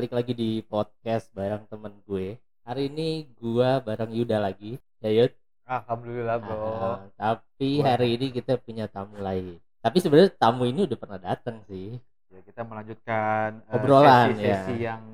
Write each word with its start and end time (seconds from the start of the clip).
balik 0.00 0.16
lagi 0.16 0.32
di 0.32 0.64
podcast 0.64 1.28
bareng 1.36 1.68
temen 1.68 1.92
gue. 2.08 2.32
Hari 2.64 2.88
ini 2.88 3.28
gua 3.36 3.84
bareng 3.84 4.08
Yuda 4.08 4.40
lagi. 4.40 4.80
Ya 5.04 5.12
Yud. 5.12 5.28
Alhamdulillah 5.68 6.40
bro. 6.40 6.56
Ah, 6.56 6.98
tapi 7.20 7.84
Wah. 7.84 7.92
hari 7.92 8.16
ini 8.16 8.32
kita 8.32 8.56
punya 8.56 8.88
tamu 8.88 9.20
lain. 9.20 9.60
Tapi 9.84 10.00
sebenarnya 10.00 10.32
tamu 10.40 10.64
ini 10.64 10.88
udah 10.88 10.96
pernah 10.96 11.20
datang 11.20 11.60
sih. 11.68 12.00
Ya, 12.32 12.40
kita 12.48 12.64
melanjutkan 12.64 13.60
eh, 13.60 13.76
Obrolan, 13.76 14.32
sesi-sesi 14.32 14.74
ya. 14.80 14.96
yang 14.96 15.04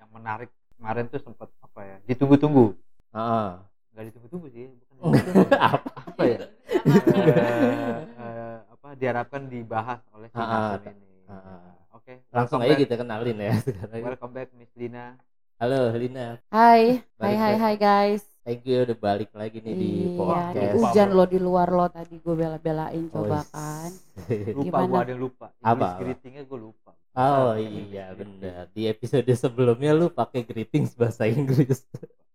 yang 0.00 0.08
menarik 0.16 0.48
kemarin 0.80 1.12
tuh 1.12 1.20
sempat 1.20 1.52
apa 1.60 1.80
ya? 1.84 1.96
Ditunggu-tunggu. 2.08 2.72
Heeh. 3.12 3.48
Enggak 3.92 4.04
ditunggu-tunggu 4.16 4.48
sih, 4.48 4.64
bukan 4.96 5.12
apa? 5.76 5.90
apa 6.08 6.22
ya? 6.24 6.38
Eh, 6.72 8.00
eh, 8.16 8.56
apa 8.64 8.88
diharapkan 8.96 9.44
dibahas 9.52 10.00
oleh 10.16 10.32
si 10.32 10.40
Hasan 10.40 10.96
ini. 10.96 11.20
ah. 11.28 11.71
Oke. 12.02 12.18
Langsung 12.34 12.58
welcome 12.58 12.66
aja 12.66 12.74
back. 12.74 12.82
kita 12.82 12.94
kenalin 12.98 13.36
ya 13.38 13.52
sekarang. 13.62 14.02
Welcome 14.02 14.32
back 14.34 14.48
Miss 14.52 14.72
Lina. 14.74 15.14
Halo 15.54 15.94
Lina. 15.94 16.42
Hai, 16.50 16.98
hai 16.98 17.34
Balik 17.38 17.38
hai 17.38 17.54
hai 17.54 17.74
guys. 17.78 18.22
Thank 18.42 18.66
you 18.66 18.82
udah 18.82 18.98
balik 18.98 19.30
lagi 19.30 19.62
nih 19.62 19.70
di 19.70 19.86
Iya, 19.86 20.18
podcast. 20.18 20.74
Lupa, 20.74 20.82
hujan 20.82 21.08
lo 21.14 21.24
di 21.24 21.38
luar 21.38 21.68
lo 21.70 21.86
tadi 21.86 22.18
gue 22.18 22.34
bela-belain 22.34 23.04
coba 23.06 23.38
Oh, 23.38 23.44
kan. 23.46 23.90
Lupa 24.58 24.78
gua 24.82 24.98
ada 24.98 25.12
yang 25.14 25.22
lupa. 25.22 25.46
Apa, 25.62 26.02
greetingnya 26.02 26.42
gua 26.42 26.58
lupa. 26.60 26.90
Oh 27.14 27.54
Nah, 27.54 27.62
iya 27.62 28.10
English 28.10 28.18
benar. 28.18 28.66
Di 28.74 28.82
episode 28.90 29.30
sebelumnya 29.30 29.94
lu 29.94 30.10
pakai 30.10 30.42
greetings 30.42 30.98
bahasa 30.98 31.30
Inggris. 31.30 31.86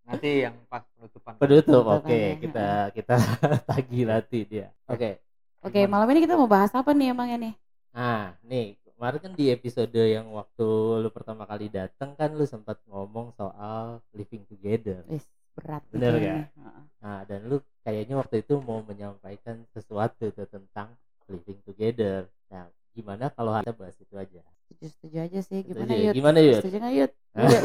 Nanti 0.08 0.47
yang 0.47 0.55
pas 0.72 0.88
penutupan. 0.88 1.36
Penutup. 1.36 1.84
Penutupan, 1.84 1.99
Oke, 1.99 2.16
ya. 2.16 2.31
kita 2.39 2.67
kita 2.95 3.16
tagih 3.67 4.03
nanti 4.08 4.39
dia. 4.47 4.72
Oke. 4.88 5.19
Oke, 5.59 5.84
Gimana? 5.84 5.91
malam 5.91 6.08
ini 6.16 6.23
kita 6.23 6.39
mau 6.39 6.47
bahas 6.47 6.72
apa 6.72 6.95
nih 6.95 7.11
emangnya 7.11 7.52
nih? 7.52 7.53
Nah, 7.91 8.31
nih 8.47 8.80
kemarin 8.98 9.20
kan 9.22 9.31
di 9.38 9.45
episode 9.53 9.94
yang 9.94 10.26
waktu 10.34 10.67
lu 11.06 11.09
pertama 11.14 11.45
kali 11.45 11.70
datang 11.70 12.17
kan 12.17 12.34
lu 12.34 12.44
sempat 12.50 12.81
ngomong 12.90 13.30
soal 13.38 14.02
living 14.17 14.42
together. 14.50 15.06
Wis 15.06 15.30
berat. 15.53 15.86
Bener 15.94 16.14
gak? 16.17 16.50
Heeh. 16.50 16.81
Nah, 17.06 17.20
dan 17.30 17.45
lu 17.45 17.62
kayaknya 17.86 18.18
waktu 18.18 18.42
itu 18.42 18.58
mau 18.58 18.81
menyampaikan 18.81 19.62
sesuatu 19.72 20.34
tuh 20.34 20.50
tentang 20.50 20.98
living 21.30 21.62
together. 21.62 22.25
Nah, 22.50 22.66
gimana 22.98 23.30
kalau 23.30 23.53
kita 23.62 23.73
bahas 23.78 23.98
itu 24.02 24.16
aja? 24.18 24.42
Setuju-setuju 24.68 25.18
aja 25.22 25.40
sih. 25.45 25.59
Gimana 25.62 25.86
Setuju 25.86 25.94
ya? 25.94 26.03
Yud? 26.09 26.14
Gimana 26.18 26.38
Yud? 26.42 26.58
Setuju 26.59 26.78
nggak 26.81 26.94
Yud? 26.98 27.12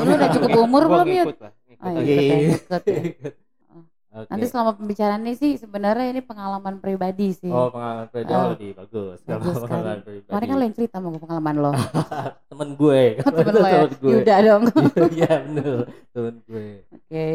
Lu 0.05 0.13
udah 0.13 0.29
cukup 0.37 0.51
umur 0.61 0.83
Gua 0.85 0.93
belum 1.01 1.09
Yud? 1.17 1.27
lah, 1.41 1.53
Oh, 1.83 1.99
iya. 1.99 1.99
Oke. 1.99 2.15
ikut 2.63 2.83
ya, 2.87 3.01
ikut 3.11 3.35
Oke. 4.13 4.29
Nanti 4.29 4.45
selama 4.45 4.77
pembicaraan 4.77 5.25
ini 5.25 5.35
sih 5.35 5.53
sebenarnya 5.57 6.13
ini 6.13 6.21
pengalaman 6.21 6.77
pribadi 6.85 7.33
sih. 7.33 7.49
Oh, 7.49 7.73
pengalaman 7.73 8.13
pribadi 8.13 8.33
Oh. 8.33 8.41
oh, 8.45 8.49
lebih 8.53 8.71
bagus. 8.77 9.19
Kalau 9.25 9.41
Bagus 9.41 9.55
pengalaman 9.57 9.97
sekali. 9.97 10.05
pribadi. 10.05 10.29
Kemarin 10.29 10.47
kan 10.47 10.57
lo 10.57 10.65
yang 10.69 10.77
cerita 10.77 10.97
mau 11.01 11.17
pengalaman 11.17 11.55
lo. 11.57 11.73
temen 12.53 12.69
gue. 12.77 13.03
Temen 13.25 13.55
lo 13.57 13.65
ya. 13.65 13.81
Temen 13.89 13.93
gue. 13.97 14.13
Yuda 14.21 14.35
dong. 14.45 14.63
Iya, 15.17 15.33
bener. 15.49 15.77
Temen 16.13 16.35
gue. 16.45 16.69
Oke. 16.93 17.27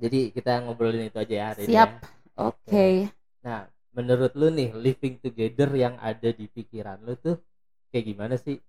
Jadi 0.00 0.20
kita 0.30 0.52
ngobrolin 0.62 1.10
itu 1.10 1.18
aja 1.18 1.34
ya 1.34 1.46
hari 1.50 1.62
ini. 1.66 1.70
Siap. 1.74 1.90
ya. 1.90 1.98
Oke. 2.40 2.86
Nah, 3.42 3.60
menurut 3.90 4.32
lu 4.38 4.48
nih 4.48 4.70
living 4.72 5.18
together 5.18 5.68
yang 5.74 5.98
ada 5.98 6.30
di 6.30 6.46
pikiran 6.46 7.02
lu 7.02 7.18
tuh 7.18 7.42
kayak 7.90 8.06
gimana 8.06 8.38
sih? 8.38 8.62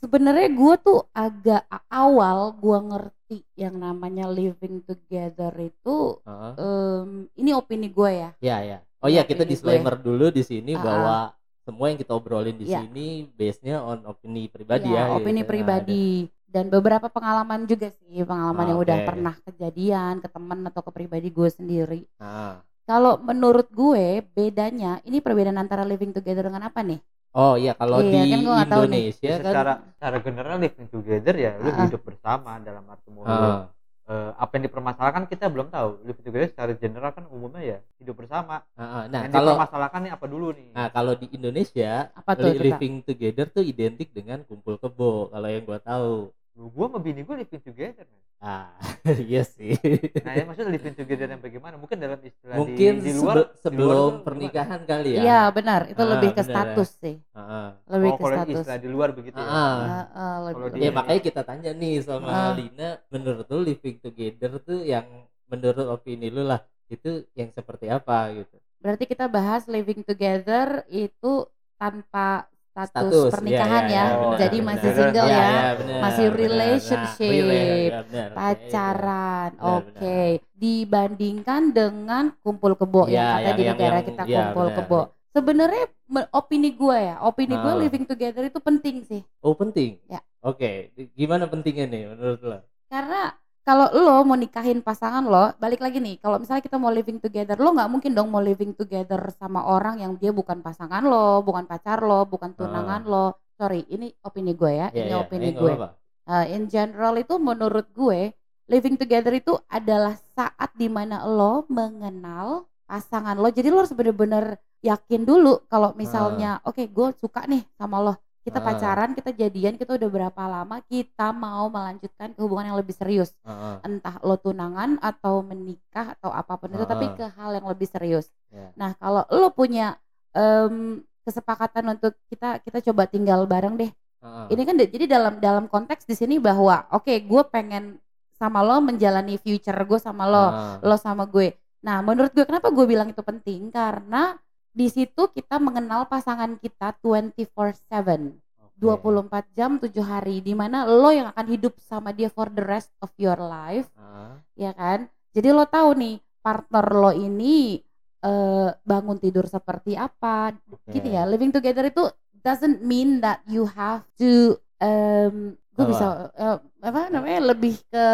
sebenarnya 0.00 0.48
gue 0.48 0.74
tuh 0.80 1.04
agak 1.12 1.60
awal 1.92 2.56
gue 2.56 2.78
ngerti 2.88 3.19
yang 3.54 3.74
namanya 3.76 4.26
living 4.28 4.82
together 4.82 5.52
itu 5.56 6.18
Heeh. 6.22 6.52
em, 6.56 7.08
ini 7.36 7.50
opini 7.52 7.88
gue 7.88 8.10
ya 8.12 8.30
Ya, 8.40 8.58
ya. 8.62 8.78
Oh 9.00 9.08
Iya, 9.08 9.24
kita 9.24 9.48
disclaimer 9.48 9.96
dulu 9.96 10.28
di 10.28 10.44
sini 10.44 10.76
Ah, 10.76 10.82
bahwa 10.84 11.16
semua 11.64 11.86
yang 11.88 11.98
kita 12.00 12.12
obrolin 12.12 12.56
di 12.56 12.66
Iya. 12.68 12.84
sini 12.84 13.06
base-nya 13.32 13.80
on 13.80 14.04
opini 14.04 14.48
pribadi 14.48 14.92
Ya, 14.92 15.08
ya. 15.08 15.16
opini 15.16 15.40
gitu. 15.40 15.50
pribadi 15.50 16.06
dan 16.50 16.66
beberapa 16.66 17.06
pengalaman 17.06 17.64
juga 17.64 17.94
sih 17.94 18.26
pengalaman 18.26 18.74
yang 18.74 18.80
udah 18.82 18.98
pernah 19.06 19.34
kejadian 19.46 20.18
ke 20.18 20.28
teman 20.28 20.66
atau 20.66 20.82
ke 20.82 20.90
pribadi 20.90 21.30
gue 21.30 21.48
sendiri 21.48 22.00
Nah. 22.18 22.58
kalau 22.84 23.16
menurut 23.22 23.70
gue 23.70 24.18
bedanya 24.34 24.98
ini 25.06 25.22
perbedaan 25.22 25.62
antara 25.62 25.86
living 25.86 26.10
together 26.10 26.50
dengan 26.50 26.66
apa 26.66 26.82
nih 26.82 26.98
Oh 27.30 27.54
iya, 27.54 27.72
kalau 27.78 28.02
Iya, 28.02 28.10
di 28.10 28.30
kan. 28.34 28.66
Indonesia 28.66 29.30
kan 29.38 29.38
secara 29.38 29.72
secara 29.94 30.16
general 30.18 30.56
living 30.58 30.88
together 30.90 31.34
ya 31.38 31.52
lu 31.62 31.70
Ah, 31.70 31.74
ah. 31.78 31.80
hidup 31.86 32.02
bersama 32.02 32.50
dalam 32.58 32.82
arti 32.90 33.08
mau 33.14 33.22
lu, 33.22 33.30
Ah, 33.30 33.70
eh, 34.10 34.30
apa 34.34 34.52
yang 34.58 34.64
dipermasalahkan 34.66 35.24
kita 35.30 35.46
belum 35.46 35.70
tahu 35.70 35.88
living 36.10 36.24
together 36.26 36.48
secara 36.50 36.72
general 36.74 37.10
kan 37.14 37.24
umumnya 37.30 37.62
ya 37.62 37.78
hidup 38.02 38.18
bersama 38.18 38.66
ah, 38.74 38.82
ah. 38.82 39.02
Nah, 39.06 39.20
yang 39.22 39.30
kalau 39.30 39.54
dipermasalahkan 39.54 40.00
nih 40.10 40.12
apa 40.18 40.26
dulu 40.26 40.46
nih 40.58 40.68
nah 40.74 40.86
kalau 40.90 41.12
di 41.14 41.26
Indonesia 41.30 42.10
apa 42.18 42.30
tuh 42.34 42.50
living 42.50 42.94
together 43.06 43.46
tuh 43.46 43.62
identik 43.62 44.10
dengan 44.10 44.42
kumpul 44.42 44.74
kebo 44.82 45.30
kalau 45.30 45.46
yang 45.46 45.62
gua 45.62 45.78
tahu. 45.78 46.34
Lu 46.60 46.68
gua 46.68 46.86
sama 46.86 47.00
bini 47.00 47.24
gua 47.24 47.40
living 47.40 47.64
together 47.64 48.04
men. 48.04 48.20
Ah, 48.38 48.72
iya 49.20 49.44
sih. 49.44 49.76
nah 50.20 50.32
ya 50.32 50.44
maksudnya 50.44 50.72
living 50.72 50.92
together 50.92 51.28
yang 51.28 51.40
bagaimana 51.40 51.76
mungkin 51.76 51.96
dalam 51.96 52.20
istilah 52.20 52.56
Mungkin 52.56 52.92
di, 52.96 53.08
di 53.08 53.12
luar 53.14 53.34
sebe- 53.36 53.48
di 53.48 53.48
luar 53.48 53.60
sebelum 53.60 54.10
tuh 54.10 54.24
pernikahan 54.24 54.80
kali 54.84 55.08
ya. 55.12 55.20
Iya 55.20 55.40
benar 55.52 55.80
itu 55.88 56.00
Ah, 56.00 56.08
lebih 56.08 56.30
ke 56.32 56.40
ya. 56.40 56.48
status 56.48 56.88
sih 56.96 57.16
Heeh. 57.20 57.66
gimana? 57.68 57.92
lebih 57.92 58.08
oh 58.08 58.12
ke 58.12 58.20
kalau 58.22 58.36
status 58.36 58.56
istilah 58.60 58.78
di 58.78 58.88
luar 58.88 59.08
begitu 59.12 59.36
ya 59.36 59.44
Ah. 59.44 59.56
Ah, 59.56 60.06
ah, 60.12 60.36
lebih- 60.44 60.56
Kalau 60.56 60.68
di- 60.72 60.80
Ya 60.80 60.90
makanya 60.90 61.20
kita 61.22 61.42
tanya 61.44 61.70
nih 61.72 61.94
sama 62.00 62.28
Ah. 62.28 62.52
Lina, 62.52 62.88
menurut 63.08 63.46
lu 63.48 63.60
living 63.60 63.96
together 63.98 64.50
tuh 64.60 64.80
yang 64.84 65.06
menurut 65.46 65.86
opini 65.88 66.28
lu 66.28 66.44
lah 66.44 66.60
itu 66.88 67.24
yang 67.32 67.48
seperti 67.52 67.88
apa 67.88 68.36
gitu? 68.36 68.56
Berarti 68.80 69.04
kita 69.04 69.28
bahas 69.28 69.64
living 69.64 70.00
together 70.00 70.84
itu 70.88 71.44
tanpa 71.76 72.48
status, 72.70 72.90
Status, 73.10 73.30
pernikahan 73.34 73.84
iya, 73.84 73.90
ya. 73.90 74.04
iya, 74.06 74.06
benar, 74.14 74.38
Jadi 74.38 74.56
benar. 74.56 74.68
masih 74.70 74.88
Iya, 74.88 74.96
single 74.96 75.26
iya, 75.26 75.34
ya. 75.34 75.42
iya, 75.50 75.70
benar, 75.74 75.98
Masih 76.00 76.26
relationship, 76.30 77.30
Nah, 77.30 77.42
rela- 77.42 77.54
iya, 77.58 78.00
benar, 78.02 78.28
Pacaran. 78.32 79.50
Oke. 79.60 80.20
Dibandingkan 80.54 81.62
dengan 81.70 82.24
kumpul 82.40 82.72
kebo 82.74 83.02
Iya, 83.04 83.12
yang 83.12 83.28
ada 83.28 83.42
yang- 83.44 83.58
di 83.58 83.64
negara 83.66 83.96
yang- 83.96 84.06
kita 84.06 84.22
iya, 84.24 84.36
kumpul 84.40 84.66
benar. 84.66 84.78
kebo. 84.78 85.00
Sebenarnya 85.30 85.84
opini 86.32 86.70
gue 86.72 86.98
ya, 86.98 87.16
opini 87.22 87.54
gue 87.54 87.72
Ah. 87.72 87.78
living 87.78 88.02
together 88.02 88.42
itu 88.42 88.58
penting 88.58 88.96
sih. 89.04 89.22
Oh 89.38 89.54
penting. 89.54 90.00
Ya. 90.06 90.18
Oke, 90.40 90.90
gimana 91.12 91.46
pentingnya 91.46 91.86
nih 91.86 92.02
menurut 92.08 92.40
lo? 92.40 92.58
Karena 92.88 93.30
kalau 93.70 93.86
lo 93.94 94.26
mau 94.26 94.34
nikahin 94.34 94.82
pasangan 94.82 95.22
lo, 95.22 95.54
balik 95.62 95.78
lagi 95.78 96.02
nih, 96.02 96.18
kalau 96.18 96.42
misalnya 96.42 96.58
kita 96.58 96.74
mau 96.74 96.90
living 96.90 97.22
together, 97.22 97.54
lo 97.54 97.70
nggak 97.70 97.86
mungkin 97.86 98.10
dong 98.18 98.26
mau 98.26 98.42
living 98.42 98.74
together 98.74 99.22
sama 99.38 99.62
orang 99.62 100.02
yang 100.02 100.18
dia 100.18 100.34
bukan 100.34 100.58
pasangan 100.58 101.06
lo, 101.06 101.38
bukan 101.46 101.70
pacar 101.70 102.02
lo, 102.02 102.26
bukan 102.26 102.50
tunangan 102.58 103.06
lo. 103.06 103.38
Sorry, 103.54 103.86
ini 103.86 104.10
opini 104.26 104.58
gue 104.58 104.74
ya, 104.74 104.90
Ya, 104.90 105.06
ini 105.06 105.14
ya, 105.14 105.22
opini 105.22 105.46
eh, 105.46 105.50
nggak 105.54 105.62
gue. 105.62 105.72
apa-apa. 105.78 105.88
Uh, 106.26 106.46
in 106.50 106.66
general 106.66 107.14
itu 107.14 107.38
menurut 107.38 107.86
gue, 107.94 108.34
living 108.66 108.98
together 108.98 109.30
itu 109.38 109.54
adalah 109.70 110.18
saat 110.34 110.74
di 110.74 110.90
mana 110.90 111.22
lo 111.22 111.62
mengenal 111.70 112.66
pasangan 112.90 113.38
lo. 113.38 113.54
Jadi 113.54 113.70
lo 113.70 113.86
harus 113.86 113.94
bener-bener 113.94 114.58
yakin 114.82 115.22
dulu 115.22 115.62
kalau 115.70 115.94
misalnya, 115.94 116.58
oke 116.66 116.90
gue 116.90 117.14
suka 117.22 117.46
nih 117.46 117.62
sama 117.78 118.02
lo. 118.02 118.18
Kita 118.40 118.56
Ah. 118.56 118.72
pacaran, 118.72 119.12
kita 119.12 119.36
jadian, 119.36 119.76
kita 119.76 120.00
udah 120.00 120.08
berapa 120.08 120.42
lama 120.48 120.80
kita 120.88 121.28
mau 121.30 121.68
melanjutkan 121.68 122.32
ke 122.32 122.40
hubungan 122.40 122.72
yang 122.72 122.78
lebih 122.80 122.96
serius 122.96 123.36
Heeh. 123.44 123.84
entah 123.84 124.16
lo 124.24 124.40
tunangan 124.40 124.96
atau 124.98 125.44
menikah 125.44 126.16
atau 126.16 126.32
apa 126.32 126.56
pun 126.56 126.72
itu 126.72 126.88
tapi 126.88 127.12
ke 127.14 127.28
hal 127.36 127.60
yang 127.60 127.68
lebih 127.68 127.84
serius. 127.84 128.32
Ya. 128.48 128.72
Nah, 128.80 128.96
kalau 128.96 129.28
lo 129.28 129.52
punya 129.52 130.00
em, 130.32 131.04
kesepakatan 131.20 132.00
untuk 132.00 132.16
kita 132.32 132.64
kita 132.64 132.80
coba 132.90 133.04
tinggal 133.04 133.44
bareng 133.44 133.76
deh. 133.76 133.92
Heeh. 134.24 134.46
Ini 134.56 134.62
kan 134.64 134.74
jadi 134.80 135.04
dalam 135.04 135.36
dalam 135.36 135.64
konteks 135.68 136.08
di 136.08 136.16
sini 136.16 136.40
bahwa 136.40 136.88
oke, 136.96 137.12
gue 137.12 137.42
pengen 137.52 138.00
sama 138.40 138.64
lo 138.64 138.80
menjalani 138.80 139.36
future 139.36 139.76
gue 139.84 140.00
sama 140.00 140.24
lo, 140.24 140.46
Heeh. 140.48 140.88
lo 140.88 140.96
sama 140.96 141.28
gue. 141.28 141.52
Nah, 141.84 142.00
menurut 142.00 142.32
gue 142.32 142.48
kenapa 142.48 142.72
gue 142.72 142.84
bilang 142.88 143.12
itu 143.12 143.20
penting? 143.20 143.68
Karena 143.68 144.32
di 144.70 144.86
situ 144.86 145.28
kita 145.30 145.58
mengenal 145.58 146.06
pasangan 146.06 146.54
kita 146.58 146.94
24/7. 147.02 148.38
Oke. 148.80 148.80
24 148.80 149.44
jam 149.52 149.76
7 149.76 149.92
hari 150.00 150.40
di 150.40 150.56
mana 150.56 150.88
lo 150.88 151.12
yang 151.12 151.28
akan 151.28 151.46
hidup 151.52 151.76
sama 151.84 152.16
dia 152.16 152.32
for 152.32 152.48
the 152.48 152.64
rest 152.64 152.88
of 153.04 153.12
your 153.20 153.36
life 153.36 153.92
Heeh. 153.92 154.32
ya 154.56 154.72
kan 154.72 155.04
jadi 155.36 155.52
lo 155.52 155.68
tahu 155.68 155.92
nih 156.00 156.16
partner 156.40 156.86
lo 156.88 157.12
ini 157.12 157.76
eh, 158.24 158.68
bangun 158.72 159.20
tidur 159.20 159.44
seperti 159.44 160.00
apa 160.00 160.56
Oke. 160.72 160.96
gitu 160.96 161.12
ya 161.12 161.28
living 161.28 161.52
together 161.52 161.84
itu 161.84 162.08
doesn't 162.40 162.80
mean 162.80 163.20
that 163.20 163.44
you 163.44 163.68
have 163.68 164.00
to 164.16 164.56
um, 164.80 165.52
gue 165.76 165.84
bisa 165.84 166.32
eh, 166.36 166.58
apa 166.80 167.12
namanya 167.12 167.52
lebih 167.52 167.76
ke 167.92 168.06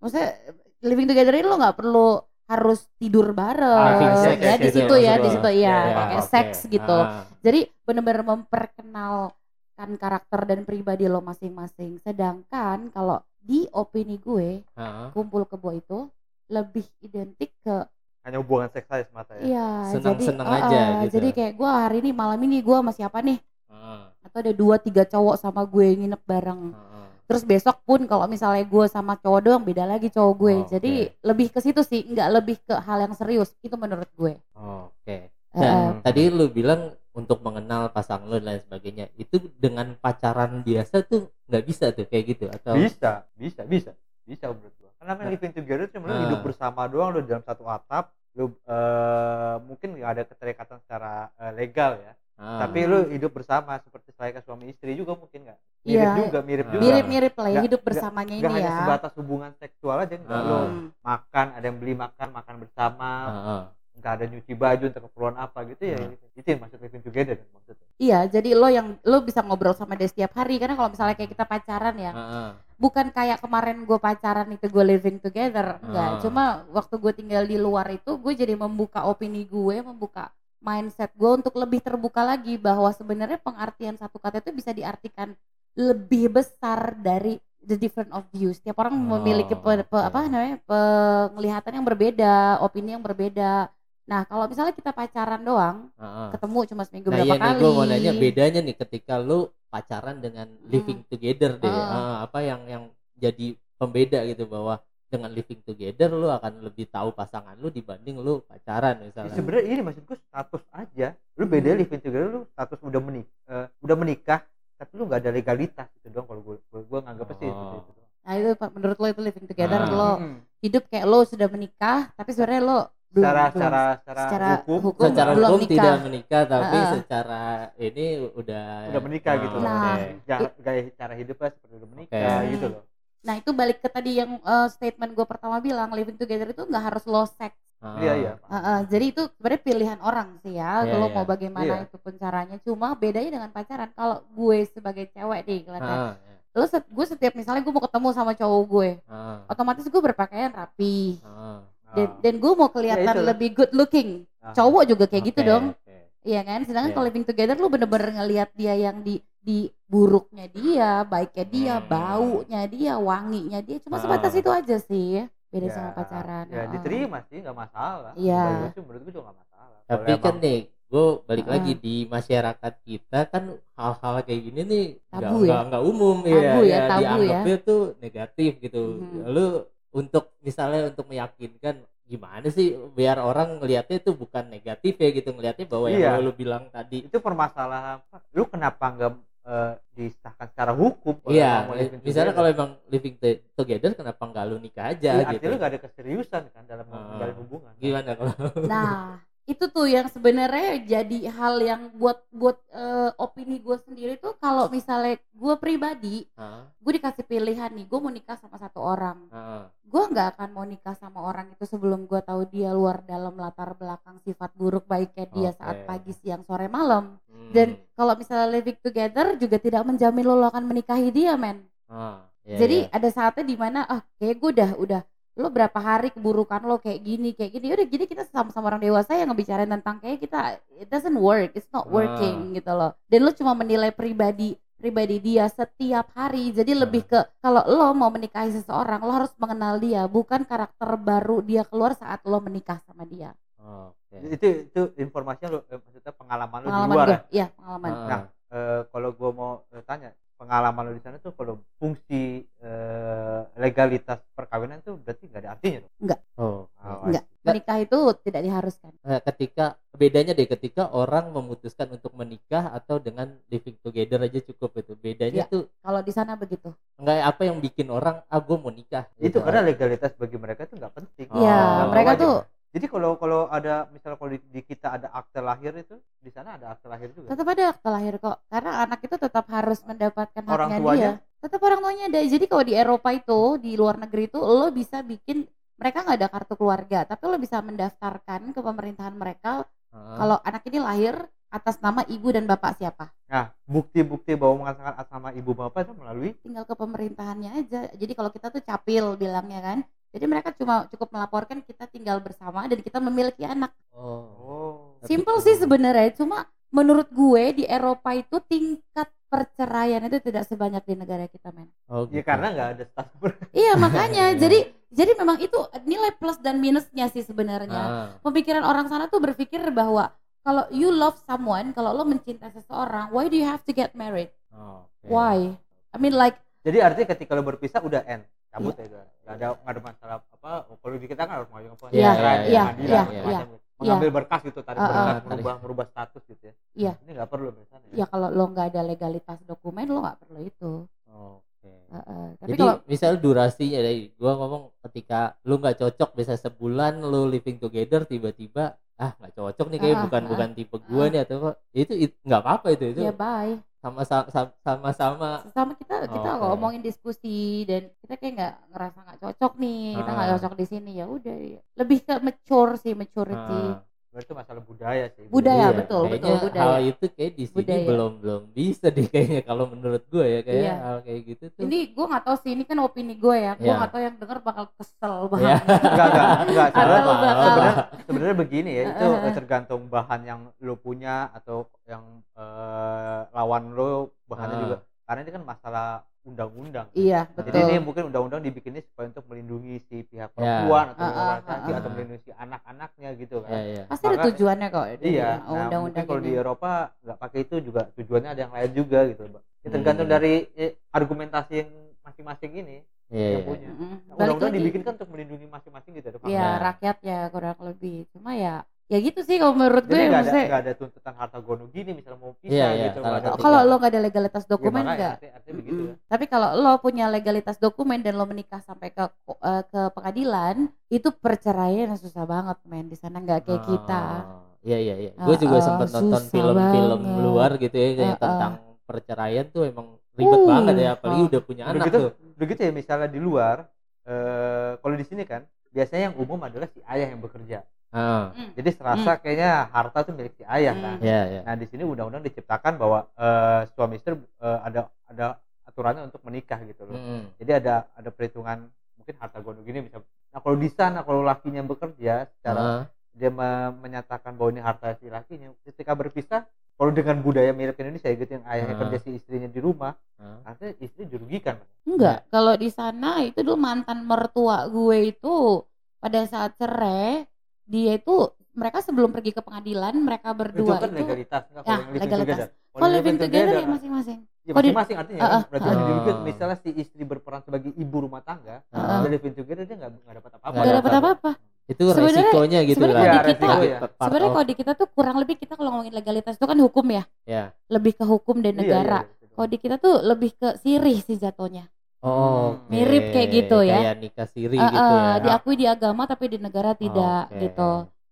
maksudnya 0.00 0.32
living 0.80 1.08
together 1.08 1.36
ini 1.36 1.44
lo 1.44 1.60
nggak 1.60 1.76
perlu 1.76 2.24
harus 2.50 2.90
tidur 2.98 3.30
bareng 3.30 3.94
sex 4.20 4.38
ya 4.40 4.54
di 4.56 4.66
gitu 4.66 4.76
situ 4.76 4.94
ya 4.96 5.12
maksud 5.12 5.22
di 5.22 5.30
situ 5.30 5.50
ya 5.54 5.70
Ya, 5.70 5.94
pakai 5.94 6.18
oke. 6.18 6.28
seks 6.28 6.58
gitu 6.66 6.98
Ah. 6.98 7.22
jadi 7.38 7.60
benar-benar 7.80 8.22
memperkenalkan 8.26 9.90
karakter 9.96 10.40
dan 10.44 10.60
pribadi 10.62 11.06
lo 11.06 11.20
masing-masing 11.20 12.02
sedangkan 12.02 12.90
kalau 12.90 13.18
di 13.40 13.70
opini 13.70 14.18
gue 14.18 14.60
Heeh. 14.66 15.06
kumpul 15.10 15.46
kebo 15.46 15.70
itu 15.72 16.10
lebih 16.46 16.84
identik 17.00 17.54
ke 17.60 17.86
hanya 18.20 18.36
hubungan 18.36 18.68
seks 18.68 18.90
aja 18.90 19.06
semata 19.06 19.32
ya 19.32 19.42
iya 19.46 19.68
Senang-senang 19.88 20.44
jadi 20.44 20.58
aja 20.58 20.76
ah, 20.76 20.84
ah, 20.84 21.00
gitu. 21.00 21.12
jadi 21.16 21.28
kayak 21.32 21.52
gue 21.54 21.70
hari 21.70 21.96
ini 22.00 22.10
malam 22.12 22.40
ini 22.42 22.60
gue 22.60 22.76
sama 22.76 22.90
siapa 22.90 23.22
nih 23.22 23.38
Heeh. 23.70 24.00
atau 24.20 24.38
ada 24.38 24.52
dua 24.52 24.76
tiga 24.76 25.06
cowok 25.06 25.38
sama 25.38 25.62
gue 25.64 25.86
nginep 25.96 26.22
bareng 26.22 26.62
Heeh. 26.68 26.99
Terus 27.30 27.44
besok 27.44 27.78
pun 27.80 28.02
kalau 28.04 28.26
misalnya 28.26 28.66
gue 28.66 28.84
sama 28.86 29.14
cowok 29.14 29.40
doang 29.40 29.62
beda 29.62 29.86
lagi 29.86 30.10
cowok 30.10 30.34
gue 30.34 30.54
Oh, 30.56 30.66
jadi 30.68 30.92
lebih 31.22 31.46
ke 31.48 31.62
situ 31.62 31.80
sih 31.80 32.02
nggak 32.04 32.28
lebih 32.32 32.58
ke 32.58 32.74
hal 32.74 32.98
yang 33.00 33.14
serius 33.14 33.54
itu 33.60 33.74
menurut 33.74 34.10
gue 34.12 34.34
Oh, 34.52 34.90
Oke. 34.92 35.30
Eh, 35.50 35.56
Dan 35.56 35.98
tadi 36.00 36.26
lu 36.26 36.46
bilang 36.46 36.90
untuk 37.10 37.38
mengenal 37.40 37.90
pasangan 37.90 38.22
lu 38.24 38.38
dan 38.38 38.46
lain 38.48 38.60
sebagainya. 38.60 39.06
Itu 39.14 39.38
dengan 39.54 39.94
pacaran 39.94 40.62
biasa 40.62 41.02
tuh 41.02 41.26
nggak 41.46 41.64
bisa 41.64 41.90
tuh 41.90 42.06
kayak 42.06 42.24
gitu 42.28 42.46
atau 42.46 42.74
bisa 42.74 43.26
bisa 43.34 43.62
bisa 43.64 43.90
bisa 44.22 44.46
menurut 44.46 44.74
gua 44.76 44.90
karena 44.94 45.06
namanya 45.08 45.26
Nah. 45.26 45.32
living 45.34 45.52
together 45.52 45.86
cuma 45.86 46.06
lu 46.06 46.12
Ah. 46.12 46.22
hidup 46.24 46.40
bersama 46.40 46.86
doang 46.86 47.10
lu 47.10 47.22
dalam 47.22 47.42
satu 47.42 47.66
atap 47.66 48.10
lu 48.32 48.46
eh, 48.64 49.56
mungkin 49.60 49.88
nggak 49.94 50.10
ada 50.12 50.22
keterikatan 50.24 50.78
secara 50.80 51.12
eh, 51.36 51.52
legal 51.52 51.98
ya 51.98 52.12
Ah. 52.40 52.56
tapi 52.58 52.88
lu 52.88 53.04
hidup 53.06 53.30
bersama 53.30 53.76
seperti 53.76 54.16
layaknya 54.16 54.40
suami 54.40 54.64
istri 54.68 54.96
juga 54.96 55.12
mungkin 55.12 55.44
nggak 55.44 55.58
mirip 55.80 55.92
Iya. 56.00 56.12
juga 56.18 56.38
mirip 56.40 56.64
Ah. 56.64 56.70
juga 56.70 56.80
mirip-mirip 56.80 57.34
lah 57.36 57.44
ya 57.44 57.52
Nggak- 57.52 57.66
hidup 57.68 57.80
bersamanya 57.84 58.34
nggak 58.34 58.48
ini 58.48 58.56
hanya 58.56 58.64
ya 58.66 58.78
sebatas 58.80 59.12
hubungan 59.14 59.50
seksual 59.54 59.96
aja 59.98 60.14
nggak 60.14 60.32
Ah. 60.34 60.48
lu 60.48 60.58
makan 60.98 61.46
ada 61.52 61.64
yang 61.64 61.76
beli 61.76 61.94
makan 61.94 62.28
makan 62.30 62.54
bersama 62.58 63.08
Ah, 63.22 63.44
ah. 63.44 63.62
ada 64.00 64.24
nyuci 64.24 64.56
baju 64.56 64.84
untuk 64.88 65.02
keperluan 65.06 65.36
apa 65.36 65.58
gitu 65.68 65.84
ya 65.84 66.00
Ah. 66.00 66.16
itu 66.32 66.48
yang 66.48 66.60
maksud 66.60 66.80
living 66.80 67.04
together 67.04 67.36
maksudnya 67.52 67.84
Iya, 68.00 68.24
jadi 68.26 68.56
lo 68.56 68.64
yang 68.66 68.96
lo 69.04 69.20
bisa 69.20 69.44
ngobrol 69.44 69.76
sama 69.76 69.92
dia 69.92 70.08
setiap 70.08 70.32
hari 70.32 70.56
karena 70.56 70.72
kalau 70.72 70.88
misalnya 70.88 71.12
kayak 71.12 71.36
kita 71.36 71.44
pacaran 71.44 71.92
ya, 71.94 72.08
Ah, 72.10 72.24
ah. 72.24 72.50
bukan 72.74 73.12
kayak 73.12 73.44
kemarin 73.44 73.84
gue 73.84 73.98
pacaran 74.00 74.48
itu 74.48 74.64
gue 74.64 74.84
living 74.88 75.20
together, 75.20 75.76
enggak. 75.78 76.24
Cuma 76.24 76.64
waktu 76.72 76.96
gue 76.96 77.12
tinggal 77.14 77.44
di 77.44 77.60
luar 77.60 77.92
itu 77.92 78.16
gue 78.16 78.32
jadi 78.32 78.56
membuka 78.56 79.04
opini 79.04 79.44
gue, 79.44 79.84
membuka 79.84 80.32
mindset 80.60 81.10
gue 81.16 81.30
untuk 81.40 81.54
lebih 81.56 81.80
terbuka 81.80 82.20
lagi 82.22 82.60
bahwa 82.60 82.92
sebenarnya 82.92 83.40
pengertian 83.40 83.96
satu 83.96 84.20
kata 84.20 84.44
itu 84.44 84.52
bisa 84.52 84.70
diartikan 84.76 85.32
lebih 85.76 86.28
besar 86.32 86.94
dari 87.00 87.38
the 87.60 87.76
different 87.76 88.10
of 88.12 88.24
views. 88.32 88.60
Setiap 88.60 88.76
orang 88.80 88.96
Oh, 88.96 89.20
memiliki 89.20 89.52
pe- 89.56 89.84
pe- 89.84 90.06
apa 90.08 90.28
namanya 90.28 90.56
penglihatan 90.64 91.72
yang 91.80 91.86
berbeda, 91.86 92.60
opini 92.60 92.96
yang 92.96 93.04
berbeda. 93.04 93.68
Nah, 94.10 94.26
kalau 94.26 94.44
misalnya 94.50 94.74
kita 94.74 94.90
pacaran 94.90 95.40
doang, 95.46 95.86
ah. 95.96 96.34
ketemu 96.34 96.58
cuma 96.74 96.82
seminggu 96.82 97.08
Nah 97.12 97.22
berapa 97.22 97.36
iya 97.36 97.36
kali. 97.38 97.58
gue 97.62 97.70
mau 97.70 97.86
nanya 97.86 98.12
bedanya 98.16 98.60
nih 98.64 98.76
ketika 98.76 99.14
lu 99.22 99.46
pacaran 99.70 100.18
dengan 100.18 100.50
living 100.66 101.06
together 101.06 101.56
deh. 101.62 101.70
Ah. 101.70 101.94
Ah, 101.94 102.16
apa 102.26 102.38
yang 102.42 102.60
yang 102.66 102.84
jadi 103.14 103.54
pembeda 103.78 104.26
gitu 104.26 104.44
bahwa 104.50 104.82
dengan 105.10 105.28
living 105.28 105.60
together 105.60 106.08
lu 106.08 106.28
akan 106.28 106.62
lebih 106.62 106.86
tahu 106.86 107.10
pasangan 107.10 107.52
lu 107.54 107.68
dibanding 107.68 108.16
lu 108.16 108.40
pacaran 108.42 108.94
Ya, 108.96 109.04
misalnya. 109.04 109.34
sebenarnya 109.34 109.64
ini 109.66 109.80
maksudku 109.82 110.14
status 110.16 110.62
aja 110.72 111.08
lu 111.34 111.44
beda 111.44 111.68
Hmm. 111.68 111.78
living 111.78 112.00
together 112.00 112.28
lu 112.30 112.40
status 112.48 112.78
udah 112.80 113.00
menikah 113.00 113.66
udah 113.76 113.96
menikah 113.96 114.40
tapi 114.76 114.92
lu 114.94 115.04
nggak 115.04 115.20
ada 115.20 115.30
legalitas 115.30 115.86
gitu 115.92 116.08
dong 116.12 116.24
kalau 116.24 116.40
gue 116.40 116.56
gue 116.62 117.00
nganggapnya 117.00 117.36
sih 117.36 117.48
Oh. 117.48 117.58
seperti 117.74 117.76
itu 117.82 117.98
Nah 118.20 118.34
itu 118.36 118.48
menurut 118.70 118.96
lo 118.96 119.06
itu 119.08 119.22
living 119.22 119.46
together 119.46 119.80
Ah. 119.80 119.90
lo 119.90 120.10
Mm-mm. 120.14 120.34
hidup 120.60 120.82
kayak 120.86 121.04
lo 121.04 121.18
sudah 121.22 121.48
menikah 121.48 121.98
tapi 122.12 122.30
sebenarnya 122.30 122.62
lo 122.62 122.80
belum 123.10 123.26
secara 123.26 123.42
belum. 123.42 123.50
secara 123.52 123.82
secara, 123.96 124.22
Secara 124.22 124.48
hukum, 124.54 124.78
hukum 124.84 125.02
secara 125.04 125.30
belum 125.32 125.48
hukum 125.48 125.60
nikah. 125.60 125.74
tidak 125.74 125.96
menikah 126.00 126.42
tapi 126.46 126.76
ah. 126.76 126.90
secara 126.94 127.42
ini 127.76 128.06
udah 128.30 128.64
udah 128.86 129.02
menikah 129.02 129.34
gitu 129.36 129.50
Ah, 129.50 129.58
loh. 129.58 129.66
Nah. 129.66 129.96
Ja- 130.22 130.54
gaya 130.56 130.80
cara 130.94 131.14
hidupnya 131.14 131.48
seperti 131.50 131.74
udah 131.74 131.88
menikah 131.90 132.22
Oke. 132.38 132.50
gitu 132.52 132.66
loh 132.70 132.82
Nah 133.20 133.34
itu 133.36 133.50
balik 133.50 133.78
ke 133.78 133.88
tadi 133.88 134.16
yang 134.16 134.36
eh, 134.36 134.68
statement 134.68 135.12
gue 135.12 135.24
pertama 135.24 135.58
bilang 135.58 135.90
living 135.90 136.16
together 136.16 136.48
itu 136.48 136.62
nggak 136.62 136.84
harus 136.84 137.04
lo 137.04 137.24
seks. 137.24 137.56
Ah. 137.80 137.96
iya 137.96 138.12
iya 138.14 138.32
Eh, 138.36 138.56
eh, 138.56 138.80
jadi 138.86 139.04
itu 139.08 139.22
sebenarnya 139.34 139.62
pilihan 139.62 139.98
orang 140.00 140.36
sih 140.40 140.52
ya. 140.52 140.84
Iya, 140.84 141.00
lo 141.00 141.08
iya. 141.08 141.14
mau 141.14 141.24
bagaimana 141.24 141.74
Iya. 141.80 141.84
itu 141.84 141.96
pun 141.96 142.12
caranya. 142.14 142.56
Cuma 142.60 142.92
bedanya 142.92 143.30
dengan 143.32 143.50
pacaran. 143.50 143.88
Kalau 143.90 144.20
gue 144.26 144.58
sebagai 144.68 145.08
cewek 145.08 145.40
nih, 145.42 145.60
kelihatan. 145.64 145.88
Ah, 145.88 146.12
iya. 146.14 146.36
Lo 146.52 146.64
set- 146.64 146.84
gue 146.86 147.06
setiap 147.06 147.32
misalnya 147.32 147.60
gue 147.60 147.72
mau 147.72 147.80
ketemu 147.80 148.08
sama 148.12 148.32
cowok 148.34 148.62
gue, 148.66 148.90
Ah, 149.06 149.40
otomatis 149.46 149.86
gue 149.86 150.02
berpakaian 150.02 150.52
rapi. 150.52 151.24
ah. 151.24 151.64
Dan, 151.90 152.06
Ah. 152.06 152.16
dan 152.20 152.34
gue 152.36 152.52
mau 152.52 152.68
kelihatan 152.68 153.00
Ya, 153.02 153.12
itulah. 153.16 153.28
lebih 153.32 153.48
good 153.54 153.72
looking. 153.72 154.28
Ah. 154.38 154.52
Cowok 154.52 154.82
juga 154.84 155.04
kayak 155.06 155.24
gitu 155.26 155.40
Oke, 155.40 155.48
dong. 155.48 155.64
oke. 155.72 155.96
Iya 156.20 156.40
kan? 156.44 156.60
Sedangkan 156.62 156.90
Iya. 156.90 156.94
kalau 156.94 157.06
living 157.08 157.24
together 157.24 157.56
lu 157.56 157.68
bener-bener 157.68 158.12
ngelihat 158.12 158.52
dia 158.52 158.76
yang 158.76 159.00
di 159.00 159.24
di 159.40 159.58
buruknya 159.84 160.46
dia, 160.46 161.02
baiknya 161.02 161.44
dia, 161.46 161.74
Hmm. 161.76 161.88
baunya 161.88 162.62
dia, 162.64 162.92
wanginya 162.94 163.60
dia. 163.60 163.80
Cuma 163.80 163.98
sebatas 163.98 164.32
itu 164.32 164.46
aja 164.46 164.76
sih. 164.78 165.24
Beda 165.50 165.66
Ya, 165.66 165.74
sama 165.74 165.90
pacaran. 165.92 166.46
ya 166.46 166.54
Heeh. 166.56 166.70
diterima 166.70 167.18
sih 167.26 167.42
nggak 167.42 167.58
masalah 167.58 168.14
Iya. 168.14 168.70
Menurut 168.70 169.02
gue 169.02 169.10
juga 169.10 169.26
nggak 169.26 169.38
masalah 169.42 169.78
Tapi 169.82 170.12
kan 170.14 170.30
emang- 170.30 170.38
nih, 170.40 170.58
gue 170.86 171.06
balik 171.26 171.46
Ah. 171.46 171.50
lagi 171.50 171.72
di 171.74 171.96
masyarakat 172.06 172.72
kita 172.80 173.20
kan 173.26 173.44
hal-hal 173.74 174.14
kayak 174.22 174.40
gini 174.46 174.60
nih 174.62 174.86
nggak 175.10 175.30
ya? 175.42 175.58
nggak 175.66 175.82
umum 175.82 176.16
Tabu 176.22 176.30
ya, 176.62 176.62
ya, 176.62 176.78
tabu 176.86 177.02
dianggapnya 177.02 177.56
tuh 177.60 177.82
negatif 177.98 178.50
gitu. 178.60 178.82
Mhm. 178.96 179.20
Lu 179.26 179.46
untuk 179.90 180.30
misalnya 180.38 180.86
untuk 180.86 181.10
meyakinkan 181.10 181.74
gimana 182.06 182.46
sih 182.46 182.68
biar 182.90 183.18
orang 183.18 183.58
ngelihatnya 183.58 183.98
itu 183.98 184.10
bukan 184.12 184.46
negatif 184.46 184.94
ya 184.94 185.10
gitu 185.10 185.30
ngelihatnya 185.30 185.66
bahwa 185.66 185.86
Iya. 185.88 185.98
yang 185.98 186.22
lu, 186.22 186.30
lu 186.30 186.32
bilang 186.36 186.66
tadi 186.68 187.06
itu 187.06 187.16
permasalahan 187.18 187.98
lu 188.30 188.46
kenapa 188.46 188.86
nggak 188.88 189.12
eh, 189.46 189.72
disahkan 189.96 190.46
secara 190.52 190.72
hukum 190.76 191.14
kalau 191.20 191.32
iya 191.32 191.64
misalnya 192.04 192.32
together? 192.32 192.36
kalau 192.36 192.48
emang 192.52 192.70
living 192.92 193.14
to- 193.20 193.42
together 193.56 193.90
kenapa 193.96 194.22
nggak 194.28 194.44
lu 194.48 194.56
nikah 194.60 194.84
aja 194.92 195.10
Iya, 195.16 195.22
gitu? 195.32 195.44
artinya 195.44 195.50
lu 195.52 195.56
nggak 195.60 195.70
ada 195.72 195.80
keseriusan 195.86 196.42
kan 196.54 196.64
dalam 196.68 196.86
menjalin 196.88 197.36
hubungan 197.40 197.72
gimana 197.80 198.10
kalau 198.18 198.32
Nah, 198.64 199.18
itu 199.50 199.66
tuh 199.66 199.90
yang 199.90 200.06
sebenarnya 200.06 200.78
jadi 200.80 201.18
hal 201.28 201.58
yang 201.58 201.90
buat 201.98 202.22
buat 202.30 202.54
eh, 202.70 203.10
opini 203.18 203.58
gue 203.58 203.74
sendiri 203.82 204.14
tuh 204.16 204.38
kalau 204.38 204.70
misalnya 204.70 205.18
gue 205.34 205.54
pribadi, 205.58 206.22
Hah? 206.38 206.70
gue 206.70 206.92
dikasih 206.94 207.26
pilihan 207.26 207.74
nih, 207.74 207.84
gue 207.84 207.98
mau 207.98 208.08
nikah 208.08 208.38
sama 208.38 208.56
satu 208.56 208.78
orang. 208.78 209.26
Hah. 209.28 209.66
gue 209.90 210.02
nggak 210.06 210.38
akan 210.38 210.48
mau 210.54 210.62
nikah 210.62 210.94
sama 210.94 211.18
orang 211.18 211.50
itu 211.50 211.66
sebelum 211.66 212.06
gue 212.06 212.22
tahu 212.22 212.46
dia 212.46 212.70
luar 212.70 213.02
dalam 213.02 213.34
latar 213.34 213.74
belakang 213.74 214.22
sifat 214.22 214.54
buruk 214.54 214.86
baiknya 214.86 215.26
dia 215.26 215.50
saat 215.50 215.82
Oke. 215.82 215.86
pagi 215.90 216.12
siang 216.14 216.46
sore 216.46 216.70
malam 216.70 217.18
Hmm. 217.26 217.50
dan 217.50 217.68
kalau 217.96 218.14
misalnya 218.14 218.46
living 218.52 218.78
together 218.78 219.34
juga 219.34 219.58
tidak 219.58 219.82
menjamin 219.82 220.22
lo, 220.22 220.38
lo 220.38 220.46
akan 220.46 220.62
menikahi 220.62 221.10
dia 221.10 221.34
men 221.34 221.66
Ah, 221.90 222.22
iya, 222.46 222.62
jadi 222.62 222.76
iya. 222.86 222.90
ada 222.94 223.08
saatnya 223.10 223.42
di 223.42 223.56
mana 223.58 223.82
ah 223.82 224.06
kayak 224.14 224.38
gue 224.38 224.50
udah 224.54 224.70
udah 224.78 225.02
lo 225.38 225.48
berapa 225.48 225.78
hari 225.78 226.10
keburukan 226.10 226.62
lo 226.64 226.78
kayak 226.78 227.00
gini 227.00 227.30
kayak 227.32 227.50
gini. 227.54 227.66
Udah 227.70 227.86
gini 227.86 228.04
kita 228.06 228.26
sama-sama 228.26 228.70
orang 228.74 228.82
dewasa 228.82 229.14
yang 229.14 229.30
ngebicarain 229.30 229.70
tentang 229.70 230.02
kayak 230.02 230.18
kita 230.18 230.58
it 230.76 230.88
doesn't 230.88 231.16
work 231.16 231.54
it's 231.54 231.70
not 231.70 231.86
Ah. 231.86 231.92
working 231.92 232.54
gitu 232.54 232.72
loh. 232.72 232.92
Dan 233.06 233.24
lo 233.24 233.30
cuma 233.30 233.54
menilai 233.54 233.94
pribadi 233.94 234.54
pribadi 234.74 235.20
dia 235.20 235.44
setiap 235.46 236.08
hari. 236.16 236.50
Jadi 236.50 236.72
lebih 236.72 237.04
ke 237.04 237.20
kalau 237.38 237.60
lo 237.68 237.92
mau 237.92 238.08
menikahi 238.08 238.50
seseorang 238.50 239.04
lo 239.04 239.12
harus 239.12 239.32
mengenal 239.36 239.76
dia 239.76 240.08
bukan 240.08 240.42
karakter 240.42 240.96
baru 240.96 241.44
dia 241.44 241.62
keluar 241.68 241.92
saat 241.92 242.24
lo 242.24 242.40
menikah 242.40 242.80
sama 242.84 243.04
dia. 243.04 243.36
Oke. 243.60 244.16
itu 244.40 244.48
itu 244.66 244.82
informasinya 244.98 245.54
lu 245.54 245.60
eh, 245.68 245.78
maksudnya 245.78 246.10
pengalaman, 246.10 246.58
lu 246.64 246.66
di 246.66 246.72
pengalaman 246.72 246.96
luar 246.96 247.06
gue 247.06 247.12
ya? 247.14 247.20
iya 247.30 247.46
pengalaman. 247.54 247.90
Ah. 247.92 248.08
Nah, 248.08 248.22
eh, 248.50 248.80
kalau 248.88 249.10
gue 249.14 249.30
mau 249.30 249.52
eh, 249.70 249.82
tanya 249.84 250.10
pengalaman 250.40 250.88
lu 250.88 250.96
di 250.96 251.02
sana 251.04 251.20
tuh 251.20 251.36
kalau 251.36 251.60
fungsi 251.76 252.40
eh, 252.64 253.40
legalitas 253.54 254.24
perkawinan 254.32 254.80
tuh 254.80 254.96
berarti 254.96 255.28
nggak 255.28 255.40
ada 255.44 255.50
artinya 255.52 255.78
dong? 255.84 255.92
Oh, 256.40 256.60
Ah, 256.80 257.04
enggak 257.04 257.24
menikah 257.40 257.76
itu 257.76 257.98
tidak 258.24 258.40
diharuskan 258.40 258.92
Eh, 259.04 259.20
ketika 259.20 259.76
bedanya 259.92 260.32
deh 260.32 260.48
ketika 260.48 260.88
orang 260.88 261.28
memutuskan 261.28 261.92
untuk 261.92 262.16
menikah 262.16 262.72
atau 262.72 262.96
dengan 262.96 263.28
living 263.52 263.76
together 263.80 264.24
aja 264.24 264.40
cukup 264.40 264.80
itu 264.80 264.92
bedanya 264.96 265.44
Iya. 265.44 265.52
tuh 265.52 265.62
kalau 265.80 266.00
di 266.00 266.12
sana 266.12 266.40
begitu 266.40 266.72
nggak 266.96 267.20
apa 267.20 267.42
yang 267.44 267.60
bikin 267.60 267.92
orang 267.92 268.24
ah 268.24 268.40
gue 268.40 268.56
mau 268.56 268.72
nikah 268.72 269.04
itu 269.20 269.28
Gitu. 269.28 269.38
karena 269.40 269.60
legalitas 269.60 270.12
bagi 270.16 270.36
mereka 270.36 270.64
itu 270.64 270.74
nggak 270.80 270.94
penting 270.96 271.28
Oh. 271.28 271.36
Iya, 271.36 271.56
Nggak 271.60 271.88
mereka 271.92 272.10
wajib. 272.12 272.24
tuh 272.24 272.36
jadi 272.70 272.86
kalau 272.86 273.18
kalau 273.18 273.46
ada 273.46 273.90
misalnya 273.90 274.16
kalau 274.16 274.30
di, 274.30 274.38
di 274.46 274.60
kita 274.62 274.94
ada 274.94 275.08
akte 275.10 275.38
lahir 275.38 275.74
itu 275.74 275.98
di 276.18 276.30
sana 276.30 276.54
ada 276.54 276.72
akte 276.72 276.86
lahir 276.86 277.10
juga 277.10 277.34
tetap 277.34 277.46
ada 277.50 277.64
akte 277.70 277.88
lahir 277.88 278.14
kok 278.16 278.36
karena 278.46 278.70
anak 278.82 279.00
itu 279.02 279.16
tetap 279.16 279.44
harus 279.48 279.80
mendapatkan 279.82 280.42
Orang 280.44 280.70
haknya 280.70 280.78
tuanya? 280.78 281.10
dia 281.12 281.12
tetap 281.40 281.60
orang 281.64 281.80
tuanya 281.80 282.04
ada. 282.12 282.20
Jadi 282.20 282.44
kalau 282.44 282.64
di 282.64 282.74
Eropa 282.76 283.08
itu 283.10 283.40
di 283.56 283.72
luar 283.72 283.96
negeri 283.96 284.28
itu 284.28 284.36
lo 284.36 284.68
bisa 284.68 285.00
bikin 285.00 285.48
mereka 285.74 286.04
nggak 286.04 286.18
ada 286.20 286.28
kartu 286.28 286.54
keluarga 286.54 286.98
tapi 287.02 287.22
lo 287.24 287.36
bisa 287.36 287.58
mendaftarkan 287.60 288.52
ke 288.52 288.60
pemerintahan 288.60 289.14
mereka 289.14 289.64
Ah. 289.90 290.22
kalau 290.22 290.36
anak 290.46 290.62
ini 290.70 290.78
lahir 290.78 291.18
atas 291.50 291.82
nama 291.82 292.06
ibu 292.06 292.30
dan 292.30 292.46
bapak 292.46 292.78
siapa. 292.78 293.10
Nah 293.26 293.50
bukti-bukti 293.66 294.38
bahwa 294.38 294.62
mengatakan 294.62 294.94
atas 294.94 295.10
nama 295.10 295.34
ibu 295.34 295.50
bapak 295.50 295.82
itu 295.82 295.92
melalui 295.98 296.30
tinggal 296.38 296.62
ke 296.62 296.74
pemerintahannya 296.78 297.50
aja. 297.58 297.90
Jadi 297.90 298.12
kalau 298.14 298.30
kita 298.30 298.54
tuh 298.54 298.62
capil 298.62 299.18
bilangnya 299.18 299.58
kan 299.58 299.78
jadi 300.10 300.24
mereka 300.26 300.50
cuma 300.54 300.86
cukup 300.90 301.08
melaporkan 301.14 301.62
kita 301.62 301.86
tinggal 301.86 302.18
bersama 302.18 302.66
dan 302.66 302.82
kita 302.82 302.98
memiliki 302.98 303.46
anak 303.46 303.70
oh 303.94 304.26
oh 304.40 304.90
Simple 305.00 305.40
sih 305.40 305.56
sebenarnya, 305.56 306.12
cuma 306.12 306.44
menurut 306.68 307.08
gue 307.08 307.44
di 307.56 307.64
Eropa 307.64 308.12
itu 308.12 308.36
tingkat 308.44 309.08
perceraian 309.32 310.02
itu 310.04 310.20
tidak 310.20 310.44
sebanyak 310.44 310.82
di 310.84 310.94
negara 310.98 311.24
kita, 311.24 311.54
men. 311.54 311.70
oh, 311.88 312.04
ya 312.10 312.20
gitu. 312.20 312.26
karena 312.26 312.46
nggak 312.52 312.68
ada 312.76 312.84
status 312.84 313.18
Iya 313.54 313.78
makanya, 313.80 314.24
jadi 314.42 314.68
jadi 314.90 315.14
memang 315.16 315.38
itu 315.40 315.56
nilai 315.86 316.12
plus 316.18 316.36
dan 316.42 316.58
minusnya 316.58 317.06
sih 317.08 317.22
sebenarnya. 317.22 317.80
Ah. 317.80 318.06
Pemikiran 318.26 318.66
orang 318.66 318.90
sana 318.90 319.06
tuh 319.06 319.22
berpikir 319.22 319.62
bahwa 319.70 320.10
kalau 320.42 320.66
you 320.74 320.90
love 320.90 321.16
someone, 321.24 321.70
kalau 321.72 321.94
lo 321.94 322.02
mencintai 322.04 322.50
seseorang, 322.52 323.14
why 323.14 323.30
do 323.30 323.38
you 323.38 323.46
have 323.46 323.62
to 323.64 323.72
get 323.72 323.94
married? 323.94 324.34
Oh, 324.50 324.84
oke. 324.84 325.08
Why? 325.08 325.54
I 325.90 325.96
mean 325.98 326.14
like 326.14 326.38
jadi 326.60 326.84
artinya 326.84 327.08
ketika 327.16 327.32
lo 327.32 327.42
berpisah 327.42 327.80
udah 327.80 328.04
end 328.04 328.26
cabut 328.50 328.74
ya 328.74 328.84
itu 328.84 328.96
nggak 328.98 329.34
ada 329.36 329.46
nggak 329.54 329.72
ada 329.72 329.80
masalah 329.80 330.16
apa 330.20 330.50
kalau 330.82 330.94
di 330.98 331.06
kita 331.06 331.22
kan 331.22 331.34
harus 331.38 331.48
mengajukan 331.54 331.76
Iya, 331.90 331.94
iya, 331.94 332.10
iya, 332.10 332.10
pengadilan, 332.18 332.74
iya, 332.82 333.00
segala 333.06 333.14
iya. 333.14 333.22
macam 333.24 333.48
gitu. 333.48 333.64
mengambil 333.80 334.10
berkas 334.12 334.40
gitu 334.44 334.60
tarik 334.60 334.78
Uh, 334.78 334.84
uh. 334.84 334.92
berkas 334.92 335.22
merubah 335.24 335.54
merubah 335.62 335.86
status 335.88 336.22
gitu 336.26 336.42
ya 336.44 336.54
Iya. 336.74 336.92
ini 337.06 337.10
nggak 337.14 337.30
perlu 337.30 337.48
misalnya 337.54 337.86
ya 337.94 338.04
kalau 338.04 338.28
lo 338.28 338.44
nggak 338.50 338.66
ada 338.74 338.80
legalitas 338.82 339.38
dokumen 339.46 339.86
lo 339.86 339.98
nggak 340.02 340.18
perlu 340.20 340.40
itu 340.42 340.72
Oke. 341.10 341.72
Heeh. 341.92 342.26
tapi 342.36 342.48
Jadi 342.50 342.58
kalau 342.58 342.74
misal 342.88 343.10
durasinya 343.16 343.80
dari 343.80 344.10
gua 344.16 344.32
ngomong 344.34 344.62
ketika 344.88 345.36
lu 345.44 345.54
nggak 345.56 345.76
cocok 345.78 346.10
bisa 346.16 346.34
sebulan 346.34 347.00
lu 347.04 347.28
living 347.28 347.60
together 347.60 348.02
tiba-tiba 348.02 348.74
ah 348.96 349.12
nggak 349.16 349.32
cocok 349.32 349.66
nih 349.68 349.78
kayak 349.78 349.96
Ah, 349.96 350.02
bukan 350.04 350.22
ah, 350.24 350.28
bukan 350.28 350.48
tipe 350.52 350.76
gua 350.84 351.04
nih 351.08 351.20
atau 351.24 351.36
apa 351.40 351.50
itu 351.72 351.92
itu 351.94 352.14
nggak 352.20 352.40
apa-apa 352.42 352.66
itu 352.74 352.84
itu 352.92 353.00
ya 353.00 353.12
bye 353.12 353.56
sama 353.82 354.02
sama 354.04 354.28
sama 354.64 354.88
sama 354.92 355.28
sama 355.56 355.72
kita 355.80 355.94
kita 356.06 356.28
Oke. 356.36 356.40
ngomongin 356.42 356.82
diskusi 356.84 357.64
dan 357.64 357.88
kita 358.00 358.14
kayak 358.20 358.32
nggak 358.36 358.54
ngerasa 358.72 358.98
nggak 359.06 359.18
cocok 359.24 359.52
nih 359.56 359.80
kita 359.98 360.10
nggak 360.12 360.28
Ah. 360.28 360.32
cocok 360.36 360.52
di 360.60 360.66
sini 360.68 360.90
ya 361.00 361.06
udah 361.08 361.36
ya. 361.54 361.60
lebih 361.80 361.98
ke 362.06 362.14
mature 362.20 362.72
sih 362.76 362.92
maturity 362.92 363.62
Ah, 363.72 363.80
berarti 364.10 364.32
masalah 364.32 364.58
budaya 364.60 365.06
sih 365.08 365.22
Budaya, 365.24 365.54
iya, 365.60 365.68
betul, 365.72 366.02
kayaknya 366.04 366.18
betul, 366.28 366.36
budaya. 366.44 366.62
hal 366.66 366.74
itu 366.82 367.04
kayak 367.10 367.32
di 367.32 367.44
sini 367.44 367.56
Budaya. 367.56 367.86
belum 367.86 368.12
belum 368.18 368.42
bisa 368.50 368.86
deh 368.88 369.06
kayaknya 369.06 369.40
kalau 369.40 369.64
menurut 369.66 370.02
gua 370.04 370.24
ya 370.24 370.40
kayak 370.40 370.60
Iya. 370.60 370.74
hal 370.76 370.96
kayak 371.00 371.20
gitu 371.24 371.44
tuh 371.48 371.62
ini 371.62 371.78
gue 371.88 372.04
nggak 372.04 372.24
tahu 372.24 372.36
sih 372.36 372.50
ini 372.50 372.64
kan 372.64 372.78
opini 372.80 373.14
gue 373.14 373.36
ya 373.36 373.52
gue 373.54 373.64
Ya. 373.64 373.76
nggak 373.76 373.90
tahu 373.90 374.02
yang 374.02 374.16
denger 374.16 374.38
bakal 374.40 374.64
kesel 374.72 375.14
ya 375.14 375.28
banget 375.28 375.58
enggak 375.86 376.06
enggak 376.10 376.28
enggak 376.42 376.68
Atau 376.68 376.80
sebenarnya 376.80 377.02
bakal- 377.06 377.38
sebenarnya 377.40 377.74
sebenarnya 378.02 378.36
begini 378.36 378.70
ya 378.72 378.82
itu 378.88 379.06
Uh, 379.06 379.14
uh. 379.20 379.32
tergantung 379.32 379.82
bahan 379.86 380.20
yang 380.22 380.40
lo 380.58 380.74
punya 380.76 381.14
atau 381.30 381.56
yang 381.84 382.02
eh, 382.34 383.20
lawan 383.30 383.64
lo 383.70 383.90
bahannya 384.24 384.52
Ah. 384.52 384.60
juga 384.60 384.76
karena 385.04 385.20
ini 385.20 385.32
kan 385.32 385.42
masalah 385.44 385.88
undang-undang 386.22 386.86
iya 386.92 387.24
Jadi 387.32 387.48
betul 387.48 387.70
ini 387.70 387.80
mungkin 387.80 388.02
undang-undang 388.08 388.40
dibikinnya 388.40 388.84
supaya 388.84 389.08
untuk 389.08 389.24
melindungi 389.24 389.80
si 389.88 390.04
pihak 390.04 390.30
perempuan 390.30 390.92
atau 390.92 391.00
Ah, 391.00 391.08
melindungi 391.08 391.32
ah, 391.32 391.48
laki 391.48 391.70
ah, 391.72 391.78
atau 391.80 391.90
melindungi 391.90 392.20
si 392.20 392.30
anak-anaknya 392.30 393.08
gitu 393.16 393.36
kan. 393.40 393.50
ya 393.50 393.60
ya 393.64 393.82
pasti 393.88 394.04
ada 394.04 394.12
Maka- 394.14 394.26
tujuannya 394.28 394.68
kok 394.68 394.84
Iya, 395.00 395.24
nah, 395.24 395.36
mungkin 395.40 395.60
undang-undang 395.64 396.04
kalau 396.04 396.20
di 396.20 396.32
Eropa 396.34 396.70
nggak 397.00 397.18
pakai 397.18 397.38
itu 397.40 397.54
juga 397.60 397.82
tujuannya 397.94 398.30
ada 398.30 398.40
yang 398.40 398.52
lain 398.52 398.70
juga 398.74 398.98
gitu, 399.08 399.22
Mbak. 399.26 399.42
Ya, 399.60 399.68
tergantung 399.70 400.06
Hmm. 400.08 400.14
dari 400.14 400.34
eh, 400.54 400.72
argumentasi 400.90 401.52
yang 401.56 401.70
masing-masing 402.00 402.52
ini 402.54 402.76
Iya, 403.10 403.26
yang 403.26 403.42
iya. 403.42 403.48
punya. 403.48 403.68
Mm-mm. 403.68 403.90
Nah, 404.06 404.14
undang-undang 404.14 404.52
dibikin 404.54 404.80
kan 404.80 404.92
untuk 404.94 405.08
melindungi 405.08 405.46
masing-masing 405.46 405.92
gitu. 405.96 406.06
ada 406.06 406.18
ya 406.22 406.44
fakta. 406.46 406.62
rakyat 406.68 406.96
ya 407.02 407.18
kurang 407.28 407.58
lebih 407.60 407.96
cuma 408.12 408.30
ya 408.32 408.54
ya 408.90 408.98
gitu 408.98 409.20
sih 409.22 409.38
kalau 409.38 409.54
menurut 409.54 409.86
gue 409.86 409.94
Jadi 409.94 410.02
nggak 410.02 410.10
ada 410.10 410.18
maksudnya 410.26 410.44
nggak 410.50 410.62
ada 410.66 410.72
tuntutan 410.74 411.14
harta 411.14 411.38
gono 411.38 411.64
gini 411.70 411.90
misalnya 411.94 412.18
mau 412.18 412.34
pisah 412.34 412.50
Iya, 412.50 412.66
iya, 412.74 412.86
gitu. 412.90 412.98
kalau 413.38 413.58
lo 413.62 413.74
nggak 413.78 413.92
ada 413.94 414.02
legalitas 414.02 414.44
Ya, 414.44 414.50
dokumen 414.50 414.82
makanya 414.82 414.90
enggak 414.90 415.12
artinya, 415.14 415.32
artinya 415.38 415.56
begitu 415.62 415.80
ya. 415.86 415.94
Tapi 416.10 416.24
kalau 416.26 416.48
lo 416.58 416.72
punya 416.82 417.04
legalitas 417.06 417.56
dokumen 417.62 417.98
dan 418.02 418.18
lo 418.18 418.26
menikah 418.26 418.58
sampai 418.60 418.90
ke 418.90 419.04
eh, 419.30 419.62
ke 419.70 419.80
pengadilan, 419.94 420.56
itu 420.90 421.08
perceraian 421.14 421.94
susah 421.94 422.26
banget, 422.26 422.58
men. 422.66 422.90
Di 422.90 422.98
sana 422.98 423.22
nggak 423.22 423.46
kayak 423.46 423.62
kita. 423.62 424.02
Oh, 424.26 424.42
Iya 424.60 424.76
iya 424.76 424.94
iya. 425.08 425.10
Gue 425.16 425.36
juga 425.40 425.56
Ah, 425.56 425.64
sempat 425.64 425.88
ah, 425.88 425.94
nonton 425.96 426.20
susah 426.20 426.32
film-film 426.34 427.00
luar 427.24 427.50
gitu 427.56 427.76
ya 427.78 427.88
yang 427.94 428.12
Ah, 428.12 428.12
ah. 428.12 428.20
tentang 428.20 428.52
perceraian 428.84 429.46
tuh 429.48 429.62
emang 429.70 429.86
ribet 430.18 430.40
Uh, 430.42 430.46
banget 430.50 430.74
ya 430.76 430.90
apalagi 430.98 431.22
ah. 431.24 431.28
udah 431.30 431.40
punya 431.46 431.62
Udah 431.64 431.72
anak 431.78 431.86
gitu, 431.88 431.98
tuh. 432.02 432.10
begitu 432.36 432.60
ya 432.66 432.72
misalnya 432.74 433.08
di 433.08 433.20
luar 433.22 433.56
eh 434.04 434.72
kalau 434.82 434.96
di 434.98 435.06
sini 435.06 435.22
kan 435.24 435.46
biasanya 435.70 436.10
yang 436.10 436.16
umum 436.18 436.40
adalah 436.42 436.66
si 436.68 436.82
ayah 436.84 437.06
yang 437.08 437.22
bekerja. 437.22 437.62
Ah, 437.90 438.30
Jadi 438.54 438.70
serasa 438.70 439.18
kayaknya 439.18 439.66
harta 439.68 440.06
itu 440.06 440.12
milik 440.14 440.34
si 440.38 440.44
ayah 440.46 440.74
kan. 440.78 440.96
Hmm. 440.98 441.06
iya 441.06 441.22
iya. 441.26 441.40
Nah 441.42 441.54
di 441.58 441.66
sini 441.66 441.82
undang-undang 441.82 442.22
diciptakan 442.22 442.78
bahwa 442.78 443.10
eh, 443.18 443.60
suami 443.74 443.98
istri 443.98 444.14
eh, 444.14 444.58
ada 444.62 444.86
ada 445.10 445.26
aturannya 445.66 446.06
untuk 446.06 446.22
menikah 446.22 446.62
gitu 446.62 446.86
loh. 446.86 446.94
Mm-mm. 446.94 447.34
Jadi 447.42 447.50
ada 447.50 447.90
ada 447.90 448.10
perhitungan 448.10 448.70
mungkin 448.94 449.14
harta 449.18 449.42
gono 449.42 449.62
gini 449.62 449.82
bisa. 449.82 449.98
Nah 450.30 450.38
kalau 450.38 450.54
di 450.54 450.70
sana 450.70 451.02
kalau 451.02 451.26
lakinya 451.26 451.66
bekerja 451.66 452.30
secara 452.30 452.62
Ah, 452.62 452.82
dia 453.10 453.26
me- 453.26 453.74
menyatakan 453.82 454.38
bahwa 454.38 454.54
ini 454.54 454.62
harta 454.62 454.94
si 454.94 455.10
lakinya, 455.10 455.50
ketika 455.66 455.98
berpisah 455.98 456.46
kalau 456.78 456.94
dengan 456.94 457.18
budaya 457.20 457.50
mirip 457.50 457.74
Indonesia 457.76 458.06
gitu 458.08 458.38
yang 458.38 458.46
ayahnya 458.46 458.78
Ah. 458.78 458.80
kerja 458.86 458.98
si 459.02 459.10
istrinya 459.12 459.50
di 459.50 459.58
rumah, 459.58 459.98
ah. 460.16 460.46
artinya 460.46 460.78
istri 460.78 461.10
dirugikan. 461.10 461.58
Enggak, 461.82 462.22
kalau 462.30 462.54
di 462.54 462.70
sana 462.70 463.18
itu 463.20 463.42
dulu 463.42 463.58
mantan 463.58 464.06
mertua 464.06 464.70
gue 464.70 465.10
itu 465.10 465.66
pada 465.98 466.22
saat 466.24 466.54
cerai, 466.56 467.26
dia 467.70 467.92
itu 467.94 468.14
mereka 468.52 468.82
sebelum 468.82 469.08
pergi 469.08 469.30
ke 469.30 469.40
pengadilan, 469.40 469.94
mereka 469.96 470.28
Itu 470.28 470.38
berdua 470.42 470.74
kan 470.76 470.90
itu 470.90 470.98
legalitas, 470.98 471.42
enggak 471.48 471.64
Ya, 471.64 471.76
living 471.78 472.02
legalitas. 472.02 472.36
together. 472.36 472.48
kalau 472.72 472.88
living 472.92 473.16
together 473.16 473.54
ya 473.56 473.66
masing-masing. 473.68 474.18
Ya, 474.40 474.52
Kalau 474.52 474.62
di- 474.62 474.70
masing-masing 474.70 474.96
artinya 474.96 475.20
kan, 475.20 475.30
ah, 475.30 475.42
berarti 475.44 475.62
ah. 475.62 475.70
kan 475.70 475.78
dirugikan. 475.80 476.16
Misalnya 476.24 476.56
si 476.56 476.70
istri 476.72 477.02
berperan 477.04 477.40
sebagai 477.40 477.70
ibu 477.72 477.96
rumah 478.00 478.20
tangga, 478.20 478.56
Ah. 478.68 479.00
dia 479.00 479.10
living 479.12 479.34
together 479.34 479.64
dia 479.64 479.76
nggak 479.76 479.90
nggak 479.96 480.14
dapat 480.16 480.30
apa-apa. 480.32 480.50
Nggak 480.50 480.64
Gak 480.64 480.76
dapat 480.76 480.92
apa-apa. 480.92 481.30
Itu 481.64 481.82
Sebenarnya- 481.86 482.26
resikonya 482.26 482.60
gitu 482.60 482.76
sebenarnya 482.76 482.94
lah. 482.96 483.04
kalau 483.04 483.14
Ya, 483.14 483.22
di 483.22 483.30
kita, 483.32 483.46
ya. 483.62 483.78
Sebenarnya 483.96 484.30
kalau 484.32 484.44
di 484.44 484.54
kita 484.56 484.72
tuh 484.74 484.88
kurang 484.88 485.16
lebih 485.16 485.36
kita 485.38 485.52
kalau 485.54 485.70
ngomongin 485.70 485.94
legalitas 485.94 486.34
itu 486.34 486.42
kan 486.44 486.58
hukum 486.58 486.86
ya, 486.90 487.02
ya. 487.24 487.44
lebih 487.68 487.92
ke 487.94 488.04
hukum 488.04 488.36
dan 488.36 488.52
Iya, 488.52 488.58
iya, 488.58 488.66
negara. 488.66 488.98
iya. 489.00 489.28
Kalau 489.30 489.46
di 489.46 489.58
kita 489.58 489.76
tuh 489.78 489.94
lebih 490.02 490.30
ke 490.34 490.48
sirih 490.58 490.98
sih 490.98 491.14
jatuhnya. 491.16 491.70
Oh, 492.00 492.56
oke. 492.56 492.72
Mirip 492.72 493.12
kayak 493.12 493.28
gitu 493.28 493.58
ya. 493.60 493.76
Kayak 493.76 493.96
nikah 494.00 494.28
siri 494.28 494.56
Eh, 494.56 494.64
gitu 494.64 494.94
eh, 494.96 495.04
ya. 495.04 495.20
Diakui 495.20 495.54
di 495.60 495.66
agama 495.68 496.02
tapi 496.08 496.24
di 496.32 496.38
negara 496.40 496.72
tidak 496.72 497.28
Oke. 497.28 497.40
gitu. 497.44 497.70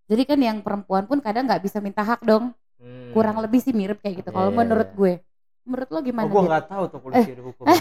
Jadi 0.09 0.23
kan 0.25 0.39
yang 0.41 0.57
perempuan 0.61 1.03
pun 1.09 1.17
kadang 1.21 1.49
nggak 1.49 1.61
bisa 1.61 1.81
minta 1.81 2.05
hak 2.05 2.21
dong. 2.21 2.53
Hmm. 2.77 3.11
Kurang 3.11 3.41
lebih 3.41 3.59
sih 3.59 3.73
mirip 3.73 3.97
kayak 3.99 4.21
gitu. 4.21 4.29
Iya, 4.29 4.37
Kalau 4.37 4.49
iya, 4.53 4.57
menurut 4.61 4.89
iya. 4.93 4.97
gue, 4.97 5.13
menurut 5.65 5.89
lo 5.89 5.97
Oh, 5.97 6.03
gimana? 6.05 6.27
gua 6.29 6.41
Dit? 6.41 6.49
nggak 6.53 6.65
tahu 6.69 6.83
tuh 6.87 6.99
polisi 7.01 7.29
ada 7.33 7.43
hukum. 7.43 7.65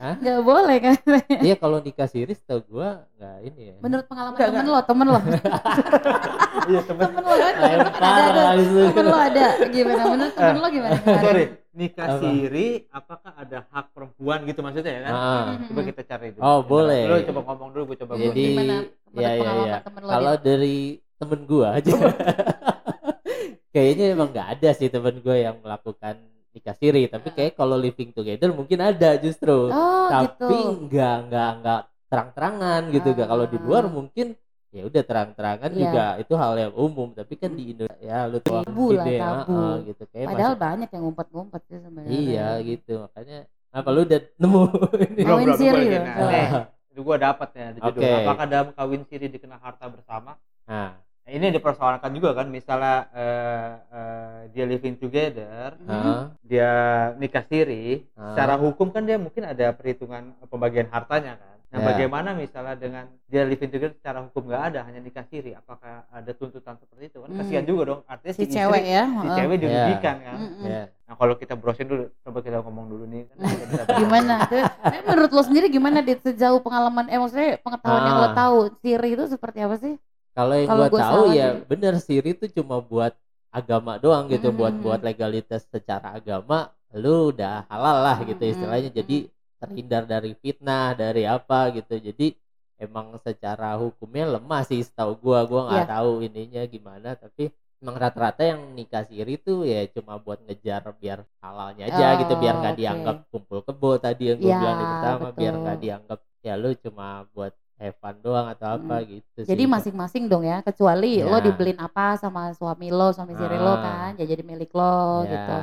Nggak 0.00 0.40
boleh 0.40 0.76
kan? 0.80 0.96
Iya 1.44 1.54
kalau 1.60 1.76
nikah 1.84 2.08
siri 2.08 2.32
setahu 2.32 2.60
gua 2.72 3.04
nggak 3.20 3.36
ini 3.44 3.62
ya. 3.68 3.76
Menurut 3.84 4.04
pengalaman 4.08 4.32
Nggak, 4.32 4.48
temen 4.48 4.64
lo, 4.64 4.80
temen 4.80 5.06
lo, 5.12 5.18
Iya, 6.72 6.80
temen. 6.88 7.02
temen 7.04 7.22
lo 7.22 7.34
kan? 7.36 7.54
Lempar 7.60 8.00
Ada, 8.00 8.40
ada. 8.40 8.42
Temen 8.64 9.04
lo 9.04 9.16
ada 9.16 9.44
gimana? 9.68 10.02
Menurut 10.08 10.34
temen 10.34 10.56
lo 10.56 10.68
gimana? 10.72 10.96
Sorry, 11.20 11.44
nikah 11.70 12.06
Apa? 12.06 12.20
siri 12.20 12.68
apakah 12.90 13.32
ada 13.38 13.58
hak 13.70 13.86
perempuan 13.94 14.42
gitu 14.42 14.60
maksudnya 14.60 14.92
ya 14.92 15.00
kan? 15.06 15.12
Ah. 15.14 15.46
Coba 15.70 15.80
kita 15.86 16.02
cari 16.02 16.28
dulu. 16.34 16.42
Oh, 16.42 16.60
boleh. 16.62 17.02
Lu 17.06 17.16
coba 17.30 17.40
ngomong 17.46 17.68
dulu, 17.70 17.82
gua 17.94 17.98
coba 18.02 18.12
Jadi 18.16 18.26
ngomong. 18.26 18.36
Gimana 18.36 18.76
ya 19.10 19.30
ya 19.34 19.52
ya. 19.66 19.78
temen 19.86 20.00
lo? 20.02 20.10
Kalau 20.10 20.34
dari 20.38 20.78
temen 21.16 21.40
gua 21.46 21.66
aja. 21.78 21.94
Kayaknya 23.74 24.04
emang 24.18 24.28
nggak 24.34 24.48
ada 24.58 24.70
sih 24.74 24.90
temen 24.90 25.14
gua 25.22 25.36
yang 25.38 25.56
melakukan 25.62 26.18
nikah 26.50 26.74
siri, 26.74 27.06
tapi 27.06 27.30
kayak 27.30 27.54
kalau 27.54 27.78
living 27.78 28.10
together 28.10 28.50
mungkin 28.50 28.82
ada 28.82 29.14
justru. 29.22 29.70
Oh 29.70 30.06
tapi 30.10 30.50
gitu. 30.50 30.90
nggak 30.90 31.16
nggak 31.30 31.50
nggak 31.62 31.80
terang-terangan 32.10 32.82
gitu 32.90 33.08
nggak 33.14 33.28
kalau 33.30 33.46
di 33.46 33.58
luar 33.62 33.86
Ah. 33.86 33.92
mungkin 33.94 34.26
ya 34.70 34.82
udah 34.86 35.02
terang-terangan 35.02 35.70
Iya. 35.70 35.78
juga 35.82 36.04
itu 36.16 36.32
hal 36.34 36.54
yang 36.56 36.74
umum 36.74 37.08
tapi 37.10 37.34
kan 37.34 37.50
di 37.50 37.74
Indonesia 37.74 37.98
ya 38.00 38.18
lu 38.24 38.38
tahu 38.38 38.62
Tabu 38.62 38.86
lah, 38.94 39.02
ide, 39.02 39.16
tabu. 39.18 39.50
ah, 39.52 39.76
gitu 39.82 40.02
kayak 40.08 40.26
Padahal 40.30 40.46
masih- 40.48 40.62
banyak 40.62 40.88
yang 40.88 41.02
ngumpet-ngumpet 41.02 41.60
sih 41.66 41.78
sebenarnya. 41.80 42.10
iya 42.14 42.48
gitu 42.60 42.92
makanya 43.00 43.38
apa 43.70 43.88
lu 43.88 44.00
udah 44.02 44.20
nemu 44.36 44.62
ini? 45.10 45.22
Kawin 45.22 45.48
siri 45.54 45.82
gua 45.82 45.90
ya, 45.90 46.00
nah, 46.02 46.62
itu 46.88 47.00
gua 47.00 47.16
dapat 47.18 47.48
ya 47.52 47.66
di 47.70 47.78
judul. 47.80 48.00
Oke. 48.00 48.10
Apakah 48.16 48.46
dalam 48.46 48.68
kawin 48.72 49.02
siri 49.04 49.26
dikenal 49.28 49.58
harta 49.58 49.86
bersama? 49.86 50.34
nah 50.64 50.94
Nah, 51.20 51.36
ini 51.36 51.52
dipersoalkan 51.52 52.10
juga 52.10 52.32
kan, 52.32 52.48
misalnya 52.48 53.06
eh, 53.12 53.70
eh, 53.92 54.38
dia 54.50 54.64
living 54.64 54.96
together, 54.96 55.76
Hmm. 55.78 56.32
dia 56.40 56.72
nikah 57.14 57.44
siri, 57.44 58.08
Ah. 58.16 58.32
secara 58.32 58.56
hukum 58.56 58.88
kan 58.88 59.04
dia 59.04 59.14
mungkin 59.14 59.44
ada 59.44 59.70
perhitungan 59.70 60.32
pembagian 60.48 60.88
hartanya 60.88 61.36
kan. 61.36 61.58
Nah, 61.70 61.78
Ya. 61.78 61.86
bagaimana 61.86 62.34
misalnya 62.34 62.74
dengan 62.74 63.06
dia 63.24 63.46
living 63.46 63.70
together 63.70 63.94
secara 63.94 64.26
hukum 64.26 64.42
nggak 64.44 64.62
ada, 64.74 64.80
hanya 64.82 64.98
nikah 64.98 65.22
siri, 65.22 65.54
apakah 65.54 66.02
ada 66.10 66.30
tuntutan 66.34 66.74
seperti 66.74 67.08
itu 67.08 67.22
kan? 67.22 67.30
Hmm. 67.30 67.38
Kasihan 67.38 67.62
juga 67.62 67.82
dong, 67.86 68.00
artinya 68.04 68.34
Si 68.34 68.42
si, 68.42 68.50
cewek 68.50 68.82
istri, 68.82 68.90
ya. 68.90 69.04
si 69.06 69.14
heeh. 69.16 69.36
cewek 69.38 69.56
dirugikan 69.56 70.16
kan. 70.18 70.36
Mm-mm. 70.36 70.66
ya 70.66 70.82
Nah, 71.06 71.14
kalau 71.14 71.34
kita 71.34 71.54
browsing 71.54 71.86
dulu, 71.86 72.04
coba 72.22 72.38
kita 72.38 72.58
ngomong 72.60 72.86
dulu 72.86 73.04
nih. 73.06 73.22
Kan, 73.26 73.36
kita. 73.40 73.82
Gimana? 73.98 74.34
Tapi 74.82 74.98
menurut 75.04 75.30
lo 75.30 75.42
sendiri 75.42 75.66
gimana 75.66 75.98
Dit? 76.00 76.18
Sejauh 76.20 76.58
pengalaman, 76.58 77.06
eh 77.06 77.18
maksudnya 77.18 77.58
pengetahuan 77.58 78.02
yang 78.04 78.18
lo 78.18 78.26
Ah. 78.26 78.34
tahu, 78.36 78.56
siri 78.78 79.08
itu 79.14 79.24
seperti 79.26 79.58
apa 79.60 79.76
sih? 79.76 79.94
kalau 80.30 80.54
yang 80.54 80.70
gua 80.70 80.86
gua 80.86 81.00
tahu 81.00 81.22
ya 81.28 81.48
juga. 81.52 81.66
bener 81.66 81.94
siri 81.98 82.30
itu 82.32 82.46
cuma 82.52 82.78
buat 82.78 83.12
agama 83.50 83.98
doang 83.98 84.26
gitu 84.26 84.48
Mhm. 84.48 84.56
buat 84.56 84.74
buat 84.78 85.00
legalitas 85.02 85.66
secara 85.66 86.14
agama 86.14 86.70
lu 86.94 87.34
udah 87.34 87.66
halal 87.66 87.98
lah 88.00 88.16
gitu 88.22 88.38
Mhm, 88.38 88.52
istilahnya 88.54 88.90
jadi 88.94 89.26
terhindar 89.60 90.02
dari 90.08 90.32
fitnah 90.40 90.96
dari 90.96 91.22
apa 91.28 91.68
gitu 91.76 91.94
jadi 92.00 92.32
emang 92.80 93.12
secara 93.20 93.76
hukumnya 93.76 94.40
lemah 94.40 94.62
sih 94.64 94.80
setahu 94.80 95.12
gua 95.20 95.44
gua 95.44 95.60
nggak 95.68 95.84
Iya. 95.84 95.92
tahu 95.94 96.10
ininya 96.24 96.62
gimana 96.64 97.08
tapi 97.14 97.52
emang 97.80 97.96
rata-rata 97.96 98.42
yang 98.44 98.60
nikah 98.72 99.04
siri 99.04 99.36
tuh 99.36 99.68
ya 99.68 99.84
cuma 99.92 100.16
buat 100.16 100.40
ngejar 100.48 100.84
biar 100.96 101.24
halalnya 101.44 101.88
aja 101.92 102.06
gitu 102.20 102.32
biar 102.40 102.54
Oh, 102.56 102.60
nggak 102.64 102.74
oke. 102.76 102.80
dianggap 102.80 103.16
kumpul 103.32 103.58
kebo 103.64 103.90
tadi 104.00 104.32
yang 104.32 104.38
gua 104.40 104.48
Ya, 104.48 104.58
bilang 104.60 104.76
di 104.80 104.86
pertama 104.88 105.26
biar 105.32 105.54
nggak 105.60 105.78
dianggap 105.84 106.18
ya 106.40 106.54
lu 106.56 106.70
cuma 106.80 107.06
buat 107.36 107.52
fun 108.00 108.16
doang 108.20 108.44
atau 108.52 108.76
apa 108.76 109.00
gitu 109.08 109.40
Jadi 109.40 109.64
masing-masing 109.64 110.28
dong 110.28 110.44
ya, 110.44 110.60
kecuali 110.60 111.20
Ya. 111.20 111.24
lo 111.24 111.40
dibeliin 111.40 111.80
apa 111.80 112.12
sama 112.20 112.52
suami 112.52 112.92
lo, 112.92 113.08
suami 113.16 113.32
siri 113.32 113.56
lo 113.56 113.72
Ah. 113.72 113.80
kan, 113.80 114.10
ya 114.20 114.24
jadi 114.28 114.44
milik 114.44 114.68
lo 114.76 115.24
Ya. 115.24 115.32
gitu. 115.32 115.56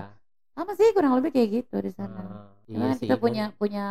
Sama 0.57 0.73
sih 0.73 0.89
kurang 0.95 1.13
lebih 1.21 1.31
kayak 1.35 1.49
gitu 1.61 1.75
di 1.85 1.91
sana. 1.93 2.21
Karena 2.73 2.89
iya 2.89 2.97
sih, 2.97 3.05
kita 3.05 3.15
punya 3.21 3.43
punya 3.61 3.83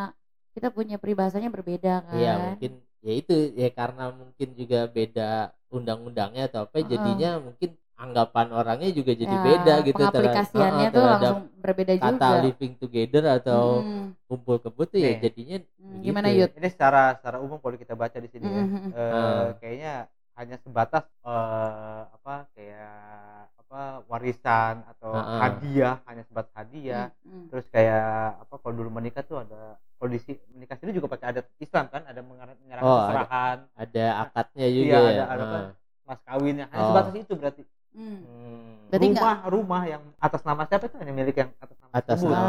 kita 0.57 0.69
punya 0.75 0.97
peribahasanya 0.99 1.49
berbeda 1.55 2.03
kan. 2.03 2.17
Iya 2.19 2.33
mungkin 2.43 2.71
ya 3.07 3.13
itu 3.23 3.35
ya 3.55 3.69
karena 3.71 4.05
mungkin 4.11 4.49
juga 4.59 4.79
beda 4.91 5.31
undang-undangnya 5.71 6.43
atau 6.51 6.67
apa 6.67 6.77
Heeh. 6.83 6.91
jadinya 6.91 7.31
mungkin 7.39 7.71
anggapan 7.97 8.47
orangnya 8.53 8.91
juga 8.93 9.13
jadi 9.17 9.31
Ya, 9.31 9.47
beda 9.47 9.73
gitu 9.87 10.03
terhadap- 10.03 10.15
Pengaplikasiannya 10.15 10.89
tuh 10.91 11.01
terhadap 11.01 11.33
langsung 11.33 11.41
berbeda 11.65 11.95
kata 11.97 12.27
juga. 12.29 12.43
living 12.45 12.73
together 12.83 13.25
atau 13.39 13.63
Mm, 13.87 14.07
kumpul 14.27 14.57
kebut 14.59 14.87
tuh 14.91 15.01
ya 15.01 15.13
jadinya 15.23 15.57
mm, 15.63 16.03
begitu. 16.03 16.07
gimana 16.11 16.29
Yud? 16.35 16.51
ini 16.59 16.69
secara 16.75 17.03
secara 17.17 17.37
umum 17.41 17.59
kalau 17.63 17.77
kita 17.79 17.95
baca 17.95 18.19
di 18.19 18.29
sini 18.29 18.47
ya, 18.51 18.63
Mhm. 18.67 18.91
eh, 18.91 19.01
Ah. 19.15 19.43
kayaknya 19.63 19.93
hanya 20.37 20.57
sebatas 20.61 21.05
eh, 21.25 22.01
apa 22.17 22.35
kayak 22.53 23.46
apa 23.77 24.09
warisan 24.09 24.81
atau 24.89 25.13
ah. 25.13 25.37
hadiah 25.39 26.01
hanya 26.03 26.25
sebatas 26.25 26.49
hadiah 26.55 27.13
mm. 27.21 27.53
terus 27.53 27.69
kayak 27.69 28.09
apa 28.41 28.55
kalau 28.57 28.73
dulu 28.75 28.89
menikah 28.91 29.21
tuh 29.21 29.37
ada 29.39 29.77
kondisi 29.97 30.33
menikah 30.51 30.81
sini 30.81 30.97
juga 30.97 31.13
pakai 31.13 31.29
adat 31.31 31.45
Islam 31.59 31.85
kan 31.87 32.01
ada 32.03 32.21
mengar- 32.21 32.57
menyerahkan 32.59 32.81
Oh, 32.83 32.97
ada. 32.97 33.05
keserahan 33.05 33.59
ada 33.77 34.05
akadnya 34.19 34.67
juga 34.71 34.81
Iya, 34.89 34.97
ya. 34.97 35.05
ada- 35.05 35.29
ada 35.29 35.45
apa? 35.45 35.59
Heeh. 35.59 35.71
mas 36.03 36.21
kawinnya 36.23 36.65
hanya 36.67 36.81
Oh. 36.81 36.89
sebatas 36.91 37.13
itu 37.15 37.35
berarti 37.35 37.63
Mm. 37.93 38.17
Hmm. 38.21 38.73
Berarti 38.87 39.07
rumah 39.11 39.37
rumah 39.47 39.83
yang 39.85 40.03
atas 40.19 40.41
nama 40.43 40.63
siapa 40.63 40.85
itu 40.85 40.97
hanya 40.97 41.13
milik 41.13 41.33
yang 41.35 41.49
atas 41.57 41.77
nama 41.77 41.93
Atas 41.93 42.19
nama. 42.21 42.37
Ah, 42.37 42.45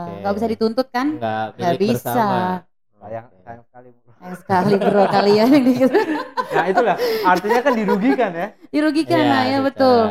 oke. 0.00 0.12
nggak 0.18 0.34
bisa 0.34 0.46
dituntut 0.48 0.86
kan? 0.88 1.06
Nggak 1.12 1.42
Nggak 1.52 1.58
milik 1.68 1.78
bisa. 1.84 2.10
bersama. 2.10 2.38
sayang 3.02 3.26
sayang 3.42 3.64
sekali 3.66 3.88
bro. 3.92 4.10
Sayang 4.14 4.36
sekali 4.38 4.72
bro 4.78 5.02
kalian 5.08 5.48
yang 5.50 5.64
gitu. 5.74 5.98
nah 6.52 6.64
itulah 6.64 6.96
artinya 7.24 7.60
kan 7.60 7.72
dirugikan 7.74 8.30
ya 8.30 8.48
Dirugikan 8.68 9.18
Iya, 9.18 9.26
lah 9.26 9.42
ya 9.42 9.58
betul. 9.60 10.02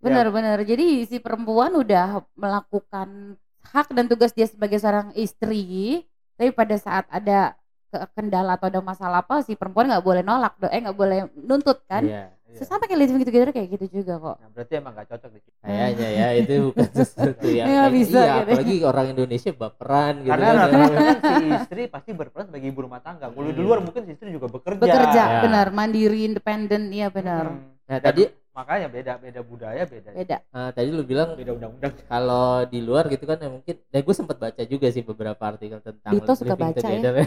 Benar-benar. 0.00 0.58
Jadi 0.62 1.04
si 1.04 1.16
perempuan 1.16 1.72
udah 1.72 2.24
melakukan 2.34 3.36
hak 3.62 3.88
dan 3.90 4.04
tugas 4.04 4.32
dia 4.32 4.44
sebagai 4.44 4.76
seorang 4.76 5.12
istri, 5.14 6.02
tapi 6.34 6.50
pada 6.50 6.74
saat 6.74 7.04
ada 7.08 7.54
ke- 7.86 8.08
kendala 8.14 8.54
atau 8.54 8.66
ada 8.66 8.80
masalah 8.80 9.20
apa 9.20 9.40
si 9.40 9.52
perempuan 9.52 9.86
nggak 9.86 10.00
boleh 10.00 10.22
nolak, 10.22 10.56
do- 10.56 10.68
eh 10.68 10.80
nggak 10.80 10.96
boleh 10.96 11.18
nuntut 11.36 11.84
kan? 11.84 12.00
Iya. 12.02 12.24
Iya. 12.50 12.66
Sama 12.66 12.82
kayak 12.82 12.98
living 12.98 13.22
together 13.22 13.50
kayak 13.52 13.68
gitu 13.70 14.02
juga 14.02 14.18
kok. 14.18 14.36
Nah, 14.36 14.50
berarti 14.50 14.72
emang 14.74 14.90
gak 14.92 15.06
cocok 15.06 15.30
di 15.30 15.38
sini. 15.38 15.54
Kayaknya 15.62 16.08
ya 16.10 16.28
itu 16.34 16.54
bukan 16.66 16.88
sesuatu 16.98 17.46
yang 17.46 17.66
Nggak 17.68 17.78
kayak- 17.78 17.94
bisa 17.94 18.18
iya, 18.18 18.26
gitu. 18.26 18.42
apalagi 18.42 18.76
orang 18.82 19.06
Indonesia 19.08 19.50
baperan 19.54 20.14
gitu 20.16 20.30
Karena 20.34 20.46
kan. 20.48 20.56
rata-rata 20.58 20.98
kan 20.98 21.18
si 21.22 21.46
istri 21.54 21.82
pasti 21.86 22.10
berperan 22.10 22.44
sebagai 22.50 22.66
ibu 22.66 22.80
rumah 22.82 22.98
tangga. 22.98 23.26
Kalau 23.28 23.46
di 23.46 23.54
Hmm. 23.54 23.62
luar 23.62 23.78
mungkin 23.78 24.02
si 24.02 24.10
istri 24.10 24.34
juga 24.34 24.48
bekerja. 24.48 24.82
Bekerja, 24.82 25.22
Ya. 25.22 25.40
benar, 25.40 25.66
mandiri, 25.70 26.20
independen, 26.24 26.82
iya 26.90 27.06
benar. 27.06 27.54
Hmm. 27.54 27.70
Nah, 27.86 27.98
tadi 28.00 28.22
makanya 28.60 28.86
beda 28.92 29.12
beda 29.16 29.40
budaya 29.40 29.82
beda 29.88 30.10
Beda. 30.12 30.36
ah, 30.52 30.68
tadi 30.68 30.92
lu 30.92 31.00
bilang 31.00 31.32
beda 31.32 31.56
undang-undang. 31.56 31.96
kalau 32.04 32.68
di 32.68 32.84
luar 32.84 33.08
gitu 33.08 33.24
kan 33.24 33.40
ya 33.40 33.48
mungkin 33.48 33.80
nah 33.88 34.00
gue 34.04 34.14
sempat 34.14 34.36
baca 34.36 34.62
juga 34.68 34.86
sih 34.92 35.00
beberapa 35.00 35.40
artikel 35.40 35.80
tentang 35.80 36.12
Dito 36.12 36.32
suka 36.36 36.54
baca 36.54 36.76
ya. 36.76 36.84
together. 36.84 37.14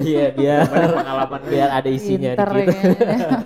Iya, 0.00 0.32
biar 0.32 0.64
Banyak 0.64 0.92
pengalaman 0.96 1.40
biar 1.44 1.68
ada 1.68 1.90
isinya 1.92 2.32
ya 2.32 2.40
kayaknya. 2.40 2.80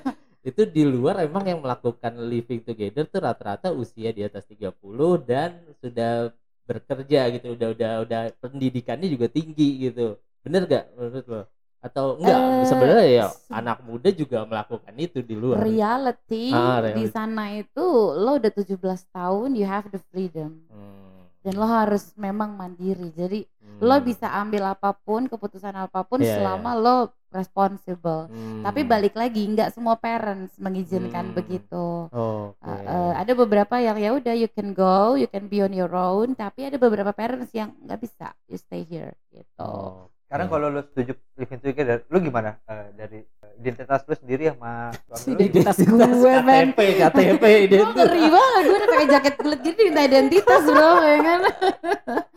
itu 0.48 0.62
di 0.66 0.82
luar 0.82 1.22
emang 1.22 1.44
yang 1.46 1.60
melakukan 1.62 2.12
living 2.26 2.62
together 2.62 3.06
tuh 3.06 3.22
rata-rata 3.22 3.70
usia 3.74 4.10
di 4.10 4.22
atas 4.22 4.42
30 4.46 4.74
dan 5.22 5.50
sudah 5.82 6.30
bekerja 6.66 7.20
gitu 7.34 7.58
udah 7.58 7.68
udah 7.74 7.92
udah 8.06 8.20
pendidikannya 8.38 9.06
juga 9.10 9.26
tinggi 9.26 9.90
gitu 9.90 10.14
bener 10.42 10.62
gak 10.66 10.84
menurut 10.98 11.26
lo 11.26 11.42
atau 11.82 12.14
enggak 12.14 12.38
Eh, 12.38 12.64
sebenarnya 12.64 13.06
ya 13.10 13.26
anak 13.50 13.82
muda 13.82 14.08
juga 14.10 14.46
melakukan 14.46 14.94
itu 14.96 15.18
di 15.20 15.34
luar. 15.34 15.58
Reality 15.58 16.54
Ah, 16.54 16.78
di 16.78 17.02
reality. 17.02 17.10
sana 17.10 17.44
itu 17.52 17.86
lo 18.14 18.38
udah 18.38 18.52
17 18.54 18.78
tahun 19.10 19.48
you 19.52 19.66
have 19.66 19.90
the 19.90 19.98
freedom. 20.08 20.62
Hmm, 20.70 21.26
dan 21.42 21.58
lo 21.58 21.66
harus 21.66 22.14
memang 22.14 22.54
mandiri. 22.54 23.10
Jadi 23.10 23.42
hmm, 23.42 23.82
lo 23.82 23.98
bisa 23.98 24.30
ambil 24.32 24.70
apa 24.70 24.94
pun 24.94 25.26
keputusan 25.26 25.74
apa 25.74 26.06
pun 26.06 26.22
Iya, 26.22 26.38
selama 26.38 26.72
lo 26.74 26.96
responsible. 27.32 28.28
Hmm. 28.28 28.60
tapi 28.60 28.84
balik 28.84 29.16
lagi 29.16 29.42
nggak 29.42 29.72
semua 29.72 29.96
parents 29.96 30.52
mengizinkan 30.56 31.32
Hmm. 31.32 31.34
begitu. 31.34 32.06
Oh, 32.08 32.52
Uh, 32.60 32.68
uh, 32.84 33.12
ada 33.16 33.32
beberapa 33.32 33.80
yang 33.80 33.96
ya 33.96 34.12
udah 34.12 34.36
you 34.36 34.46
can 34.46 34.70
go 34.70 35.16
you 35.16 35.26
can 35.26 35.48
be 35.48 35.58
on 35.58 35.72
your 35.72 35.90
own. 35.90 36.36
Tapi 36.36 36.68
ada 36.68 36.76
beberapa 36.76 37.10
parents 37.10 37.50
yang 37.50 37.72
nggak 37.80 37.98
bisa 37.98 38.36
you 38.46 38.54
stay 38.54 38.84
here 38.84 39.16
gitu. 39.32 39.48
Oh. 39.58 40.11
Sekarang 40.32 40.48
kalau 40.48 40.72
lu 40.72 40.80
setuju 40.80 41.12
living 41.36 41.60
together, 41.60 42.08
lu 42.08 42.16
gimana 42.24 42.56
Eh, 42.64 42.88
dari 42.96 43.20
eh, 43.20 43.52
identitas 43.60 44.00
lu 44.08 44.16
sendiri 44.16 44.48
sama? 44.48 44.88
Identitas 45.36 45.76
gue, 45.76 46.32
men. 46.40 46.72
KTP 46.72 46.80
KTP 47.04 47.44
Gue 47.44 47.52
identitas 47.68 47.92
ngeri 48.00 48.24
banget, 48.32 48.62
gue 48.64 48.76
udah 48.80 48.88
pakai 48.88 49.08
jaket 49.12 49.34
kulit 49.36 49.60
gini 49.60 49.80
minta 49.92 50.02
identitas 50.08 50.62
bro, 50.64 50.90
ya 51.04 51.18
kan? 51.20 51.40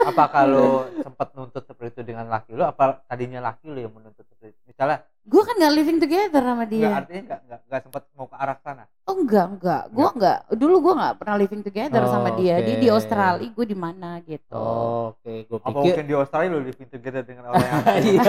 apa 0.05 0.23
kalau 0.27 0.85
sempat 1.01 1.27
nuntut 1.39 1.63
seperti 1.65 1.89
itu 1.97 2.01
dengan 2.13 2.29
laki 2.29 2.53
lu 2.53 2.61
apa 2.61 3.01
tadinya 3.09 3.41
laki 3.41 3.73
lu 3.73 3.79
yang 3.81 3.93
menuntut 3.95 4.21
seperti 4.21 4.53
itu 4.53 4.59
misalnya 4.69 5.01
Gue 5.25 5.41
kan 5.41 5.57
gak 5.57 5.73
living 5.73 5.97
together 5.97 6.37
sama 6.37 6.63
nggak 6.63 6.69
dia. 6.69 6.89
artinya 6.93 7.21
nggak 7.25 7.39
nggak 7.43 7.59
nggak 7.65 7.81
sempat 7.81 8.03
mau 8.13 8.29
ke 8.29 8.35
arah 8.37 8.57
sana 8.61 8.85
Oh 9.05 9.17
enggak, 9.17 9.45
enggak. 9.51 9.83
Gue 9.89 10.07
enggak. 10.13 10.37
Dulu 10.49 10.75
gue 10.81 10.93
nggak 10.97 11.13
pernah 11.17 11.35
living 11.35 11.61
together 11.61 12.01
Oh, 12.01 12.09
sama 12.09 12.29
dia. 12.33 12.57
Dia 12.57 12.77
di. 12.77 12.89
Australia, 12.89 13.49
gue 13.49 13.65
di 13.65 13.77
mana 13.77 14.17
gitu. 14.21 14.53
oh, 14.53 15.13
oke 15.13 15.33
gue 15.45 15.57
apa 15.57 15.65
pikir 15.65 15.81
mungkin 15.97 16.05
di 16.05 16.15
Australia 16.15 16.49
lu 16.49 16.61
living 16.61 16.89
together 16.89 17.21
dengan 17.21 17.43
orang 17.49 17.65
yang 17.65 17.81
Iya. 18.05 18.21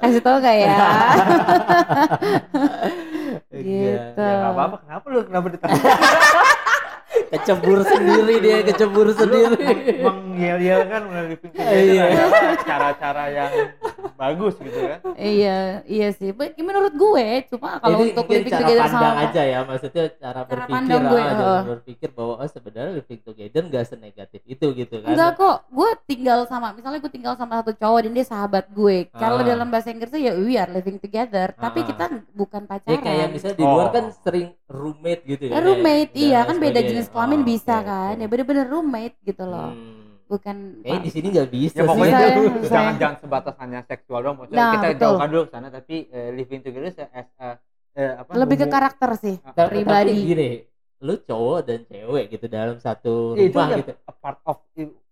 Kasih 0.00 0.20
tau 0.20 0.36
gak 0.38 0.56
ya? 0.56 0.68
Enggak. 0.72 0.96
Gitu. 3.54 4.18
ya 4.18 4.34
nggak 4.34 4.52
apa-apa 4.52 4.76
kenapa 4.82 5.04
lu 5.08 5.20
kenapa 5.24 5.46
ditanya 5.48 5.82
kecebur 7.32 7.78
sendiri 7.82 8.34
dia 8.42 8.58
kecebur 8.62 9.06
sendiri 9.10 9.58
mengyel-yel 10.34 10.80
kan 10.84 11.02
melalui 11.04 11.38
together 11.38 11.78
Iya. 11.78 12.04
cara-cara 12.60 13.24
yang 13.30 13.52
bagus 14.14 14.54
gitu 14.56 14.78
kan 14.80 14.98
iya, 15.16 15.58
iya 15.86 16.08
sih. 16.10 16.30
But 16.30 16.54
menurut 16.56 16.92
gue, 16.92 17.26
cuma 17.48 17.78
kalau 17.78 17.98
Jadi 17.98 18.10
untuk 18.10 18.24
living 18.26 18.46
cara 18.48 18.60
together 18.60 18.82
pandang 18.84 19.02
sama 19.06 19.22
aja 19.24 19.42
ya 19.44 19.58
maksudnya 19.62 20.04
cara, 20.12 20.40
berpikir 20.44 20.74
pandang 20.74 21.02
gue, 21.04 21.14
ah, 21.14 21.24
heeh. 21.24 21.36
jangan 21.36 21.66
berpikir 21.72 22.08
bahwa 22.10 22.34
oh 22.36 22.48
sebenarnya 22.48 22.92
living 22.94 23.20
together 23.22 23.62
nggak 23.64 23.84
senegatif 23.86 24.40
itu 24.44 24.66
gitu 24.72 24.94
kan 25.00 25.10
Enggak 25.10 25.30
kok, 25.34 25.56
gue 25.68 25.88
tinggal 26.04 26.38
sama, 26.44 26.66
misalnya 26.72 26.98
gue 26.98 27.12
tinggal 27.12 27.34
sama 27.34 27.52
satu 27.56 27.72
cowok 27.72 28.00
dan 28.00 28.12
dia 28.12 28.26
sahabat 28.26 28.64
gue. 28.68 28.96
Kalau 29.10 29.38
Ah. 29.38 29.44
dalam 29.44 29.68
bahasa 29.68 29.88
Inggrisnya 29.88 30.20
ya 30.20 30.32
we 30.34 30.54
are 30.54 30.68
living 30.68 30.98
together, 30.98 31.50
tapi 31.52 31.80
Ah. 31.80 31.86
kita 31.86 32.04
bukan 32.32 32.62
ya 32.62 32.68
pacaran. 32.70 33.00
kayak 33.00 33.26
misalnya 33.30 33.56
di 33.56 33.64
luar 33.64 33.86
Oh. 33.86 33.92
kan 33.92 34.04
sering 34.20 34.48
roommate 34.66 35.22
gitu 35.24 35.42
ya 35.44 35.52
Eh, 35.52 35.62
roommate, 35.62 36.10
iya 36.14 36.38
lain 36.38 36.48
kan 36.48 36.56
beda 36.60 36.80
jenis 36.82 37.06
kelamin 37.08 37.40
Oh, 37.40 37.46
bisa 37.46 37.74
oke, 37.76 37.84
kan, 37.84 38.12
oke. 38.12 38.20
ya 38.20 38.26
bener-bener 38.26 38.66
roommate 38.66 39.16
gitu 39.22 39.44
loh, 39.44 39.70
Hmm. 39.70 40.03
Bukan. 40.26 40.56
Kayaknya 40.80 41.00
di 41.00 41.10
sini 41.10 41.26
nggak 41.30 41.50
bisa 41.50 41.74
ya 41.74 41.76
sih. 41.76 41.86
pokoknya 41.86 42.12
Saya- 42.12 42.28
itu 42.28 42.42
saya- 42.42 42.70
jangan 42.70 42.94
jangan 42.96 43.16
sebatas 43.18 43.54
hanya 43.58 43.80
seksual 43.82 44.20
doang 44.20 44.36
maksudnya 44.36 44.58
Nah, 44.58 44.72
kita 44.72 44.86
betul. 44.88 45.00
jauhkan 45.00 45.28
dulu 45.28 45.42
ke 45.42 45.50
sana 45.50 45.68
tapi 45.68 45.96
eh, 46.08 46.28
living 46.30 46.60
together 46.60 46.90
se- 46.90 47.10
as 47.10 47.28
a- 47.36 47.58
eh, 47.92 48.12
apa 48.16 48.30
lebih 48.34 48.56
ke 48.56 48.66
karakter 48.66 49.10
sih, 49.16 49.36
Tapi- 49.38 49.70
pribadi. 49.70 50.10
tapi 50.10 50.26
gini 50.26 50.50
lu 51.00 51.14
cowok 51.18 51.58
dan 51.62 51.80
cewek 51.84 52.24
gitu 52.28 52.46
dalam 52.46 52.76
satu 52.76 53.34
Ya, 53.34 53.44
itu 53.44 53.54
rumah 53.54 53.68
ya 53.68 53.76
gitu 53.78 53.92
a 53.94 54.12
part 54.14 54.40
of 54.42 54.56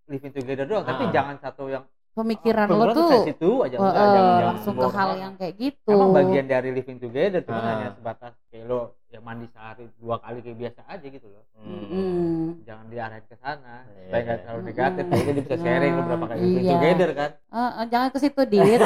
living 0.07 0.33
together 0.33 0.65
doang 0.65 0.83
tapi 0.83 1.05
Ah. 1.05 1.13
jangan 1.13 1.37
satu 1.39 1.69
yang 1.69 1.85
Pemikiran 2.13 2.69
oh, 2.69 2.77
lo 2.79 2.93
tuh 2.93 3.09
ke 3.09 3.17
situ 3.27 3.51
aja 3.59 3.73
eh, 3.73 3.79
enggak, 3.79 3.89
eh, 3.89 3.97
jangan, 3.97 4.13
jangan 4.13 4.45
langsung 4.47 4.75
ke 4.75 4.89
hal 4.91 5.11
yang 5.17 5.33
kayak 5.35 5.55
gitu. 5.57 5.91
emang 5.91 6.13
bagian 6.13 6.45
dari 6.47 6.69
living 6.71 6.99
together 6.99 7.41
cuma 7.41 7.57
Ah. 7.57 7.69
hanya 7.71 7.89
sebatas 7.91 8.33
kayak 8.47 8.65
lo 8.67 8.81
ya 9.01 9.02
mandi 9.23 9.47
sehari 9.49 9.87
dua 9.97 10.19
kali 10.19 10.39
kayak 10.39 10.59
biasa 10.61 10.81
aja 10.85 11.07
gitu 11.07 11.27
loh 11.27 11.45
Hmm. 11.55 11.87
Mm. 11.87 12.43
jangan 12.63 12.87
diarahin 12.87 13.23
ke 13.23 13.37
sana 13.37 13.87
Iya. 13.87 14.03
supaya 14.03 14.21
nggak 14.21 14.39
terlalu 14.41 14.59
Mm. 14.59 14.67
negatif 14.67 15.05
jadi 15.07 15.23
dia 15.23 15.35
bisa 15.41 15.57
sharing 15.57 15.93
lo 15.93 16.03
berapa 16.03 16.27
kali 16.27 16.41
iya. 16.43 16.71
together 16.73 17.11
kan 17.13 17.31
Eh, 17.53 17.61
eh, 17.61 17.85
jangan 17.87 18.09
ke 18.09 18.19
situ 18.19 18.43
dit. 18.45 18.61
Nih 18.73 18.83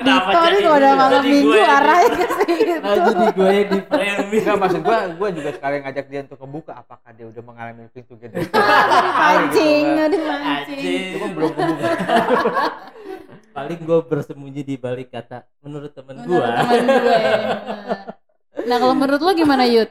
jadi 0.00 0.20
kalau 0.26 0.58
udah 0.72 0.90
gue? 0.90 0.90
malam 0.96 1.12
Jadi 1.14 1.28
minggu 1.30 1.46
gue 1.46 1.60
di- 1.60 1.68
arahnya 1.70 2.08
ke 2.10 2.26
situ. 2.34 2.74
Nah, 2.74 2.94
jadi 2.96 3.24
gue 3.30 3.48
yang 4.00 4.22
di 4.24 4.38
Enggak 4.40 4.56
maksud 4.64 4.80
gua 4.80 4.98
gua 5.12 5.28
juga 5.30 5.50
sekalian 5.52 5.80
ngajak 5.82 6.06
dia 6.08 6.20
untuk 6.22 6.38
kebuka 6.38 6.72
apakah 6.74 7.10
dia 7.12 7.26
udah 7.26 7.42
mengalami 7.42 7.80
living 7.84 8.06
together 8.06 8.40
Mancing, 9.20 9.84
gitu, 9.84 10.02
udah 10.02 10.20
mancing. 10.40 10.80
Cuma 11.12 11.26
belum 11.30 11.50
kebuka 11.52 11.90
paling 13.54 13.80
gue 13.80 13.98
bersembunyi 14.02 14.62
di 14.62 14.74
balik 14.74 15.08
kata 15.08 15.46
menurut 15.60 15.92
temen 15.92 16.18
Menurut 16.18 16.42
gue 16.42 16.50
temen 16.58 16.80
gue. 16.90 17.18
Nah 18.54 18.76
kalau 18.78 18.94
menurut 18.94 19.20
lo 19.20 19.32
gimana 19.34 19.66
Yud? 19.66 19.90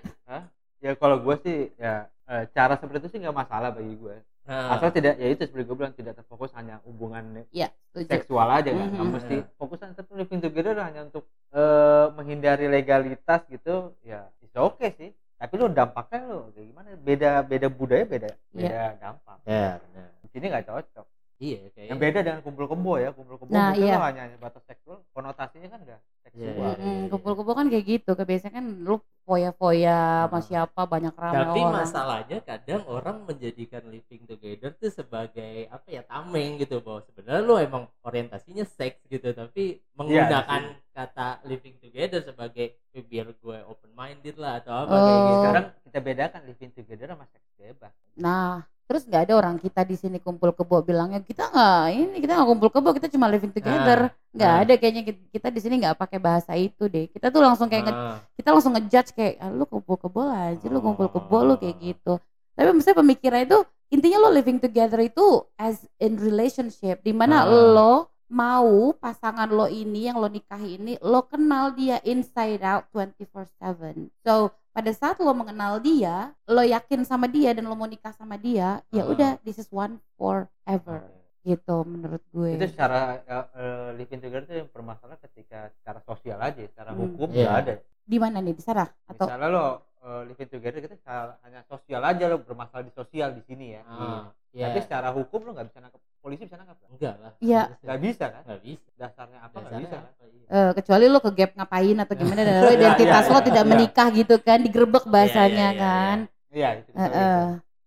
ya 0.83 0.91
kalau 0.99 1.23
gua 1.23 1.39
sih 1.39 1.71
ya 1.79 2.11
eh, 2.27 2.43
cara 2.51 2.75
seperti 2.75 3.07
itu 3.07 3.09
sih 3.15 3.19
nggak 3.23 3.35
masalah 3.35 3.71
bagi 3.71 3.95
gue 3.95 4.19
nah, 4.43 4.75
asal 4.75 4.91
tidak 4.91 5.15
ya 5.15 5.31
itu 5.31 5.47
seperti 5.47 5.63
gue 5.63 5.77
bilang 5.79 5.95
tidak 5.95 6.19
terfokus 6.19 6.51
hanya 6.59 6.83
hubungan 6.83 7.47
Ya 7.55 7.71
seksual 8.03 8.51
aja 8.51 8.67
kan 8.75 8.91
nggak 8.91 8.99
Mhm. 9.07 9.13
mesti 9.15 9.35
fokusan 9.55 9.95
tapi 9.95 10.11
living 10.19 10.43
together 10.43 10.75
hanya 10.83 11.07
untuk 11.07 11.23
eh, 11.55 12.05
menghindari 12.19 12.67
legalitas 12.67 13.47
gitu 13.47 13.95
ya 14.03 14.27
itu 14.43 14.57
oke 14.59 14.83
sih. 14.99 15.15
Tapi 15.39 15.53
lo 15.59 15.67
dampaknya 15.71 16.19
lo 16.27 16.39
kayak 16.55 16.67
gimana? 16.71 16.87
Beda 16.99 17.31
beda 17.43 17.67
budaya 17.71 18.03
beda 18.03 18.31
beda 18.51 18.95
dampak 18.99 19.37
ya 19.47 19.75
benar. 19.79 20.07
di 20.23 20.27
sini 20.35 20.45
nggak 20.51 20.65
cocok 20.67 21.05
iya 21.43 21.59
kayak 21.75 21.87
yang 21.91 21.99
beda 21.99 22.19
dengan 22.23 22.39
kumpul 22.39 22.65
kebo 22.71 22.93
ya 22.95 23.09
kumpul 23.11 23.35
kebo 23.35 23.51
Nah, 23.51 23.75
iya. 23.75 23.99
hanya 23.99 24.23
batas 24.39 24.63
seksual 24.63 25.03
konotasinya 25.11 25.67
kan 25.67 25.79
enggak 25.83 26.01
seksual 26.23 26.47
Iya, 26.47 26.55
iya. 26.55 26.71
Mm-mm, 26.79 27.11
kumpul-kumpul 27.11 27.53
kan 27.53 27.67
kayak 27.67 27.85
gitu 27.85 28.11
kebiasaan 28.15 28.53
kan 28.53 28.65
lu 28.81 28.95
foya-foya 29.23 29.97
sama 30.27 30.39
Hmm. 30.39 30.47
siapa 30.47 30.81
banyak 30.83 31.15
ramai 31.15 31.39
Tapi 31.43 31.59
orang. 31.59 31.75
masalahnya 31.79 32.37
kadang 32.43 32.83
orang 32.87 33.17
menjadikan 33.23 33.83
living 33.87 34.23
together 34.23 34.71
tuh 34.75 34.91
sebagai 34.91 35.55
apa 35.67 35.87
ya 35.89 36.01
tameng 36.03 36.59
gitu 36.59 36.79
bahwa 36.79 36.99
sebenarnya 37.01 37.41
lu 37.41 37.55
emang 37.57 37.83
orientasinya 38.01 38.63
seks 38.63 38.99
gitu 39.07 39.31
tapi 39.31 39.79
menggunakan 39.95 40.61
kata 40.91 41.27
living 41.43 41.75
together 41.79 42.19
sebagai 42.19 42.75
"Eh, 42.91 43.01
biar 43.01 43.31
gue 43.33 43.57
open 43.65 43.91
minded 43.91 44.35
lah 44.35 44.59
atau 44.59 44.75
apa 44.75 44.95
kayak 44.97 45.15
Oh. 45.15 45.23
gitu. 45.25 45.37
sekarang 45.39 45.65
kita 45.83 45.99
bedakan 45.99 46.41
living 46.43 46.71
together 46.71 47.07
sama 47.09 47.25
seks 47.25 47.47
bebas 47.55 47.93
Nah, 48.13 48.61
terus 48.83 49.03
nggak 49.03 49.21
ada 49.25 49.33
orang 49.35 49.55
kita 49.57 49.81
di 49.81 49.95
sini 49.95 50.17
kumpul 50.17 50.51
kebo 50.51 50.81
bilangnya 50.81 51.19
kita 51.19 51.49
nggak 51.49 51.85
ini 51.89 52.15
kita 52.19 52.31
nggak 52.35 52.49
kumpul 52.49 52.69
kebo 52.69 52.89
kita 52.91 53.07
cuma 53.07 53.25
living 53.27 53.49
together. 53.49 54.11
Nggak 54.33 54.51
nah. 54.51 54.61
ada 54.61 54.73
kayaknya 54.75 55.03
kita, 55.03 55.19
kita 55.31 55.47
di 55.49 55.59
sini 55.59 55.75
nggak 55.79 55.95
pakai 55.95 56.19
bahasa 56.19 56.51
itu 56.53 56.85
deh. 56.85 57.07
Kita 57.07 57.29
tuh 57.29 57.39
langsung 57.39 57.67
kayak 57.67 57.83
nge- 57.85 57.95
Ah, 57.95 58.17
kita 58.33 58.49
langsung 58.49 58.73
ngejudge 58.73 59.11
kayak 59.13 59.35
ah, 59.37 59.49
lu 59.49 59.63
kumpul 59.63 59.95
kebo 59.95 60.21
aja, 60.25 60.65
lu 60.65 60.79
kumpul 60.79 61.07
kebo 61.07 61.37
lu 61.43 61.53
kayak 61.55 61.75
Oh. 61.75 61.81
gitu. 61.81 62.13
Tapi 62.53 62.69
misalnya 62.69 62.97
pemikiran 62.99 63.39
itu 63.43 63.57
intinya 63.89 64.17
lo 64.19 64.29
living 64.29 64.57
together 64.57 64.99
itu 64.99 65.25
as 65.55 65.85
in 65.97 66.17
relationship 66.17 67.01
di 67.01 67.13
mana 67.13 67.43
Ah. 67.43 67.49
lo 67.49 67.93
mau 68.33 68.97
pasangan 68.97 69.45
lo 69.45 69.69
ini 69.69 70.09
yang 70.09 70.17
lo 70.17 70.25
nikahi 70.25 70.75
ini 70.75 70.93
lo 70.99 71.21
kenal 71.23 71.69
dia 71.71 72.01
inside 72.03 72.59
out 72.59 72.89
24/7. 72.89 74.09
So 74.19 74.33
pada 74.69 74.89
saat 74.89 75.21
lo 75.21 75.29
mengenal 75.31 75.77
dia, 75.77 76.33
lo 76.43 76.65
yakin 76.65 77.05
sama 77.05 77.29
dia 77.29 77.53
dan 77.53 77.69
lo 77.69 77.77
mau 77.77 77.85
nikah 77.85 78.09
sama 78.11 78.35
dia, 78.35 78.81
ya 78.89 79.05
Ah. 79.05 79.07
udah 79.07 79.31
this 79.41 79.61
is 79.61 79.69
one 79.69 80.01
forever 80.17 81.05
gitu 81.43 81.83
menurut 81.83 82.23
gue. 82.31 82.55
itu 82.55 82.71
secara 82.71 83.19
eh, 83.21 83.45
eh, 83.53 83.89
living 83.93 84.17
together 84.17 84.47
itu 84.47 84.55
yang 84.63 84.71
bermasalah 84.71 85.19
ketika 85.19 85.67
secara 85.75 85.99
sosial 86.01 86.39
aja 86.39 86.57
secara 86.57 86.95
Hmm. 86.95 87.03
hukum 87.05 87.29
Iya. 87.29 87.43
nggak 87.43 87.57
ada 87.61 87.73
Di 88.03 88.17
mana 88.17 88.39
nih 88.39 88.55
di 88.55 88.63
sana 88.63 88.87
atau 89.05 89.27
misalnya 89.27 89.47
lo 89.47 89.65
eh, 90.03 90.21
living 90.27 90.49
together 90.49 90.79
kita 90.79 90.95
secara- 90.95 91.37
hanya 91.41 91.63
sosial 91.65 92.01
aja 92.01 92.23
lo 92.27 92.37
bermasalah 92.39 92.83
di 92.83 92.91
sosial 92.91 93.31
di 93.31 93.41
sini 93.43 93.65
ya 93.73 93.81
ah, 93.83 94.29
ya. 94.51 94.67
tapi 94.67 94.79
secara 94.81 95.09
hukum 95.09 95.39
lo 95.41 95.51
nggak 95.51 95.67
bisa 95.67 95.79
nangkep 95.79 96.01
polisi 96.19 96.43
bisa 96.43 96.55
nangkep 96.55 96.77
nggak? 96.77 96.91
enggak 96.95 97.15
lah. 97.19 97.31
Iya. 97.39 97.61
nggak 97.79 97.99
bisa 97.99 98.25
kan 98.27 98.41
Nggak 98.43 98.61
bisa. 98.61 98.87
dasarnya 98.95 99.39
apa 99.39 99.55
nggak 99.55 99.71
Dasarnya 99.71 99.83
bisa 99.83 99.95
kan 99.95 100.03
apa, 100.05 100.23
iya. 100.25 100.47
Eh, 100.53 100.71
kecuali 100.75 101.05
lo 101.07 101.19
ke 101.19 101.31
gap 101.33 101.51
ngapain 101.53 101.97
atau 101.99 102.13
gimana 102.15 102.39
dan 102.41 102.53
lo 102.59 102.67
Iya, 102.71 102.77
identitas 102.77 103.23
iya, 103.25 103.31
lo 103.31 103.39
iya, 103.39 103.47
tidak 103.47 103.65
menikah 103.65 104.07
gitu 104.09 104.35
kan 104.39 104.57
digerebek 104.59 105.03
bahasanya 105.05 105.67
iya, 105.67 105.75
iya. 105.75 105.81
kan 105.81 106.17
iya 106.51 106.69
itu. 106.79 106.91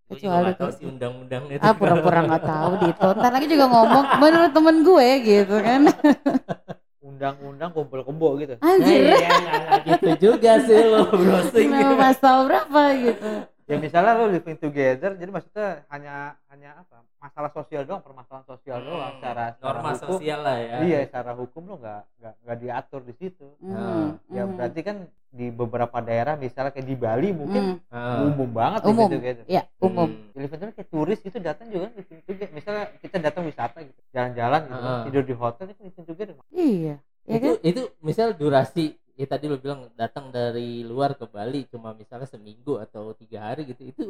Gue 0.06 0.22
juga 0.22 0.38
kecuali 0.38 0.52
tahu 0.54 0.58
kayak 0.62 0.76
sih 0.78 0.84
undang-undang 0.86 1.42
itu. 1.50 1.62
ah 1.62 1.74
pura-pura 1.74 2.20
nggak 2.22 2.44
tahu 2.44 2.70
gitu 2.84 3.06
ntar 3.18 3.30
lagi 3.34 3.46
juga 3.50 3.66
ngomong 3.66 4.04
menurut 4.22 4.50
temen 4.54 4.76
gue 4.82 5.08
gitu 5.24 5.56
kan 5.58 5.80
undang-undang 7.06 7.70
kumpul 7.70 8.02
kebo 8.02 8.34
gitu 8.42 8.58
Nah, 8.58 8.74
anjir 8.74 9.14
iya, 9.14 9.14
nggak 9.14 9.38
nggak 9.62 9.80
gitu 9.86 10.10
juga 10.18 10.52
sih 10.66 10.80
lo 10.82 11.06
browsing. 11.06 11.68
Kenapa 11.70 11.94
pasal 12.10 12.36
berapa 12.50 12.82
gitu 12.98 13.30
ya 13.66 13.76
misalnya 13.76 14.12
lo 14.14 14.26
living 14.28 14.54
together 14.56 15.10
jadi 15.12 15.26
maksudnya 15.28 15.82
hanya 15.88 16.14
hanya 16.46 16.70
apa 16.78 17.02
masalah 17.18 17.50
sosial 17.50 17.82
doang 17.82 17.98
permasalahan 17.98 18.46
sosial 18.46 18.78
doang 18.80 19.02
Hmm, 19.08 19.18
secara, 19.18 19.44
secara 19.50 19.66
norma 19.74 19.90
hukum 19.90 20.06
sosial 20.08 20.38
lah 20.40 20.56
ya. 20.56 20.76
iya 20.80 20.98
secara 21.02 21.32
hukum 21.34 21.62
lo 21.64 21.74
nggak 21.76 22.00
nggak 22.40 22.56
diatur 22.56 23.00
di 23.02 23.14
situ 23.16 23.46
Hmm, 23.58 24.22
ya 24.28 24.42
hmm, 24.42 24.54
berarti 24.54 24.80
kan 24.80 24.96
di 25.28 25.46
beberapa 25.50 25.98
daerah 26.00 26.34
misalnya 26.34 26.70
kayak 26.70 26.86
di 26.86 26.96
Bali 26.96 27.28
mungkin 27.30 27.62
hmm. 27.76 27.90
Ah. 27.90 28.22
umum 28.24 28.48
banget 28.48 28.80
Umum. 28.84 29.04
living 29.04 29.18
together 29.18 29.44
ya 29.46 29.62
umum 29.76 30.08
Hmm. 30.08 30.30
Living 30.32 30.50
together 30.52 30.72
kayak 30.72 30.88
turis 30.88 31.20
itu 31.20 31.38
datang 31.38 31.66
juga 31.66 31.90
living 31.90 32.22
together 32.22 32.48
misalnya 32.52 32.84
kita 32.96 33.16
datang 33.18 33.42
wisata 33.44 33.78
gitu 33.82 34.00
jalan-jalan 34.10 34.60
gitu 34.64 34.78
Ah. 34.80 35.02
tidur 35.04 35.22
di 35.22 35.34
hotel 35.34 35.66
itu 35.68 35.80
living 35.82 36.06
together 36.06 36.34
iya 36.52 36.96
ya 37.24 37.34
itu 37.34 37.42
kan 37.44 37.54
itu 37.64 37.82
misal 38.00 38.30
durasi 38.32 38.94
ya 39.16 39.26
tadi 39.26 39.48
lo 39.48 39.56
bilang 39.56 39.88
datang 39.96 40.28
dari 40.28 40.84
luar 40.84 41.16
ke 41.16 41.24
Bali 41.24 41.64
cuma 41.72 41.96
misalnya 41.96 42.28
seminggu 42.28 42.76
atau 42.76 43.16
tiga 43.16 43.48
hari 43.48 43.64
gitu 43.64 43.82
itu 43.88 44.04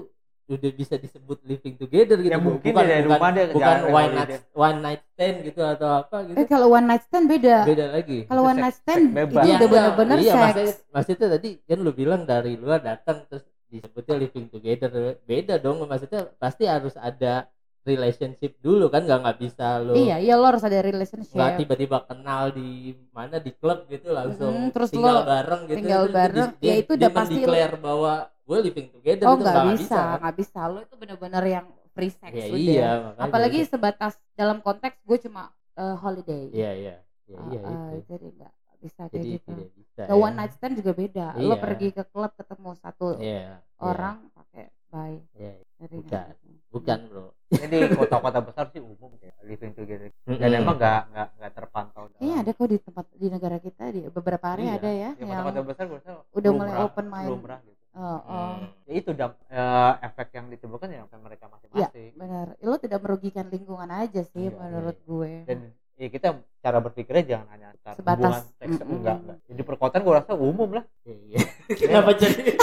udah 0.47 0.71
bisa 0.79 0.95
disebut 0.95 1.42
living 1.42 1.75
together 1.75 2.19
gitu 2.23 2.31
ya 2.31 2.38
mungkin 2.38 2.71
bukan 2.71 2.87
dari 2.87 3.03
bukan, 3.03 3.19
rumah 3.19 3.31
dia 3.35 3.45
bukan 3.51 3.59
jalan 3.59 3.83
one 3.90 4.11
night 4.14 4.31
one 4.55 4.79
night 4.79 5.03
stand 5.14 5.37
gitu 5.42 5.61
atau 5.66 5.88
apa 6.07 6.16
gitu 6.23 6.37
eh 6.38 6.47
kalau 6.47 6.66
one 6.71 6.87
night 6.87 7.03
stand 7.03 7.27
beda 7.27 7.57
beda 7.66 7.87
lagi 7.90 8.19
kalau 8.31 8.42
one 8.47 8.59
night 8.62 8.77
stand 8.79 9.11
seks 9.11 9.11
itu 9.11 9.19
bebas. 9.19 9.42
udah 9.42 9.42
Iya, 9.42 9.55
enggak. 9.59 9.71
bener-bener 9.75 10.19
iya, 10.23 10.35
maksudnya, 10.38 10.66
seks 10.71 10.87
maksudnya 10.95 11.27
tadi 11.35 11.51
kan 11.66 11.79
lu 11.83 11.90
bilang 11.90 12.23
dari 12.23 12.53
luar 12.55 12.79
datang 12.79 13.27
terus 13.27 13.42
disebutnya 13.66 14.14
living 14.23 14.47
together 14.47 14.90
beda 15.27 15.55
dong 15.59 15.83
maksudnya 15.83 16.31
pasti 16.38 16.64
harus 16.71 16.95
ada 16.95 17.51
relationship 17.87 18.59
dulu 18.59 18.90
kan 18.90 19.07
nggak 19.07 19.18
nggak 19.22 19.38
bisa 19.38 19.66
lu 19.79 19.94
iya 19.94 20.18
iya 20.18 20.35
lo 20.35 20.44
harus 20.44 20.61
ada 20.61 20.83
relationship 20.83 21.33
nggak 21.33 21.53
tiba-tiba 21.62 21.99
kenal 22.05 22.51
di 22.51 22.70
mana 23.14 23.38
di 23.38 23.55
klub 23.55 23.87
gitu 23.87 24.11
langsung 24.11 24.53
Mm, 24.53 24.68
terus 24.75 24.90
tinggal 24.90 25.14
lo 25.16 25.22
bareng 25.25 25.61
gitu 25.64 25.77
tinggal 25.79 26.03
Itu 26.05 26.12
bareng, 26.12 26.49
dia- 26.59 26.68
ya 26.68 26.75
itu 26.83 26.90
udah 26.92 27.11
pasti 27.11 27.33
lo- 27.33 27.38
mendeklar 27.46 27.72
bahwa 27.79 28.12
gue 28.46 28.59
living 28.62 28.88
together 28.90 29.25
oh 29.25 29.33
itu 29.33 29.42
nggak 29.42 29.55
nggak 29.55 29.66
bisa 29.79 29.96
kan? 29.96 30.16
nggak 30.20 30.35
bisa 30.37 30.61
lo 30.66 30.79
itu 30.81 30.94
bener-bener 30.96 31.44
yang 31.46 31.66
free 31.90 32.12
sex 32.12 32.31
ya, 32.31 32.46
udah 32.46 32.59
iya 32.61 32.90
apalagi 33.16 33.59
itu. 33.62 33.70
sebatas 33.72 34.12
dalam 34.35 34.59
konteks 34.61 35.01
gue 35.01 35.18
cuma 35.22 35.49
eh, 35.75 35.96
holiday 35.96 36.44
iya 36.53 36.70
iya 36.75 36.94
iya 37.25 37.38
iya 37.49 37.61
ah, 37.62 37.90
itu 37.90 38.07
jadi 38.09 38.27
nggak 38.37 38.53
bisa 38.77 39.03
kayak 39.03 39.14
jadi 39.16 39.29
gitu 39.33 39.51
tidak 39.51 39.70
bisa 39.75 40.03
The 40.05 40.12
ya. 40.12 40.20
one 40.20 40.35
night 40.37 40.53
stand 40.53 40.75
juga 40.77 40.92
beda. 40.92 41.27
Lo 41.35 41.57
Iya. 41.57 41.57
pergi 41.57 41.88
ke 41.90 42.05
klub 42.07 42.33
ketemu 42.37 42.70
satu 42.77 43.07
iya 43.18 43.57
orang 43.81 44.16
pakai 44.31 44.68
bye. 44.87 45.18
iya, 45.35 45.53
iya. 45.57 45.64
Bukan. 45.88 46.25
gitu. 46.29 46.49
bukan 46.70 46.99
bro 47.09 47.27
jadi 47.49 47.77
kota-kota 47.93 48.41
besar 48.43 48.67
sih 48.69 48.79
umum 48.79 49.11
ya 49.17 49.31
living 49.43 49.71
together 49.73 50.11
dan 50.25 50.35
Mm-mm. 50.43 50.61
emang 50.61 50.77
nggak 50.77 51.01
nggak 51.09 51.29
nggak 51.37 51.53
terpantau 51.53 52.03
Kayaknya 52.11 52.35
ada 52.37 52.51
kok 52.51 52.67
di 52.67 52.79
tempat 52.81 53.05
di 53.13 53.27
negara 53.29 53.57
kita 53.57 53.85
di 53.89 54.01
beberapa 54.09 54.47
area 54.49 54.65
Iya. 54.67 54.75
ada 54.75 54.89
ya, 54.89 55.11
ya 55.11 55.11
yang 55.17 55.29
kota-kota 55.31 55.61
besar 55.65 55.85
gue 55.85 55.99
rasa 55.99 56.11
udah 56.29 56.51
mulai 56.51 56.67
lumrah- 56.69 56.85
open 56.85 57.07
mind. 57.07 57.29
lumrah 57.29 57.61
gitu 57.63 57.83
oh, 57.93 58.03
oh. 58.03 58.19
Hmm. 58.27 58.67
ya 58.83 58.93
itu 58.93 59.11
damp- 59.13 59.43
eh, 59.47 59.93
efek 60.03 60.29
yang 60.33 60.47
ditimbulkan 60.49 60.89
ya 60.89 61.07
kan 61.07 61.21
mereka 61.21 61.45
masing-masing 61.47 62.13
benar. 62.15 62.47
Lo 62.61 62.75
tidak 62.77 63.01
merugikan 63.01 63.47
lingkungan 63.47 63.89
aja 63.89 64.23
sih 64.23 64.47
Iya, 64.47 64.59
menurut 64.59 64.99
gue. 65.01 65.33
dan 65.45 65.59
ya 65.97 66.09
kita 66.09 66.29
cara 66.61 66.79
berpikirnya 66.79 67.25
jangan 67.25 67.49
hanya 67.49 67.67
Sebatas, 67.89 68.19
hubungan 68.19 68.43
seks 68.59 68.77
mm-mm. 68.77 68.95
enggak 68.97 69.17
enggak 69.19 69.39
jadi 69.47 69.63
perkotaan 69.63 70.03
gue 70.03 70.15
rasa 70.15 70.33
umum 70.35 70.69
lah 70.73 70.85
Iya. 71.05 71.41
Kenapa 71.81 72.11
jadi? 72.13 72.43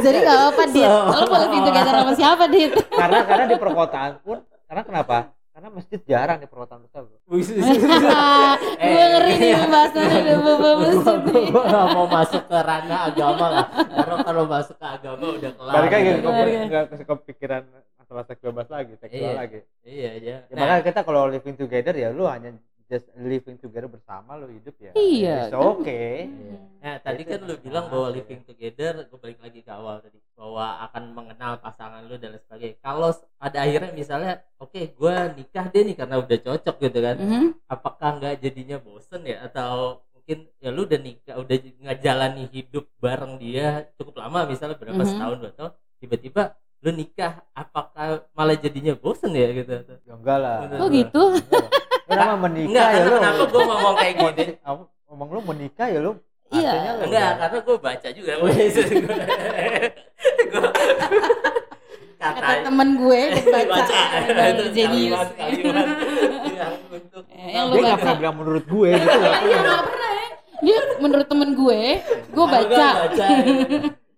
Jadi 0.00 0.18
gak 0.20 0.38
apa 0.46 0.62
dit. 0.66 0.84
So- 0.84 1.06
Lo 1.10 1.22
boleh 1.24 1.48
pintu 1.48 1.68
together 1.68 1.94
sama 1.94 2.12
siapa 2.20 2.44
dit? 2.46 2.70
karena 2.90 3.18
karena 3.22 3.44
di 3.46 3.56
perkotaan 3.56 4.12
pun 4.20 4.38
karena 4.64 4.82
kenapa 4.82 5.16
karena 5.50 5.68
masjid 5.70 6.00
jarang 6.02 6.38
di 6.38 6.46
perkotaan 6.46 6.80
besar 6.80 7.02
bro 7.02 7.18
gue 8.80 9.04
ngeri 9.06 9.32
nih 9.36 9.52
pembahasannya 9.56 10.18
udah 10.32 10.56
masjid. 10.74 11.18
Gue 11.46 11.64
gak 11.64 11.86
mau 11.90 12.06
masuk 12.06 12.42
ke 12.44 12.58
ranah 12.58 13.00
agama 13.06 13.46
lah. 13.50 13.66
Karena 13.70 14.16
kalau 14.20 14.44
masuk 14.46 14.76
ke 14.76 14.86
agama 14.88 15.26
udah 15.30 15.52
kelar. 15.52 15.74
balik 15.74 15.90
lagi 15.90 16.08
gitu. 16.10 16.28
ke 16.28 16.44
Iya. 16.50 16.80
kepikiran 17.04 17.62
masalah 17.94 18.24
seks 18.24 18.40
bebas 18.40 18.68
lagi 18.68 18.92
seksual 18.96 19.20
Iya. 19.26 19.36
lagi 19.36 19.58
Iya 19.82 20.08
aja. 20.12 20.34
ya, 20.42 20.54
makanya 20.54 20.82
kita 20.82 21.00
kalau 21.02 21.20
living 21.26 21.56
together 21.56 21.94
ya 21.94 22.08
lu 22.08 22.24
hanya 22.24 22.56
just 22.90 23.06
living 23.14 23.54
together 23.56 23.86
bersama 23.86 24.34
lu 24.34 24.50
hidup 24.50 24.74
ya 24.76 24.90
Iya, 24.92 25.36
kan? 25.46 25.62
okay 25.72 26.26
Iya. 26.26 26.58
Nah, 26.80 26.96
tadi 26.98 27.22
kan 27.22 27.38
lu 27.40 27.54
masalah. 27.54 27.60
bilang 27.60 27.84
bahwa 27.86 28.08
living 28.08 28.40
together, 28.42 29.04
gue 29.04 29.18
balik 29.20 29.38
lagi 29.38 29.60
ke 29.60 29.68
awal 29.68 30.00
tadi, 30.00 30.16
bahwa 30.32 30.64
akan 30.88 31.02
mengenal 31.12 31.52
pasangan 31.60 32.00
lu 32.02 32.16
dan 32.16 32.32
lain 32.32 32.40
sebagainya. 32.40 32.76
Kalau 32.80 33.10
pada 33.36 33.58
akhirnya 33.60 33.92
misalnya, 33.92 34.32
oke, 34.56 34.80
gue 34.90 35.14
nikah 35.36 35.68
deh 35.68 35.82
nih 35.84 35.92
karena 35.94 36.16
udah 36.16 36.38
cocok 36.40 36.76
gitu 36.80 36.98
kan, 36.98 37.16
Mhm. 37.20 37.46
apakah 37.68 38.10
nggak 38.16 38.40
jadinya 38.40 38.80
bosen 38.80 39.22
ya? 39.22 39.44
Atau 39.44 40.00
mungkin 40.10 40.48
ya 40.56 40.72
lu 40.72 40.88
udah 40.88 40.98
nikah, 40.98 41.36
udah 41.36 41.56
ngejalani 41.84 42.44
hidup 42.48 42.88
bareng 42.96 43.36
dia 43.36 43.84
cukup 44.00 44.16
lama, 44.16 44.48
misalnya 44.48 44.80
berapa 44.80 45.04
Mhm. 45.04 45.10
setahun 45.12 45.36
dua 45.36 45.52
tahun, 45.52 45.72
tiba-tiba 46.00 46.42
lu 46.80 46.90
nikah, 46.96 47.44
apakah 47.52 48.24
malah 48.32 48.56
jadinya 48.56 48.96
bosen 48.96 49.36
ya 49.36 49.52
gitu? 49.52 49.84
ya 49.84 50.16
enggak 50.16 50.38
lah 50.40 50.56
Bener. 50.64 50.78
Oh 50.80 50.88
gitu. 50.88 51.22
Lu 52.10 52.16
nama 52.16 52.34
menikah 52.36 52.66
Enggak, 52.66 52.88
ya 52.90 53.00
lu 53.00 53.14
kenapa 53.14 53.44
gue 53.46 53.62
ngomong 53.62 53.94
kayak 53.94 54.14
gini? 54.18 54.44
Kamu 54.58 54.82
ngomong 55.06 55.28
lu 55.30 55.40
menikah 55.46 55.86
ya 55.86 56.00
lu 56.00 56.12
Iya. 56.50 56.72
lu 56.92 57.02
Enggak, 57.06 57.30
karena 57.38 57.58
gue 57.60 57.76
baca 57.78 58.08
juga. 58.10 58.32
Gua- 58.36 58.50
Kata 62.20 62.52
temen 62.60 62.88
gue 62.98 63.20
baca. 63.54 63.64
baca 63.64 64.00
kalimat 65.32 65.32
yang 67.40 67.64
lu 67.66 67.80
nggak 67.80 67.96
baca. 67.96 67.96
pernah 67.96 68.14
bilang 68.14 68.36
menurut 68.36 68.64
gue 68.66 68.90
gitu 68.92 69.08
Iya 69.40 69.56
nggak 69.56 69.82
pernah 69.82 70.10
ya. 70.12 70.28
Dia 70.60 70.78
menurut 71.00 71.26
temen 71.26 71.50
gue, 71.56 71.80
gue 72.28 72.44
baca. 72.46 72.86
baca 73.00 73.26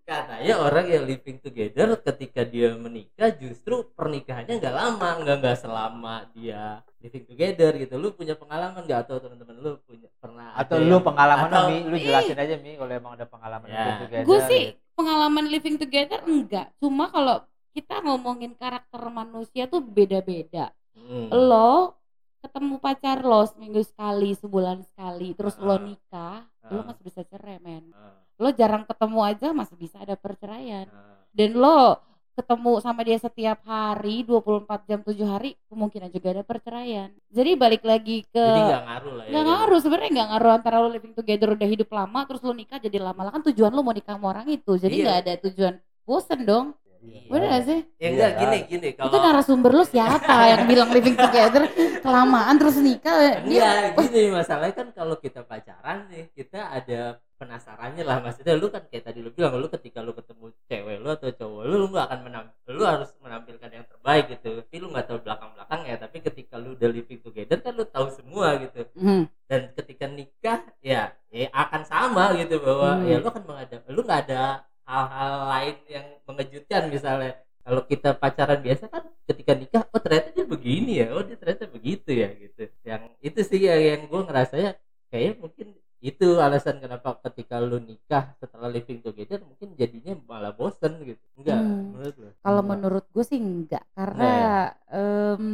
katanya 0.03 0.55
orang 0.59 0.87
yang 0.89 1.05
living 1.07 1.39
together 1.39 1.95
ketika 1.97 2.43
dia 2.43 2.75
menikah 2.75 3.31
justru 3.33 3.87
pernikahannya 3.89 4.59
nggak 4.59 4.75
lama 4.75 5.09
nggak 5.23 5.37
nggak 5.39 5.57
selama 5.57 6.15
dia 6.35 6.83
living 7.03 7.27
together 7.27 7.71
gitu 7.77 7.95
lu 7.95 8.09
punya 8.11 8.33
pengalaman 8.33 8.81
nggak 8.81 9.01
atau 9.03 9.19
teman-teman 9.19 9.57
lu 9.57 9.71
punya 9.83 10.09
pernah 10.17 10.55
atau 10.55 10.79
lu 10.79 10.87
yang- 10.89 11.03
pengalaman 11.03 11.49
atau- 11.49 11.67
mi 11.67 11.77
lu 11.83 11.97
jelasin 11.97 12.39
aja 12.39 12.55
mi 12.57 12.73
kalau 12.75 12.93
emang 12.93 13.13
ada 13.13 13.27
pengalaman 13.27 13.67
Ya. 13.67 13.75
living 13.77 14.01
together 14.01 14.25
Gue 14.25 14.39
sih 14.45 14.63
gitu. 14.69 14.79
pengalaman 14.95 15.45
living 15.47 15.77
together 15.77 16.19
enggak. 16.25 16.67
Cuma 16.79 17.05
kalau 17.09 17.43
kita 17.73 17.95
ngomongin 18.01 18.53
karakter 18.55 19.01
manusia 19.11 19.65
tuh 19.65 19.81
beda-beda. 19.81 20.71
Hmm. 20.93 21.27
Lo 21.29 21.97
ketemu 22.39 22.79
pacar 22.79 23.19
lo 23.21 23.43
seminggu 23.45 23.81
sekali, 23.81 24.33
sebulan 24.33 24.83
sekali, 24.85 25.33
terus 25.33 25.57
lo 25.57 25.73
Ah. 25.73 25.81
nikah, 25.81 26.39
lo 26.69 26.79
Ah. 26.79 26.85
masih 26.85 27.03
bisa 27.03 27.21
cerai 27.23 27.59
men. 27.59 27.91
Ah. 27.93 28.15
lo 28.35 28.51
jarang 28.51 28.83
ketemu 28.83 29.21
aja 29.23 29.49
masih 29.53 29.77
bisa 29.77 29.97
ada 29.97 30.15
perceraian 30.15 30.85
Nah, 30.85 31.23
dan 31.31 31.51
lo 31.55 32.03
ketemu 32.33 32.73
sama 32.81 33.01
dia 33.05 33.17
setiap 33.17 33.61
hari 33.63 34.25
24 34.25 34.89
jam 34.89 35.01
7 35.05 35.13
hari 35.29 35.51
kemungkinan 35.69 36.09
juga 36.09 36.29
ada 36.33 36.43
perceraian 36.43 37.09
jadi 37.29 37.51
balik 37.55 37.85
lagi 37.85 38.25
ke 38.25 38.41
jadi 38.41 38.63
nggak 38.65 38.83
ngaruh 38.89 39.13
lah 39.13 39.25
ya 39.25 39.31
nggak 39.31 39.43
gitu. 39.45 39.53
ngaruh 39.53 39.79
sebenarnya 39.85 40.11
nggak 40.17 40.29
ngaruh 40.33 40.53
antara 40.57 40.77
lo 40.81 40.89
living 40.89 41.13
together 41.13 41.49
udah 41.53 41.69
hidup 41.69 41.89
lama 41.93 42.21
terus 42.25 42.41
lo 42.41 42.53
nikah 42.53 42.81
jadi 42.81 42.99
lama 42.99 43.21
lah 43.21 43.33
kan 43.33 43.43
tujuan 43.47 43.71
lo 43.71 43.85
mau 43.85 43.93
nikah 43.93 44.17
sama 44.17 44.27
orang 44.33 44.47
itu 44.49 44.73
jadi 44.81 44.95
Iya. 44.97 45.05
nggak 45.05 45.19
ada 45.25 45.33
tujuan 45.45 45.75
bosen 46.03 46.41
dong 46.43 46.67
Iya. 47.03 47.21
bener 47.27 47.47
gak 47.51 47.65
sih 47.67 47.81
ya 47.99 48.09
enggak 48.15 48.31
Iya. 48.31 48.39
gini 48.39 48.59
gini 48.71 48.89
itu 48.95 48.99
kalau 49.03 49.19
narasumber 49.27 49.71
lo 49.75 49.83
siapa 49.83 50.37
yang 50.55 50.63
bilang 50.71 50.89
living 50.95 51.19
together 51.19 51.67
kelamaan 51.99 52.55
terus 52.57 52.79
nikah 52.79 53.43
dia 53.43 53.43
Enggak, 53.43 54.07
gini 54.07 54.23
masalahnya 54.31 54.71
kan 54.73 54.89
kalau 54.95 55.19
kita 55.19 55.43
pacaran 55.43 56.07
nih, 56.07 56.31
kita 56.31 56.63
ada 56.71 57.19
penasarannya 57.43 58.07
lah. 58.07 58.23
Maksudnya 58.23 58.55
lu 58.55 58.71
kan 58.71 58.87
kayak 58.87 59.11
tadi 59.11 59.19
lu 59.19 59.35
bilang 59.35 59.59
lu 59.59 59.67
ketika 59.67 59.99
lu 60.07 60.15
ketemu 60.15 60.55
cewek 60.71 60.97
lu 61.03 61.09
atau 61.11 61.31
cowok 61.35 61.63
lu 61.67 61.75
lu 61.83 61.87
nggak 61.91 62.07
akan 62.07 62.21
menam 62.23 62.45
lu 62.71 62.83
harus 62.87 63.11
menampilkan 63.19 63.71
yang 63.75 63.87
terbaik 63.91 64.25
gitu. 64.39 64.63
Tapi 64.63 64.77
lu 64.79 64.87
nggak 64.95 65.07
tahu 65.11 65.19
belakang 65.27 65.51
belakangnya 65.59 65.95
tapi 66.07 66.17
ketika 66.23 66.55
lu 66.63 66.79
udah 66.79 66.89
living 66.95 67.21
together 67.27 67.59
kan 67.59 67.73
lu 67.75 67.85
tahu 67.91 68.07
semua 68.15 68.55
gitu. 68.63 68.87
Hmm, 68.95 69.27
dan 69.51 69.75
ketika 69.75 70.07
nikah 70.07 70.61
ya 70.79 71.11
ya 71.35 71.47
akan 71.51 71.83
sama 71.83 72.31
gitu 72.39 72.63
bahwa 72.63 73.03
Hmm. 73.03 73.11
ya 73.11 73.17
lu 73.19 73.27
akan 73.27 73.45
menghadap 73.51 73.81
lu 73.91 74.01
nggak 74.07 74.21
ada 74.31 74.43
hal-hal 74.87 75.35
lain 75.51 75.77
yang 75.91 76.07
mengejutkan 76.31 76.83
misalnya. 76.87 77.35
Kalau 77.63 77.83
kita 77.87 78.11
pacaran 78.19 78.59
biasa 78.59 78.91
kan 78.91 79.07
ketika 79.31 79.55
nikah 79.55 79.83
oh 79.95 80.01
ternyata 80.03 80.35
dia 80.35 80.43
begini 80.43 80.99
ya 80.99 81.15
oh 81.15 81.23
dia 81.23 81.39
ternyata 81.39 81.71
begitu 81.71 82.11
ya 82.11 82.29
gitu. 82.35 82.67
Yang 82.83 83.03
itu 83.23 83.41
sih 83.47 83.61
yang, 83.63 83.79
yang 83.79 84.01
gue 84.11 84.21
ngerasanya 84.27 84.71
kayaknya 85.15 85.35
mungkin 85.39 85.67
itu 86.03 86.37
alasan 86.37 86.83
kenapa 86.83 87.15
ketika 87.23 87.63
lu 87.63 87.79
nikah 87.79 88.35
setelah 88.37 88.67
living 88.67 88.99
together 89.01 89.39
mungkin 89.41 89.79
jadinya 89.79 90.19
malah 90.27 90.51
bosen 90.51 90.99
gitu 91.01 91.23
enggak 91.39 91.63
Hmm. 91.63 91.95
menurut 91.95 92.15
lu 92.19 92.27
kalau 92.43 92.63
menurut 92.63 93.05
gue 93.09 93.23
sih 93.23 93.39
enggak 93.39 93.87
karena 93.95 94.27
Enggak 94.27 94.69
em, 94.91 95.45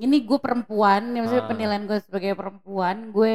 ini 0.00 0.16
gue 0.24 0.38
perempuan 0.40 1.12
ya 1.12 1.20
maksudnya 1.20 1.44
Ah. 1.44 1.50
penilaian 1.52 1.84
gue 1.84 1.98
sebagai 2.00 2.32
perempuan 2.32 3.12
gue 3.12 3.32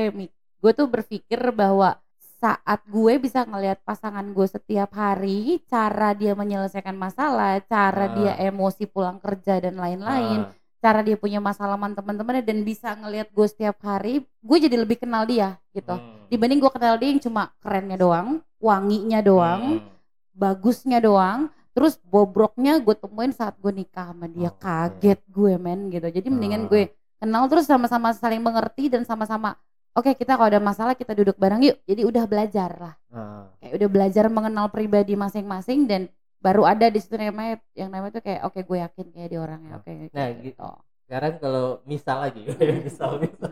gue 0.58 0.72
tuh 0.74 0.90
berpikir 0.90 1.38
bahwa 1.54 2.02
saat 2.38 2.82
gue 2.86 3.18
bisa 3.18 3.46
ngelihat 3.46 3.82
pasangan 3.82 4.26
gue 4.30 4.46
setiap 4.46 4.94
hari 4.94 5.62
cara 5.66 6.14
dia 6.14 6.34
menyelesaikan 6.34 6.94
masalah 6.94 7.62
cara 7.64 8.10
Ah. 8.10 8.14
dia 8.14 8.34
emosi 8.44 8.86
pulang 8.86 9.18
kerja 9.18 9.62
dan 9.62 9.78
lain-lain 9.78 10.46
Ah, 10.46 10.54
cara 10.78 11.02
dia 11.02 11.18
punya 11.18 11.38
masalah 11.38 11.74
sama 11.74 11.90
teman-temannya 11.92 12.44
dan 12.44 12.62
bisa 12.62 12.94
ngelihat 12.94 13.30
gue 13.30 13.48
setiap 13.48 13.78
hari 13.82 14.22
gue 14.24 14.58
jadi 14.60 14.78
lebih 14.78 15.02
kenal 15.02 15.26
dia 15.26 15.58
gitu 15.72 15.92
hmm. 15.92 16.30
dibanding 16.30 16.60
gue 16.60 16.70
kenal 16.70 16.96
dia 16.96 17.10
yang 17.10 17.20
cuma 17.20 17.50
kerennya 17.60 17.98
doang 17.98 18.28
wanginya 18.58 19.20
doang 19.20 19.64
Hmm. 19.78 19.90
bagusnya 20.34 21.00
doang 21.00 21.50
terus 21.72 21.98
bobroknya 22.00 22.78
gue 22.78 22.94
temuin 22.94 23.30
saat 23.30 23.58
gue 23.58 23.70
nikah 23.72 24.10
sama 24.10 24.26
dia 24.26 24.50
Oh, 24.50 24.54
oke. 24.54 24.62
kaget 24.62 25.20
gue 25.28 25.54
men 25.58 25.90
gitu 25.90 26.08
jadi 26.08 26.28
mendingan 26.28 26.66
Ah. 26.66 26.70
gue 26.70 26.84
kenal 27.18 27.44
terus 27.46 27.66
sama-sama 27.66 28.14
saling 28.14 28.42
mengerti 28.42 28.86
dan 28.88 29.02
sama-sama 29.02 29.58
oke 29.94 30.14
kita 30.14 30.34
kalau 30.34 30.46
ada 30.48 30.62
masalah 30.62 30.94
kita 30.94 31.14
duduk 31.14 31.34
bareng 31.36 31.62
yuk 31.64 31.78
jadi 31.84 32.02
udah 32.04 32.24
belajar 32.26 32.70
lah 32.78 32.94
Ah. 33.10 33.50
kayak 33.58 33.74
udah 33.76 33.90
belajar 33.90 34.26
mengenal 34.28 34.70
pribadi 34.70 35.14
masing-masing 35.14 35.86
dan 35.86 36.02
baru 36.40 36.64
ada 36.66 36.86
di 36.86 36.98
situ 36.98 37.16
namanya 37.16 37.58
yang 37.74 37.90
namanya 37.90 38.14
tuh 38.14 38.24
kayak 38.24 38.42
oke 38.44 38.60
gue 38.60 38.78
yakin 38.80 39.06
kayak 39.10 39.28
dia 39.28 39.40
orangnya 39.40 39.72
oke 39.76 39.92
Nah, 40.10 40.28
gitu. 40.38 40.70
sekarang 41.04 41.34
kalau 41.38 41.66
misal 41.84 42.18
lagi 42.22 42.44
misal 42.86 43.18
misal 43.18 43.52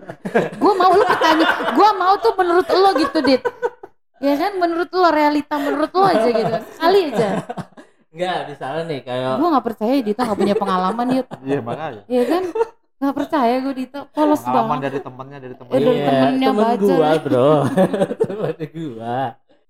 gue 0.52 0.74
mau 0.76 0.92
lu 0.92 1.06
tanya 1.08 1.46
gue 1.72 1.90
mau 1.94 2.14
tuh 2.18 2.34
menurut 2.36 2.68
lo 2.68 2.90
gitu 2.96 3.20
dit 3.22 3.42
ya 4.18 4.34
kan 4.36 4.52
menurut 4.56 4.90
lo 4.90 5.08
realita 5.10 5.56
menurut 5.56 5.90
lo 5.90 6.06
aja 6.06 6.28
gitu 6.28 6.56
sekali 6.72 7.00
aja 7.10 7.30
Enggak, 8.10 8.48
misalnya 8.48 8.84
nih 8.86 9.00
kayak 9.02 9.32
gue 9.36 9.50
nggak 9.50 9.66
percaya 9.66 9.94
Dita 10.00 10.22
nggak 10.24 10.40
punya 10.40 10.56
pengalaman 10.56 11.08
yuk 11.14 11.28
Iya 11.44 11.60
makanya. 11.60 12.02
Iya 12.08 12.24
kan? 12.26 12.44
Gak 12.96 13.12
percaya 13.14 13.56
gue 13.60 13.74
Dita 13.76 14.00
polos 14.08 14.40
Pengalaman 14.40 14.70
banget. 14.72 14.84
dari 14.88 15.00
temannya 15.04 15.38
dari 15.38 15.52
Eh, 15.52 15.58
temannya. 15.58 15.76
dari 15.76 16.00
temennya 16.02 16.48
temen 16.48 16.64
baca 16.64 16.80
gua 16.88 17.12
bro 17.20 17.50
temen 18.24 18.56
gua 18.72 19.20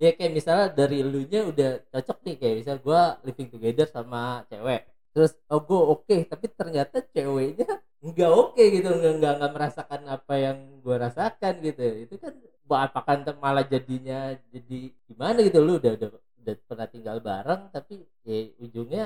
ya 0.03 0.09
kayak 0.17 0.31
misalnya 0.37 0.67
dari 0.79 0.95
elunya 1.03 1.39
udah 1.51 1.69
cocok 1.91 2.17
nih 2.25 2.35
kayak 2.41 2.55
misal 2.61 2.77
gua 2.83 3.01
living 3.25 3.49
together 3.53 3.87
sama 3.87 4.43
cewek 4.51 4.81
terus 5.15 5.31
oh 5.51 5.61
gua 5.63 5.81
oke 5.95 6.15
tapi 6.31 6.45
ternyata 6.51 6.97
ceweknya 7.15 7.79
nggak 8.03 8.31
oke 8.41 8.63
gitu 8.75 8.87
nggak 8.91 9.13
nggak 9.19 9.33
nggak 9.39 9.51
merasakan 9.55 10.01
apa 10.15 10.33
yang 10.45 10.57
gua 10.83 10.95
rasakan 11.09 11.53
gitu 11.63 11.83
itu 12.05 12.15
kan 12.19 12.33
apakah 12.65 13.15
malah 13.39 13.63
jadinya 13.63 14.35
jadi 14.51 14.79
gimana 15.07 15.37
gitu 15.47 15.57
lu 15.63 15.79
udah 15.79 15.91
udah 15.97 16.09
udah 16.43 16.55
pernah 16.69 16.87
tinggal 16.91 17.17
bareng 17.23 17.61
tapi 17.71 18.03
ya 18.27 18.51
ujungnya 18.61 19.05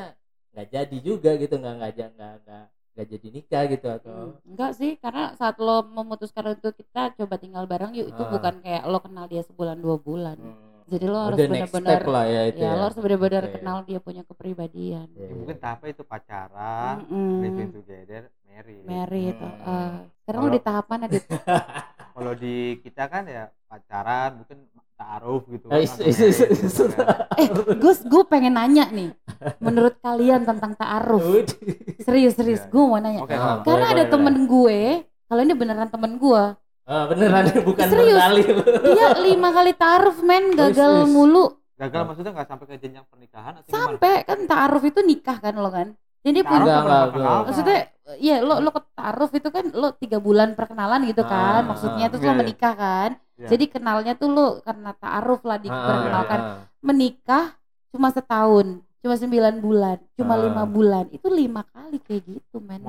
nggak 0.55 0.67
jadi 0.73 0.97
juga 1.05 1.29
gitu 1.37 1.55
nggak 1.61 1.73
nggak 1.77 1.91
nggak 2.17 2.33
nggak 2.43 2.63
nggak 2.95 3.07
jadi 3.15 3.27
nikah 3.31 3.63
gitu 3.71 3.87
atau 3.87 4.11
Hmm, 4.11 4.35
Enggak 4.43 4.71
sih, 4.75 4.91
karena 4.99 5.23
saat 5.39 5.55
lo 5.61 5.85
memutuskan 5.87 6.45
untuk 6.51 6.73
kita 6.75 7.15
coba 7.15 7.35
tinggal 7.39 7.63
bareng 7.63 7.95
yuk 7.95 8.11
itu 8.11 8.23
Ah. 8.25 8.31
bukan 8.33 8.55
kayak 8.59 8.83
lo 8.91 8.99
kenal 8.99 9.25
dia 9.31 9.39
sebulan 9.45 9.77
dua 9.79 9.95
bulan. 9.95 10.35
Hmm. 10.35 10.68
Jadi 10.89 11.05
lo 11.05 11.17
harus 11.21 11.37
benar-benar 11.37 12.01
ya 12.25 12.41
itu 12.49 12.59
ya, 12.59 12.71
lo 12.73 12.83
harus 12.89 12.97
benar-benar 12.97 13.43
Oke. 13.45 13.53
kenal 13.55 13.77
dia 13.85 13.99
punya 14.01 14.21
kepribadian. 14.25 15.07
Iya, 15.13 15.21
Ya, 15.21 15.25
iya. 15.29 15.35
mungkin 15.37 15.57
tahapnya 15.57 15.89
itu 15.93 16.03
pacaran, 16.03 16.95
Mm-mm. 17.05 17.33
living 17.39 17.69
together, 17.71 18.21
married. 18.43 18.83
Married. 18.83 19.35
Hmm. 19.37 19.53
eh. 19.61 19.93
sekarang 20.19 20.41
lo 20.41 20.49
di 20.49 20.61
tahap 20.61 20.85
mana 20.85 21.05
Dit? 21.05 21.25
Kalau 22.19 22.33
di 22.33 22.55
kita 22.81 23.03
kan 23.05 23.23
ya 23.25 23.47
pacaran, 23.65 24.41
mungkin 24.41 24.57
taruh 24.93 25.41
gitu. 25.47 25.65
Eh, 25.69 25.79
kan, 25.79 25.79
is- 25.79 25.95
atau 25.95 26.05
is- 26.05 26.19
is- 26.19 26.41
married 26.41 26.59
is- 26.59 26.75
gitu 26.75 26.83
kan. 26.91 27.07
Eh, 27.39 27.47
gue 27.53 27.93
gue 28.03 28.23
pengen 28.27 28.53
nanya 28.53 28.85
nih. 28.89 29.09
Menurut 29.57 29.95
kalian 30.03 30.43
tentang 30.43 30.75
ta'aruf? 30.75 31.23
Serius 32.03 32.35
serius, 32.35 32.61
Iya, 32.61 32.67
gue 32.67 32.83
mau 32.83 32.99
nanya. 32.99 33.23
Oke, 33.23 33.31
Ah, 33.31 33.63
Karena 33.63 33.63
boleh, 33.63 33.93
ada 33.95 34.03
boleh, 34.03 34.11
temen 34.11 34.35
gue, 34.43 34.79
kalau 35.25 35.41
ini 35.41 35.53
beneran 35.55 35.87
temen 35.87 36.11
gue, 36.17 36.43
Ah, 36.89 37.05
beneran 37.05 37.45
bukan 37.69 37.85
Serius? 37.85 38.17
berdalil. 38.17 38.57
dia 38.89 39.07
lima 39.21 39.49
kali 39.53 39.71
ta'aruf 39.73 40.17
men, 40.19 40.49
gagal 40.51 40.91
Wis, 40.95 41.05
wis. 41.05 41.13
mulu. 41.13 41.45
gagal 41.77 42.01
maksudnya 42.03 42.31
nggak 42.33 42.49
sampai 42.49 42.65
ke 42.65 42.75
jenjang 42.77 43.05
pernikahan 43.05 43.53
atau 43.55 43.63
gimana? 43.63 43.77
Sampai 43.77 44.13
kan 44.25 44.39
ta'aruf 44.43 44.83
itu 44.83 44.99
nikah 44.99 45.37
kan 45.37 45.53
lo 45.53 45.69
kan? 45.69 45.87
Jadi 46.19 46.39
punya 46.43 46.75
maksudnya 47.45 47.77
ya 48.17 48.41
lo 48.41 48.59
lo 48.59 48.69
ke 48.69 48.81
ta'aruf 48.91 49.31
itu 49.31 49.47
kan 49.47 49.69
lo 49.69 49.93
tiga 49.93 50.17
bulan 50.17 50.51
perkenalan 50.51 51.05
gitu 51.05 51.23
kan 51.23 51.61
Ah, 51.61 51.67
maksudnya 51.69 52.09
terus 52.09 52.19
iya, 52.19 52.27
lo 52.27 52.33
iya. 52.33 52.39
menikah 52.41 52.73
kan 52.75 53.11
Iya. 53.39 53.47
jadi 53.47 53.65
kenalnya 53.69 54.13
tuh 54.13 54.27
lo 54.27 54.47
karena 54.59 54.91
ta'aruf 54.91 55.39
lah 55.41 55.55
Ah, 55.55 55.61
diperkenalkan 55.61 56.39
ah, 56.41 56.55
menikah 56.81 57.45
cuma 57.87 58.09
setahun 58.09 58.67
cuma 58.99 59.15
sembilan 59.15 59.55
bulan 59.57 59.97
cuma 60.13 60.35
Ah. 60.35 60.41
lima 60.43 60.63
bulan 60.67 61.05
itu 61.09 61.27
lima 61.31 61.63
kali 61.63 62.03
kayak 62.03 62.27
gitu 62.27 62.59
men 62.59 62.83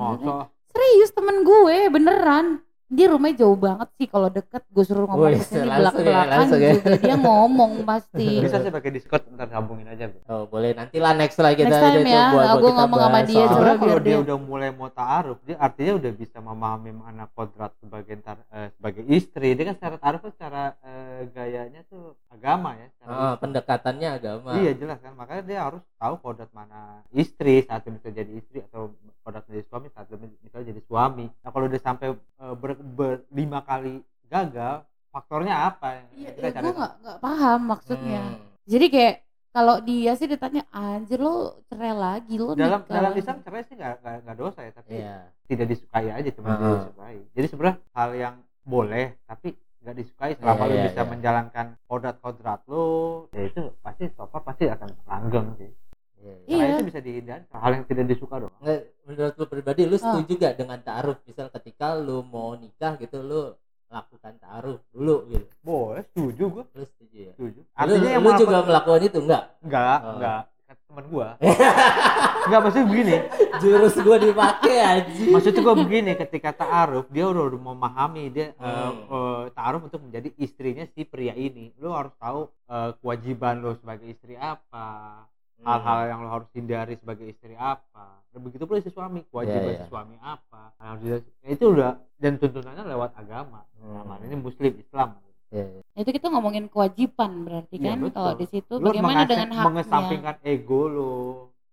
serius 0.67 1.11
temen 1.11 1.41
gue 1.41 1.87
beneran 1.87 2.59
dia 2.91 3.07
rumahnya 3.07 3.35
jauh 3.39 3.55
banget 3.55 3.87
sih 3.95 4.03
kalau 4.05 4.27
deket 4.27 4.67
gue 4.67 4.83
suruh 4.83 5.07
ngomong 5.07 5.31
ke 5.31 5.47
sini 5.47 5.63
langsung 5.63 5.79
belak 5.79 5.93
ya, 5.95 6.03
belakan 6.03 6.27
langsung 6.35 6.59
ya. 6.59 6.71
juga 6.73 6.89
dia 6.99 7.15
ngomong 7.17 7.71
pasti 7.81 8.25
bisa 8.43 8.57
sih 8.59 8.67
pakai 8.69 8.91
Discord 8.91 9.23
ntar 9.31 9.47
sambungin 9.47 9.87
aja. 9.87 10.05
Bro. 10.05 10.19
Oh, 10.27 10.43
boleh 10.45 10.71
nanti 10.71 10.99
lah 10.99 11.13
next 11.13 11.39
lah 11.39 11.51
kita 11.53 11.71
Next 11.71 11.79
time 11.79 12.03
ya, 12.05 12.23
buat- 12.29 12.59
kita 12.59 12.71
ngomong 12.77 12.99
sama 12.99 13.19
dia, 13.23 13.43
Sebenarnya 13.45 13.77
kalau 13.77 13.87
biar 13.87 13.99
dia 14.01 14.11
dia- 14.11 14.21
udah 14.21 14.37
mulai 14.37 14.69
mau 14.69 14.89
taaruf, 14.89 15.39
dia 15.41 15.55
artinya 15.57 15.93
udah 15.97 16.11
bisa 16.13 16.37
memahami 16.37 16.91
mana 16.91 17.23
kodrat 17.29 17.71
sebagai 17.79 18.15
tar- 18.19 18.47
eh, 18.49 18.69
sebagai 18.73 19.03
istri. 19.07 19.47
Dia 19.53 19.65
kan 19.65 19.75
secara 19.77 19.95
taaruf 19.95 20.19
kan 20.21 20.31
secara 20.33 20.61
eh, 20.81 21.19
gayanya 21.29 21.81
tuh 21.85 22.03
agama 22.27 22.75
ya. 22.75 22.87
secara 22.91 23.11
Ah, 23.13 23.35
pendekatannya 23.35 24.09
agama. 24.11 24.51
Iya 24.53 24.71
jelas 24.73 24.99
kan, 24.99 25.15
makanya 25.15 25.43
dia 25.45 25.59
harus 25.61 25.83
tahu 25.95 26.15
kodrat 26.19 26.51
mana 26.51 27.07
istri 27.09 27.63
saat 27.63 27.87
bisa 27.87 28.09
jadi 28.09 28.31
istri 28.31 28.59
atau 28.61 28.91
kodrat 29.21 29.45
jadi 29.45 29.63
suami 29.65 29.87
saat 29.89 30.09
misalnya 30.41 30.67
jadi 30.73 30.81
suami. 30.83 31.25
Nah 31.29 31.49
kalau 31.49 31.65
dia 31.65 31.79
sampai 31.79 32.07
eh, 32.13 32.55
ber, 32.57 32.71
ber- 32.75 33.23
lima 33.29 33.61
kali 33.61 34.01
gagal, 34.27 34.81
faktornya 35.09 35.69
apa? 35.69 36.05
iya 36.13 36.31
Kita 36.31 36.49
cari 36.51 36.63
gue 36.63 36.73
nggak 36.73 36.93
nggak 37.01 37.17
paham 37.19 37.59
maksudnya 37.67 38.21
Hmm. 38.33 38.47
jadi 38.63 38.85
kayak 38.87 39.15
kalau 39.51 39.83
dia 39.83 40.15
sih 40.15 40.25
ditanya 40.25 40.63
anjir 40.71 41.19
lo 41.19 41.59
cerai 41.67 41.91
lagi 41.91 42.39
lo 42.39 42.55
dalam 42.55 42.81
nikah 42.81 42.95
dalam 42.95 43.11
lagi." 43.11 43.19
Islam 43.19 43.37
cerai 43.43 43.63
sih 43.67 43.75
nggak 43.75 43.93
nggak- 43.99 44.19
nggak 44.23 44.37
dosa 44.39 44.59
ya, 44.63 44.71
tapi 44.71 44.91
Iya. 44.95 45.15
tidak 45.45 45.67
disukai 45.67 46.07
aja 46.07 46.29
cuma 46.31 46.49
tidak 46.55 46.71
disukai. 46.79 47.17
Jadi 47.35 47.45
sebenarnya 47.51 47.77
hal 47.91 48.09
yang 48.15 48.35
boleh 48.63 49.05
tapi 49.27 49.49
nggak 49.81 49.95
disukai 49.97 50.31
selama 50.37 50.63
Iya, 50.63 50.69
lu 50.69 50.75
iya, 50.77 50.85
bisa 50.87 51.01
iya. 51.01 51.09
menjalankan 51.09 51.65
kodrat-kodrat 51.83 52.61
lu, 52.69 52.85
ya 53.33 53.41
itu 53.43 53.61
pasti 53.81 54.03
so 54.13 54.23
far 54.29 54.41
pasti 54.41 54.69
akan 54.69 54.89
langgeng 55.03 55.47
sih. 55.57 55.67
Iya, 56.21 56.33
iya. 56.45 56.55
Iya. 56.55 56.65
Itu 56.71 56.83
bisa 56.85 56.99
dihindari 56.99 57.43
hal 57.49 57.71
yang 57.73 57.85
tidak 57.85 58.05
disuka 58.07 58.35
doang. 58.37 58.53
Nggak, 58.59 58.79
menurut 59.03 59.33
lu 59.35 59.45
pribadi 59.47 59.81
lu 59.83 59.95
Ah. 59.95 60.01
setuju 60.01 60.33
gak 60.37 60.55
dengan 60.55 60.79
taaruf? 60.79 61.17
Misal 61.23 61.47
ketika 61.51 61.87
lu 61.95 62.21
mau 62.23 62.53
nikah 62.53 62.93
gitu 62.95 63.17
lu 63.19 63.41
lakukan 63.87 64.33
taaruf 64.37 64.79
dulu 64.89 65.27
gitu. 65.27 65.45
Boleh, 65.59 66.05
setuju 66.07 66.43
gue, 66.47 66.63
Lu 66.71 66.83
setuju 66.85 67.17
ya? 67.19 67.33
setuju. 67.33 67.59
Lu, 67.59 67.69
Artinya 67.73 68.09
yang 68.09 68.21
lu 68.21 68.27
melakukan- 68.27 68.41
juga 68.47 68.57
melakukan 68.63 69.01
itu 69.01 69.17
enggak? 69.19 69.43
Enggak, 69.59 69.99
Oh. 69.99 70.13
enggak. 70.15 70.41
teman 70.87 71.07
gua 71.07 71.27
nggak 72.47 72.59
maksudnya 72.61 72.83
begini 72.85 73.15
Jurus 73.59 73.95
gua 73.97 74.17
dipakai 74.17 74.77
aja. 74.81 75.23
maksudnya 75.25 75.61
gua 75.61 75.75
begini 75.77 76.11
ketika 76.17 76.51
ta'aruf 76.53 77.07
dia 77.07 77.25
udah, 77.25 77.43
udah 77.45 77.61
memahami 77.65 78.27
dia 78.27 78.51
eh, 78.51 78.59
Hmm. 78.59 79.03
eh, 79.05 79.43
ta'aruf 79.51 79.81
untuk 79.83 80.01
menjadi 80.01 80.35
istrinya 80.37 80.83
si 80.85 81.03
pria 81.03 81.31
ini 81.33 81.71
lu 81.77 81.91
harus 81.91 82.11
tahu 82.17 82.43
eh, 82.67 82.91
kewajiban 82.97 83.59
lu 83.59 83.71
sebagai 83.73 84.03
istri 84.05 84.35
apa 84.35 84.83
Hmm. 85.23 85.30
Hal-hal 85.63 85.99
yang 86.07 86.19
lo 86.19 86.29
harus 86.31 86.49
hindari 86.51 86.93
sebagai 86.95 87.25
istri 87.25 87.53
apa 87.53 88.21
dan 88.27 88.39
begitu 88.41 88.63
pula 88.63 88.79
si 88.79 88.89
suami 88.89 89.21
kewajiban 89.25 89.61
Iya, 89.61 89.71
iya. 89.71 89.81
si 89.81 89.89
suami 89.89 90.15
apa 90.17 90.61
yang 90.73 90.87
harus 90.87 91.01
dihindari. 91.01 91.23
Ya, 91.39 91.49
itu 91.51 91.65
udah 91.67 91.91
dan 92.17 92.33
tuntunannya 92.35 92.83
lewat 92.87 93.11
agama 93.15 93.61
Hmm. 93.75 94.05
Nah, 94.05 94.17
ini 94.19 94.35
muslim 94.35 94.73
Islam 94.75 95.17
Iya, 95.49 95.65
iya. 95.67 95.81
Itu 95.97 96.09
kita 96.11 96.27
ngomongin 96.27 96.65
kewajiban 96.67 97.31
berarti 97.43 97.75
Iya, 97.75 97.85
kan 97.87 97.97
betul. 97.99 98.15
kalau 98.15 98.33
di 98.35 98.47
situ 98.47 98.73
bagaimana 98.77 99.21
dengan 99.23 99.49
haknya? 99.51 99.65
mengesampingkan 99.67 100.35
ego 100.41 100.81
lo 100.85 101.11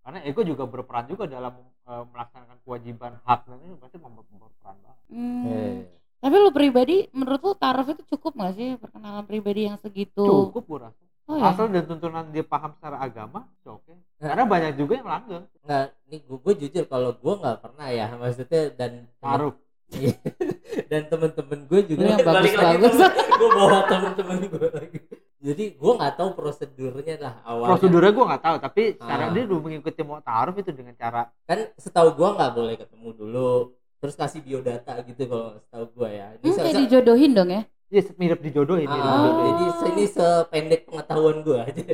karena 0.00 0.18
ego 0.22 0.40
juga 0.42 0.64
berperan 0.64 1.04
juga 1.06 1.24
dalam 1.24 1.52
eh, 1.84 2.04
melaksanakan 2.06 2.58
kewajiban 2.60 3.12
hak 3.22 3.40
dan 3.44 3.58
ini 3.60 3.76
pasti 3.76 3.96
berperan 3.96 4.76
banget 4.76 5.04
Hmm. 5.08 5.42
Iya, 5.42 5.60
iya. 5.74 5.86
Tapi 6.18 6.34
lu 6.36 6.50
pribadi 6.50 6.96
menurut 7.10 7.40
lu 7.40 7.52
taraf 7.54 7.86
itu 7.86 8.02
cukup 8.08 8.34
gak 8.36 8.52
sih 8.52 8.74
perkenalan 8.74 9.22
pribadi 9.22 9.64
yang 9.64 9.78
segitu? 9.78 10.26
cukup 10.50 10.64
gue 10.66 10.78
rasa 10.82 11.02
Oh 11.28 11.36
ya. 11.36 11.52
asal 11.52 11.68
dan 11.68 11.84
tuntunan 11.84 12.24
dia 12.28 12.40
paham 12.40 12.72
secara 12.72 12.96
agama 12.98 13.44
ya 13.60 13.70
oke 13.70 13.92
karena 14.18 14.44
banyak 14.44 14.72
juga 14.74 14.92
yang 14.96 15.08
langgeng 15.08 15.44
Nggak, 15.60 15.84
nih 16.06 16.20
gua, 16.24 16.38
gua 16.40 16.54
jujur 16.56 16.84
kalau 16.84 17.10
gua 17.14 17.34
nggak 17.36 17.58
pernah 17.60 17.86
ya 17.88 18.06
maksudnya 18.12 18.62
dan 18.72 18.92
taruh 19.18 19.54
Iya. 19.88 20.12
dan 20.92 21.08
temen-temen 21.08 21.64
gue 21.64 21.80
juga 21.86 22.04
yang 22.06 22.20
bagus-bagus. 22.20 22.92
gue 23.32 23.48
bawa 23.50 23.88
temen-temen 23.88 24.36
gue 24.46 24.68
lagi 24.68 25.00
jadi 25.38 25.64
gue 25.72 25.92
nggak 25.96 26.14
tahu 26.14 26.30
prosedurnya 26.34 27.16
lah 27.18 27.34
awalnya 27.42 27.68
prosedurnya 27.72 28.12
gue 28.12 28.24
nggak 28.26 28.42
tahu 28.42 28.56
tapi 28.58 28.82
Ah. 29.00 29.32
dia 29.32 29.48
udah 29.48 29.58
mengikuti 29.58 30.00
mau 30.02 30.20
taruh 30.20 30.52
itu 30.52 30.72
dengan 30.72 30.92
cara 30.92 31.32
kan 31.42 31.72
setahu 31.74 32.12
gue 32.14 32.28
nggak 32.30 32.52
boleh 32.52 32.74
ketemu 32.76 33.08
dulu 33.16 33.50
terus 33.96 34.14
kasih 34.14 34.40
biodata 34.40 34.92
gitu 35.02 35.22
kalau 35.24 35.56
setahu 35.58 35.84
gue 35.90 36.08
ya 36.10 36.26
ini 36.34 36.44
Hmm, 36.44 36.56
kayak 36.58 36.74
dijodohin 36.84 37.32
dong 37.32 37.48
ya? 37.48 37.62
Ya 37.88 38.02
mirip 38.20 38.40
dijodohin 38.44 38.88
Ah, 38.88 39.32
jadi 39.32 39.64
ini 39.96 40.04
sependek 40.06 40.80
pengetahuan 40.88 41.36
gue 41.40 41.58
aja 41.58 41.84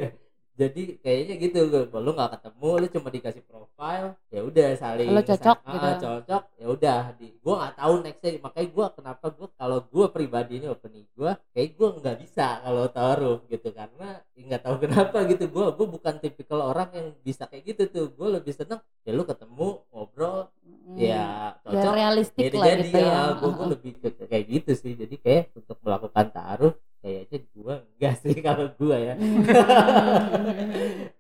jadi 0.55 0.83
kayaknya 0.99 1.35
gitu 1.37 1.59
lu 1.91 2.11
nggak 2.11 2.31
ketemu 2.33 2.69
lu 2.79 2.87
cuma 2.89 3.09
dikasih 3.11 3.43
profile 3.43 4.15
ya 4.31 4.41
udah 4.41 4.69
saling 4.75 5.11
Lu 5.11 5.19
cocok 5.21 5.59
sa- 5.59 5.67
gitu. 5.69 5.83
ah, 5.85 5.97
cocok 5.99 6.43
ya 6.55 6.67
udah. 6.69 7.01
Di 7.15 7.27
gue 7.35 7.55
nggak 7.55 7.75
tahu 7.75 7.95
nextnya 8.01 8.31
makanya 8.39 8.69
gue 8.71 8.87
kenapa 8.95 9.27
gue 9.29 9.49
kalau 9.53 9.79
gue 9.83 10.07
pribadi 10.09 10.53
ini 10.57 10.67
opening 10.67 11.07
gue 11.11 11.33
kayak 11.51 11.69
gue 11.75 11.89
nggak 11.99 12.17
bisa 12.23 12.47
kalau 12.63 12.87
taruh 12.89 13.39
gitu. 13.47 13.69
Karena 13.71 14.09
ya 14.31 14.43
nggak 14.47 14.63
tahu 14.63 14.77
kenapa 14.81 15.19
gitu. 15.27 15.45
Gue 15.49 15.65
gue 15.71 15.87
bukan 15.91 16.15
tipikal 16.19 16.61
orang 16.63 16.89
yang 16.93 17.07
bisa 17.21 17.45
kayak 17.45 17.65
gitu 17.69 17.83
tuh. 17.87 18.07
Gue 18.15 18.29
lebih 18.33 18.53
seneng 18.53 18.79
ya 19.03 19.11
lu 19.11 19.23
ketemu 19.23 19.69
ngobrol 19.91 20.51
Hmm. 20.85 21.01
ya 21.01 21.57
cocok 21.61 21.93
realistik 21.93 22.45
jadi 22.45 22.57
lah 22.57 22.67
jadi 22.69 22.83
gitu 22.85 22.99
ya. 23.01 23.21
gue 23.35 23.51
gue 23.51 23.67
lebih 23.73 23.91
ke 23.97 24.09
ke 24.13 24.25
kayak 24.29 24.45
gitu 24.47 24.73
sih. 24.77 24.93
Jadi 24.95 25.17
kayak 25.17 25.45
untuk 25.57 25.81
melakukan 25.81 26.27
taruh 26.31 26.73
kayaknya 27.05 27.39
gue 27.45 27.75
enggak 27.85 28.15
sih 28.17 28.35
kalau 28.47 28.67
gue 28.73 28.97
ya 28.99 29.15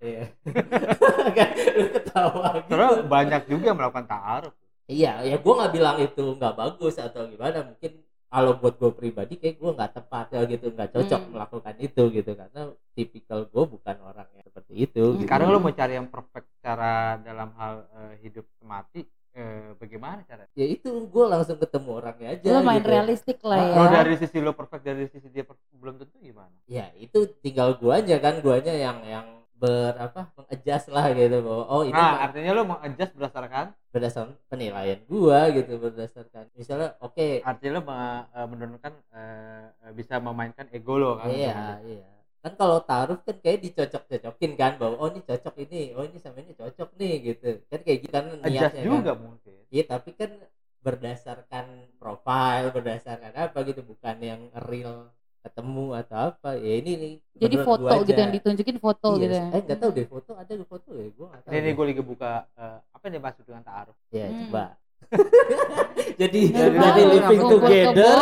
iya 0.00 0.24
Kan, 1.36 1.48
lu 1.76 1.84
ketawa 1.92 2.46
gitu 2.56 2.68
terus 2.72 2.96
banyak 3.04 3.42
juga 3.44 3.64
yang 3.68 3.76
melakukan 3.78 4.06
taruh 4.06 4.52
iya 4.86 5.20
ya 5.20 5.36
gue 5.36 5.52
nggak 5.52 5.72
bilang 5.72 5.96
itu 6.00 6.22
nggak 6.36 6.54
bagus 6.56 6.94
atau 6.96 7.28
gimana 7.28 7.68
mungkin 7.68 8.00
kalau 8.26 8.58
buat 8.58 8.74
gue 8.76 8.90
pribadi 8.90 9.36
kayak 9.36 9.60
gue 9.60 9.70
nggak 9.72 9.92
tepat 9.94 10.26
ya 10.32 10.40
gitu 10.48 10.66
nggak 10.72 10.90
cocok 10.90 11.20
Hmm. 11.22 11.30
melakukan 11.30 11.74
itu 11.78 12.02
gitu 12.10 12.30
karena 12.32 12.60
tipikal 12.92 13.38
gue 13.44 13.64
bukan 13.68 13.96
orang 14.02 14.26
yang 14.32 14.42
seperti 14.42 14.72
itu 14.74 15.02
Hmm. 15.04 15.12
gitu. 15.20 15.24
sekarang 15.28 15.46
lo 15.48 15.58
mau 15.60 15.70
cari 15.70 15.92
yang 15.94 16.08
perfect 16.08 16.46
secara 16.58 17.20
dalam 17.20 17.52
hal 17.54 17.74
eh, 17.92 18.12
hidup 18.22 18.44
semati 18.58 19.04
eh, 19.34 19.74
bagaimana 19.76 20.20
cara 20.24 20.46
ya 20.54 20.66
itu 20.66 20.88
gue 20.88 21.24
langsung 21.26 21.58
ketemu 21.58 21.90
orangnya 21.98 22.28
aja 22.38 22.48
Lu 22.54 22.60
main 22.62 22.80
gitu. 22.82 22.90
realistik 22.90 23.38
lah 23.42 23.58
ya. 23.58 23.72
kalau 23.74 23.88
dari 23.90 24.14
sisi 24.18 24.38
lo 24.38 24.52
perfect 24.54 24.84
dari 24.86 25.04
sisi 25.10 25.28
dia 25.34 25.44
per- 25.44 25.58
belum 25.74 25.94
tentu 26.00 26.16
gimana? 26.22 26.54
Ya 26.70 26.88
itu 26.96 27.18
tinggal 27.44 27.76
guanya 27.76 28.16
kan 28.22 28.40
guanya 28.40 28.72
yang 28.72 28.98
yang 29.04 29.26
ber 29.54 29.94
apa 29.98 30.30
mengadjust 30.34 30.86
lah 30.90 31.06
gitu. 31.12 31.36
Bahwa 31.42 31.64
oh 31.70 31.82
ini 31.86 31.94
nah 31.94 32.24
artinya 32.24 32.50
lo 32.56 32.62
mau 32.64 32.78
adjust 32.80 33.12
berdasarkan? 33.14 33.66
berdasarkan 33.94 34.34
penilaian 34.50 35.00
gua 35.06 35.50
gitu 35.54 35.78
berdasarkan 35.78 36.50
misalnya 36.58 36.98
oke. 36.98 37.42
Artinya 37.46 37.70
lo 37.78 37.80
eh, 37.86 38.46
menurunkan 38.50 38.92
eh, 39.14 39.66
eh, 39.86 39.92
bisa 39.94 40.18
memainkan 40.18 40.66
ego 40.74 40.98
lo 40.98 41.18
kan? 41.22 41.30
Iya 41.30 41.78
iya 41.86 42.08
kan 42.44 42.52
kalau 42.54 42.78
taruh 42.80 43.16
kan 43.18 43.36
kayak 43.40 43.64
dicocok-cocokin 43.64 44.52
kan 44.54 44.76
bahwa 44.76 45.00
oh 45.00 45.08
ini 45.08 45.24
cocok 45.24 45.54
ini 45.58 45.96
oh 45.96 46.04
ini 46.04 46.18
sama 46.18 46.38
ini 46.38 46.52
cocok 46.52 46.88
nih 46.94 47.12
gitu. 47.24 47.48
Kan 47.66 47.80
kayak 47.80 47.98
gitu 48.04 48.12
kan 48.12 48.26
adjust 48.38 48.52
niatnya 48.76 48.82
juga 48.84 49.10
kan 49.10 49.16
mungkin. 49.18 49.60
Iya 49.68 49.84
tapi 49.88 50.10
kan 50.12 50.30
berdasarkan 50.78 51.66
profile 51.96 52.68
berdasarkan 52.68 53.32
apa 53.32 53.58
gitu 53.64 53.80
bukan 53.80 54.16
yang 54.20 54.40
real 54.62 55.08
ketemu 55.40 55.86
atau 55.96 56.18
apa. 56.30 56.50
Ya 56.54 56.72
ini 56.78 56.92
nih 56.94 57.14
Jadi 57.34 57.56
foto 57.58 57.88
gitu 58.04 58.12
aja. 58.12 58.20
yang 58.20 58.32
ditunjukin 58.32 58.76
foto 58.78 59.08
Iya, 59.10 59.20
gitu 59.20 59.34
ya. 59.34 59.46
eh 59.48 59.60
nggak 59.64 59.78
tahu 59.78 59.90
deh 59.90 60.06
foto 60.06 60.30
ada 60.34 60.52
di 60.52 60.64
foto 60.64 60.88
ya? 60.92 61.06
Gua 61.10 61.26
nggak 61.28 61.40
tahu 61.42 61.52
ini 61.54 61.70
gue 61.72 61.84
lagi 61.88 62.02
buka 62.02 62.32
eh, 62.54 62.78
apa 62.86 63.02
yang 63.04 63.14
dimaksud 63.18 63.44
dengan 63.44 63.62
taruh 63.62 63.96
ya 64.10 64.26
Hmm. 64.28 64.38
coba. 64.44 64.64
Jadi 66.20 66.40
dari 66.52 67.02
living 67.12 67.42
together 67.46 68.16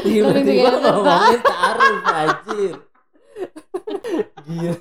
tiba-tiba 0.00 0.40
together. 0.40 0.72
ngomongin 0.78 1.40
taruh 1.42 1.96
anjir 2.06 2.74
gila 4.44 4.76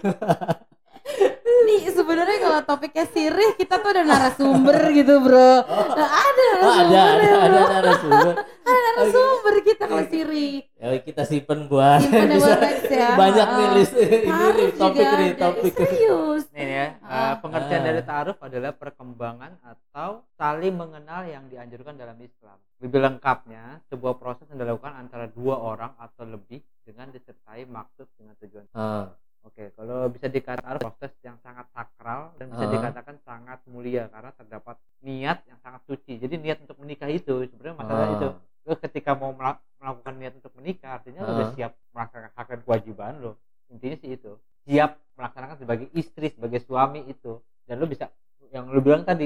Nih 1.62 1.88
sebenarnya 1.90 2.38
kalau 2.42 2.62
topiknya 2.66 3.06
sirih 3.10 3.54
kita 3.54 3.78
tuh 3.78 3.90
ada 3.94 4.02
narasumber 4.02 4.78
gitu 4.92 5.22
bro. 5.22 5.62
Nah, 5.62 6.10
ada 6.10 6.48
oh, 6.58 6.74
ada 6.74 7.02
ada 7.06 7.60
narasumber. 7.70 8.34
ada 8.34 8.78
narasumber 8.82 8.82
narasumber 8.92 9.56
kita 9.62 9.84
kalau 9.86 10.06
sirih. 10.08 10.54
ya 10.76 10.88
kita 11.00 11.22
simpen 11.24 11.70
buat 11.70 12.02
Simpen 12.02 12.38
buat 12.38 12.60
next 12.60 12.90
ya. 12.90 13.10
banyak 13.14 13.48
Ah. 13.48 13.58
nih 13.58 13.68
list 13.78 13.94
ini 13.94 14.46
nih 14.52 14.70
topik 14.74 15.00
juga 15.00 15.16
nih 15.16 15.30
ada. 15.32 15.42
topik 15.42 15.74
Serius. 15.74 16.44
Ini 16.52 16.74
ya, 16.74 16.88
Ah. 17.02 17.14
eh, 17.14 17.34
pengertian 17.40 17.82
Ah. 17.82 17.86
dari 17.88 18.02
ta'aruf 18.02 18.38
adalah 18.42 18.72
perkembangan 18.74 19.52
atau 19.64 20.10
saling 20.36 20.76
mengenal 20.76 21.22
yang 21.26 21.46
dianjurkan 21.48 21.96
dalam 21.96 22.18
Islam. 22.20 22.58
Lebih 22.82 23.00
lengkapnya, 23.00 23.86
sebuah 23.88 24.18
proses 24.18 24.50
yang 24.50 24.60
dilakukan 24.60 24.94
antara 24.98 25.30
dua 25.30 25.56
orang 25.56 25.94
atau 25.98 26.26
lebih 26.26 26.60
dengan 26.82 27.10
disertai 27.10 27.64
maksud 27.64 28.10
dengan 28.18 28.34
tujuan. 28.42 28.66
Ah, 28.74 29.14
Oke, 29.42 29.74
kalau 29.74 30.06
bisa 30.14 30.30
dikatakan 30.30 30.78
proses 30.78 31.12
yang 31.26 31.34
sangat 31.42 31.66
sakral 31.74 32.30
dan 32.38 32.54
bisa 32.54 32.66
Ah. 32.70 32.72
dikatakan 32.72 33.16
sangat 33.26 33.60
mulia 33.66 34.06
karena 34.14 34.30
terdapat 34.38 34.78
niat 35.02 35.42
yang 35.50 35.58
sangat 35.66 35.82
suci. 35.90 36.22
Jadi 36.22 36.38
niat 36.38 36.62
untuk 36.62 36.78
menikah 36.78 37.10
itu 37.10 37.50
sebenarnya 37.50 37.76
masalah 37.82 38.06
ah. 38.06 38.16
itu. 38.16 38.28
Lo 38.70 38.74
ketika 38.78 39.18
mau 39.18 39.34
mela- 39.34 39.58
melakukan 39.82 40.14
niat 40.22 40.34
untuk 40.38 40.54
menikah, 40.54 41.02
artinya 41.02 41.26
lo 41.26 41.32
udah 41.34 41.48
Ah. 41.50 41.54
siap 41.58 41.72
melaksanakan 41.90 42.58
kewajiban 42.62 43.14
lo. 43.18 43.32
Intinya 43.74 43.98
sih 43.98 44.14
itu. 44.14 44.32
Siap 44.70 44.92
melaksanakan 45.18 45.58
sebagai 45.58 45.88
istri, 45.98 46.30
sebagai 46.30 46.62
suami 46.62 47.02
itu. 47.10 47.42
Dan 47.66 47.82
lo 47.82 47.90
bisa 47.90 48.14
yang 48.54 48.70
lo 48.70 48.78
bilang 48.78 49.02
tadi 49.02 49.26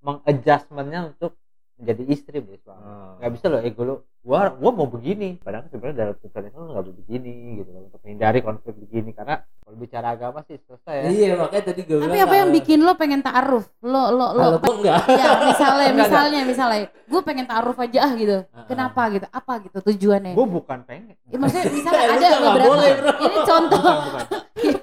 mengadjustmentnya 0.00 1.10
untuk 1.10 1.34
menjadi 1.76 2.02
istri 2.08 2.36
menjadi 2.40 2.62
suami. 2.64 2.84
Ah. 2.84 3.14
Nggak 3.20 3.32
bisa 3.36 3.44
lo 3.52 3.58
ego 3.60 3.82
lo, 3.84 3.94
gua 4.24 4.48
gua 4.56 4.70
mau 4.72 4.88
begini. 4.88 5.36
Padahal 5.40 5.68
sebenarnya 5.68 5.96
dalam 5.96 6.14
tuntutan 6.16 6.48
Islam 6.48 6.62
lo 6.64 6.70
nggak 6.72 6.84
boleh 6.88 6.98
begini 7.04 7.32
gitu 7.60 7.70
loh, 7.72 7.82
untuk 7.92 8.00
menghindari 8.00 8.38
konflik 8.40 8.74
begini 8.80 9.10
karena 9.12 9.34
kalau 9.44 9.76
bicara 9.76 10.06
agama 10.14 10.38
sih 10.46 10.56
selesai 10.62 10.94
ya. 10.94 11.08
iya 11.10 11.30
makanya 11.36 11.64
tadi 11.74 11.80
gue 11.84 11.98
Tapi 11.98 12.18
apa 12.22 12.34
yang 12.38 12.50
bikin 12.54 12.78
lo 12.86 12.92
pengen 12.94 13.20
taaruf? 13.20 13.66
Lo 13.82 14.14
lo 14.14 14.26
lo 14.32 14.56
kalau 14.62 14.78
enggak 14.78 15.00
ya 15.20 15.30
misalnya 15.42 15.88
misalnya 15.92 16.40
misalnya 16.46 16.80
gue 16.88 17.20
pengen 17.26 17.46
taaruf 17.50 17.76
aja 17.76 17.98
ah 18.08 18.12
gitu. 18.16 18.38
Ah. 18.56 18.64
Kenapa 18.70 19.02
gitu? 19.12 19.26
Apa 19.28 19.52
gitu 19.60 19.78
tujuannya? 19.84 20.32
Gue 20.32 20.46
bukan 20.48 20.78
pengen. 20.88 21.18
Ya, 21.28 21.36
maksudnya 21.36 21.66
misalnya 21.70 22.06
ada 22.16 22.26
kan 22.26 22.40
beberapa 22.40 22.68
boleh, 22.72 22.90
bro. 22.96 23.12
ini 23.20 23.38
contoh 23.44 23.82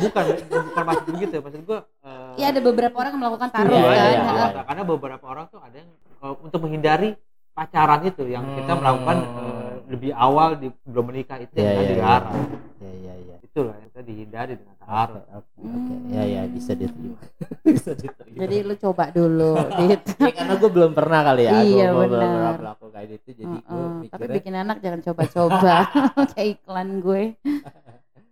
bukan 0.00 0.24
bukan 0.48 0.84
maksud 0.84 1.04
begitu 1.08 1.34
maksud 1.38 1.60
gue 1.62 1.78
uh, 2.00 2.32
ya 2.34 2.46
ada 2.48 2.60
beberapa 2.60 2.96
orang 2.96 3.12
yang 3.12 3.20
melakukan 3.20 3.48
taaruf 3.50 3.70
Iya, 3.70 3.82
kan. 3.82 3.92
iya, 3.92 4.04
iya. 4.06 4.22
Heeh. 4.22 4.64
karena 4.64 4.82
beberapa 4.84 5.24
orang 5.26 5.44
tuh 5.46 5.60
ada 5.60 5.76
yang 5.76 5.90
uh, 6.18 6.34
untuk 6.38 6.60
menghindari 6.60 7.10
pacaran 7.50 8.00
itu 8.02 8.24
yang 8.24 8.44
kita 8.54 8.72
Hmm. 8.72 8.80
melakukan 8.80 9.16
uh, 9.20 9.72
lebih 9.86 10.12
awal 10.12 10.54
di 10.54 10.70
sebelum 10.80 11.04
menikah 11.06 11.38
itu 11.38 11.52
Iya, 11.52 11.60
yang 11.60 11.70
iya, 11.70 11.82
iya. 11.82 11.90
dilarang 11.92 12.38
ya 12.80 12.92
ya 12.96 13.14
ya 13.20 13.36
itulah 13.42 13.74
yang 13.74 13.88
kita 13.90 14.02
dihindari 14.02 14.52
dengan 14.54 14.72
oke 14.72 14.80
taaruf 14.80 15.24
oke 15.28 15.50
oke 15.60 15.94
ya 16.08 16.22
ya 16.24 16.42
bisa 16.46 16.72
diterima 16.72 17.18
bisa 17.66 17.90
diterima 17.92 18.38
Jadi 18.38 18.56
lu 18.62 18.74
coba 18.78 19.04
dulu 19.10 19.52
gitu. 19.82 20.10
ya 20.16 20.30
karena 20.32 20.54
gue 20.56 20.70
belum 20.70 20.92
pernah 20.92 21.20
kali 21.24 21.42
ya 21.44 21.52
Iya, 21.60 21.86
gue 21.90 22.06
belum 22.06 22.10
pernah 22.14 22.54
melakukan 22.56 23.00
itu 23.10 23.30
jadi 23.34 23.42
gue 23.50 23.58
Heeh. 23.58 23.90
Tapi 24.00 24.00
mikirnya 24.00 24.36
bikin 24.38 24.54
anak 24.56 24.76
jangan 24.78 25.00
coba-coba 25.02 25.74
kayak 26.32 26.48
iklan 26.56 26.88
gue. 27.00 27.22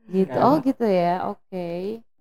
Gitu. 0.09 0.33
Karena- 0.33 0.49
Oh 0.49 0.57
gitu 0.59 0.87
ya. 0.89 1.15
Oke. 1.29 1.69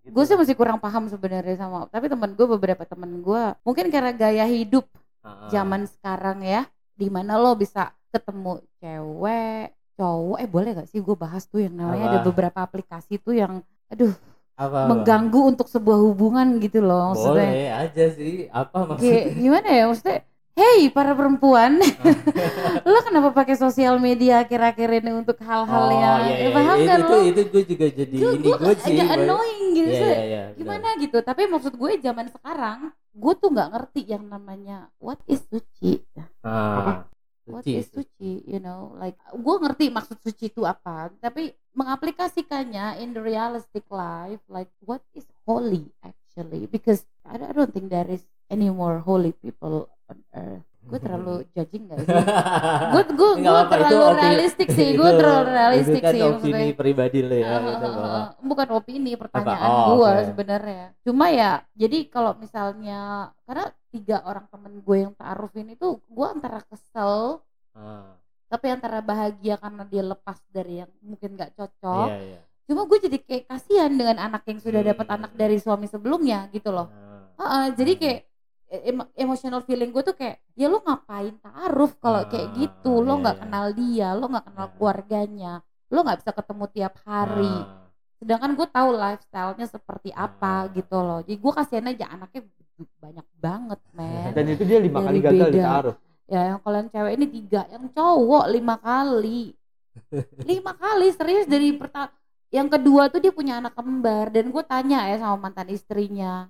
Gitu. 0.04 0.12
Gue 0.12 0.24
sih 0.24 0.36
masih 0.36 0.56
kurang 0.56 0.78
paham 0.78 1.08
sebenarnya 1.08 1.56
sama. 1.56 1.88
Tapi 1.88 2.08
temen 2.08 2.36
gue 2.36 2.48
beberapa 2.48 2.84
temen 2.84 3.24
gue 3.24 3.44
mungkin 3.64 3.88
karena 3.88 4.12
gaya 4.12 4.46
hidup 4.46 4.86
zaman 5.52 5.84
sekarang 5.88 6.40
ya, 6.40 6.64
di 6.96 7.12
mana 7.12 7.36
lo 7.36 7.52
bisa 7.52 7.92
ketemu 8.12 8.64
cewek, 8.80 9.76
cowok. 10.00 10.38
Eh 10.40 10.48
boleh 10.48 10.70
gak 10.72 10.88
sih 10.88 11.04
gue 11.04 11.16
bahas 11.16 11.44
tuh 11.44 11.60
yang 11.60 11.76
namanya 11.76 12.16
ada 12.16 12.20
Apa? 12.24 12.28
beberapa 12.32 12.60
aplikasi 12.64 13.20
tuh 13.20 13.36
yang, 13.36 13.60
aduh 13.92 14.16
apa, 14.58 14.88
apa? 14.88 14.90
mengganggu 14.90 15.42
untuk 15.54 15.68
sebuah 15.68 16.00
hubungan 16.02 16.58
gitu 16.58 16.82
loh 16.82 17.14
maksudnya. 17.14 17.46
boleh 17.46 17.70
aja 17.78 18.06
sih 18.10 18.50
apa 18.50 18.78
maksudnya 18.90 19.22
gimana 19.38 19.68
ya 19.70 19.84
maksudnya? 19.86 20.18
Hey 20.58 20.90
para 20.90 21.14
perempuan, 21.14 21.78
lo 22.90 23.00
kenapa 23.06 23.30
pakai 23.30 23.54
sosial 23.54 24.02
media 24.02 24.42
akhir-akhir 24.42 25.06
ini 25.06 25.14
untuk 25.14 25.38
hal-hal 25.46 25.86
oh 25.86 25.94
yang 25.94 26.18
iya, 26.26 26.34
ya, 26.34 26.34
iya. 26.34 26.50
paham 26.50 26.78
itu, 26.82 26.90
kan 26.90 26.98
itu, 26.98 27.14
lo? 27.14 27.18
itu 27.22 27.42
gue 27.46 27.64
juga 27.70 27.86
jadi 27.94 28.16
Gue 28.18 28.32
ini 28.34 28.50
gue 28.50 28.74
sih 28.82 28.98
agak 28.98 29.10
annoying 29.22 29.66
gitu. 29.78 29.86
Iya, 29.86 30.02
sih. 30.02 30.10
iya, 30.10 30.18
iya, 30.26 30.42
benar. 30.50 30.58
Gimana 30.58 30.88
gitu? 30.98 31.18
Tapi 31.22 31.42
maksud 31.46 31.74
gue 31.78 31.92
zaman 32.02 32.26
sekarang, 32.34 32.80
gue 32.90 33.34
tuh 33.38 33.50
nggak 33.54 33.70
ngerti 33.70 34.02
yang 34.10 34.24
namanya 34.26 34.78
what 34.98 35.22
is 35.30 35.46
suci. 35.46 36.02
Ah, 36.42 37.06
What 37.46 37.62
suci 37.62 37.78
is 37.78 37.88
suci? 37.94 38.42
You 38.50 38.58
know, 38.58 38.98
like 38.98 39.22
gue 39.30 39.56
ngerti 39.62 39.94
maksud 39.94 40.18
suci 40.26 40.50
itu 40.50 40.66
apa, 40.66 41.14
tapi 41.22 41.54
mengaplikasikannya 41.78 42.98
in 43.06 43.14
the 43.14 43.22
realistic 43.22 43.86
life, 43.94 44.42
like 44.50 44.74
what 44.82 45.06
is 45.14 45.30
holy 45.46 45.94
actually? 46.02 46.66
Because 46.66 47.06
I 47.22 47.38
don't 47.38 47.70
think 47.70 47.94
there 47.94 48.10
is 48.10 48.26
any 48.50 48.74
more 48.74 49.06
holy 49.06 49.38
people 49.38 49.86
on 50.08 50.20
earth. 50.32 50.66
Gue 50.82 51.00
terlalu 51.00 51.34
judging 51.54 51.84
gak 51.86 52.00
sih? 52.00 52.08
gue 52.08 53.04
gue 53.10 53.32
gue 53.38 53.52
itu 53.54 53.68
terlalu 53.68 54.00
opini- 54.00 54.22
realistik 54.22 54.68
sih 54.70 54.88
gue 54.90 55.04
itu- 55.04 55.18
terlalu 55.18 55.44
realistik 55.50 55.94
itu 55.94 56.06
kan 56.06 56.14
sih 56.14 56.22
opini 56.22 56.32
maksudnya 56.32 56.76
pribadi 56.76 57.20
lo 57.22 57.36
ya 57.36 57.44
Ah, 57.46 57.60
gitu, 57.60 57.86
bahwa- 57.86 58.08
ah. 58.08 58.26
bukan 58.42 58.68
opini 58.74 59.12
pertanyaan 59.14 59.68
Oh, 59.70 59.84
gue 59.94 60.08
oke. 60.10 60.24
sebenarnya 60.26 60.86
cuma 61.02 61.26
ya 61.30 61.52
jadi 61.74 61.98
kalau 62.08 62.32
misalnya 62.36 63.00
karena 63.44 63.66
tiga 63.90 64.18
orang 64.22 64.46
temen 64.48 64.74
gue 64.80 64.98
yang 64.98 65.14
taaruf 65.14 65.52
ini 65.54 65.76
tuh 65.76 66.00
gue 66.02 66.28
antara 66.30 66.64
kesel 66.64 67.44
Ah, 67.72 68.16
tapi 68.48 68.66
antara 68.70 69.00
bahagia 69.02 69.56
karena 69.56 69.84
dia 69.84 70.02
lepas 70.02 70.40
dari 70.48 70.80
yang 70.80 70.92
mungkin 71.00 71.36
gak 71.36 71.52
cocok 71.54 72.08
iya, 72.08 72.18
iya. 72.26 72.40
cuma 72.64 72.82
gue 72.84 72.98
jadi 73.02 73.18
kayak 73.20 73.44
kasihan 73.46 73.92
dengan 73.92 74.18
anak 74.18 74.42
yang 74.46 74.58
sudah 74.58 74.82
dapat 74.82 75.04
Hmm. 75.06 75.16
anak 75.20 75.32
dari 75.34 75.58
suami 75.58 75.86
sebelumnya 75.86 76.48
gitu 76.50 76.72
loh 76.72 76.88
Ah, 76.88 77.28
Ah, 77.38 77.46
ah, 77.46 77.66
jadi 77.70 77.94
kayak 77.94 78.20
e- 78.24 78.24
emo- 78.24 78.37
emotional 79.16 79.64
feeling 79.64 79.90
gue 79.90 80.04
tuh 80.04 80.12
kayak 80.12 80.44
ya 80.54 80.68
lo 80.68 80.80
ngapain 80.80 81.36
taaruf 81.40 81.96
kalau 81.98 82.28
kayak 82.28 82.48
Ah, 82.48 82.56
gitu 82.58 82.94
lo 83.00 83.16
iya, 83.16 83.22
nggak 83.22 83.36
iya. 83.36 83.42
kenal 83.42 83.66
dia 83.72 84.08
lo 84.12 84.26
nggak 84.28 84.46
kenal 84.46 84.66
Iya. 84.66 84.74
keluarganya 84.76 85.54
lo 85.88 86.00
nggak 86.04 86.18
bisa 86.20 86.32
ketemu 86.32 86.66
tiap 86.70 86.94
hari 87.02 87.56
ah. 87.56 87.66
sedangkan 88.18 88.52
gue 88.54 88.68
tahu 88.68 88.90
lifestyle-nya 88.94 89.66
seperti 89.66 90.10
apa 90.12 90.54
Ah. 90.66 90.70
gitu 90.70 90.98
loh 90.98 91.20
jadi 91.22 91.38
gue 91.38 91.52
kasihan 91.54 91.88
aja 91.88 92.06
anaknya 92.10 92.42
banyak 93.00 93.28
banget 93.36 93.80
men 93.92 94.32
Dan 94.36 94.46
itu 94.48 94.64
dia 94.64 94.78
lima 94.78 95.00
kali 95.02 95.18
gagal 95.18 95.48
beda. 95.50 95.56
ditaruh. 95.56 95.96
ya 96.28 96.42
yang 96.46 96.60
kalau 96.60 96.78
yang 96.78 96.90
cewek 96.92 97.14
ini 97.16 97.26
tiga 97.32 97.62
yang 97.68 97.86
cowok 97.90 98.46
lima 98.48 98.76
kali 98.78 99.42
lima 100.44 100.72
kali 100.74 101.08
serius 101.10 101.48
dari 101.48 101.74
pertama 101.74 102.12
yang 102.48 102.68
kedua 102.68 103.08
tuh 103.08 103.20
dia 103.20 103.32
punya 103.32 103.58
anak 103.58 103.74
kembar 103.74 104.30
dan 104.30 104.48
gue 104.48 104.64
tanya 104.64 105.04
ya 105.04 105.20
sama 105.20 105.36
mantan 105.38 105.68
istrinya. 105.68 106.48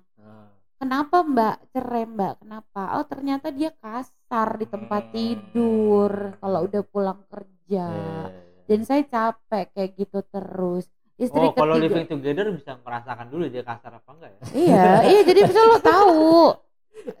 Kenapa 0.78 1.16
mbak? 1.22 1.54
Cerai 1.70 2.04
mbak. 2.06 2.32
Kenapa? 2.40 2.82
Oh 2.96 3.04
ternyata 3.04 3.50
dia 3.50 3.70
kasar 3.74 4.56
di 4.56 4.66
tempat 4.66 5.02
Hmm. 5.04 5.12
tidur 5.12 6.12
kalau 6.38 6.60
udah 6.64 6.82
pulang 6.84 7.20
kerja. 7.26 7.46
Iya, 7.68 7.84
iya. 7.92 8.46
dan 8.64 8.80
saya 8.84 9.02
capek 9.04 9.64
kayak 9.72 9.90
gitu 9.94 10.18
terus. 10.24 10.84
Istri 11.18 11.40
Oh, 11.40 11.52
kalau 11.52 11.74
living 11.76 12.06
together 12.06 12.48
bisa 12.48 12.78
merasakan 12.78 13.26
dulu 13.26 13.44
dia 13.46 13.60
kasar 13.60 13.98
apa 13.98 14.08
enggak 14.08 14.30
ya? 14.30 14.40
iya 14.54 14.84
iya 15.04 15.20
jadi 15.26 15.40
bisa 15.44 15.60
lo 15.62 15.78
tahu. 15.78 16.16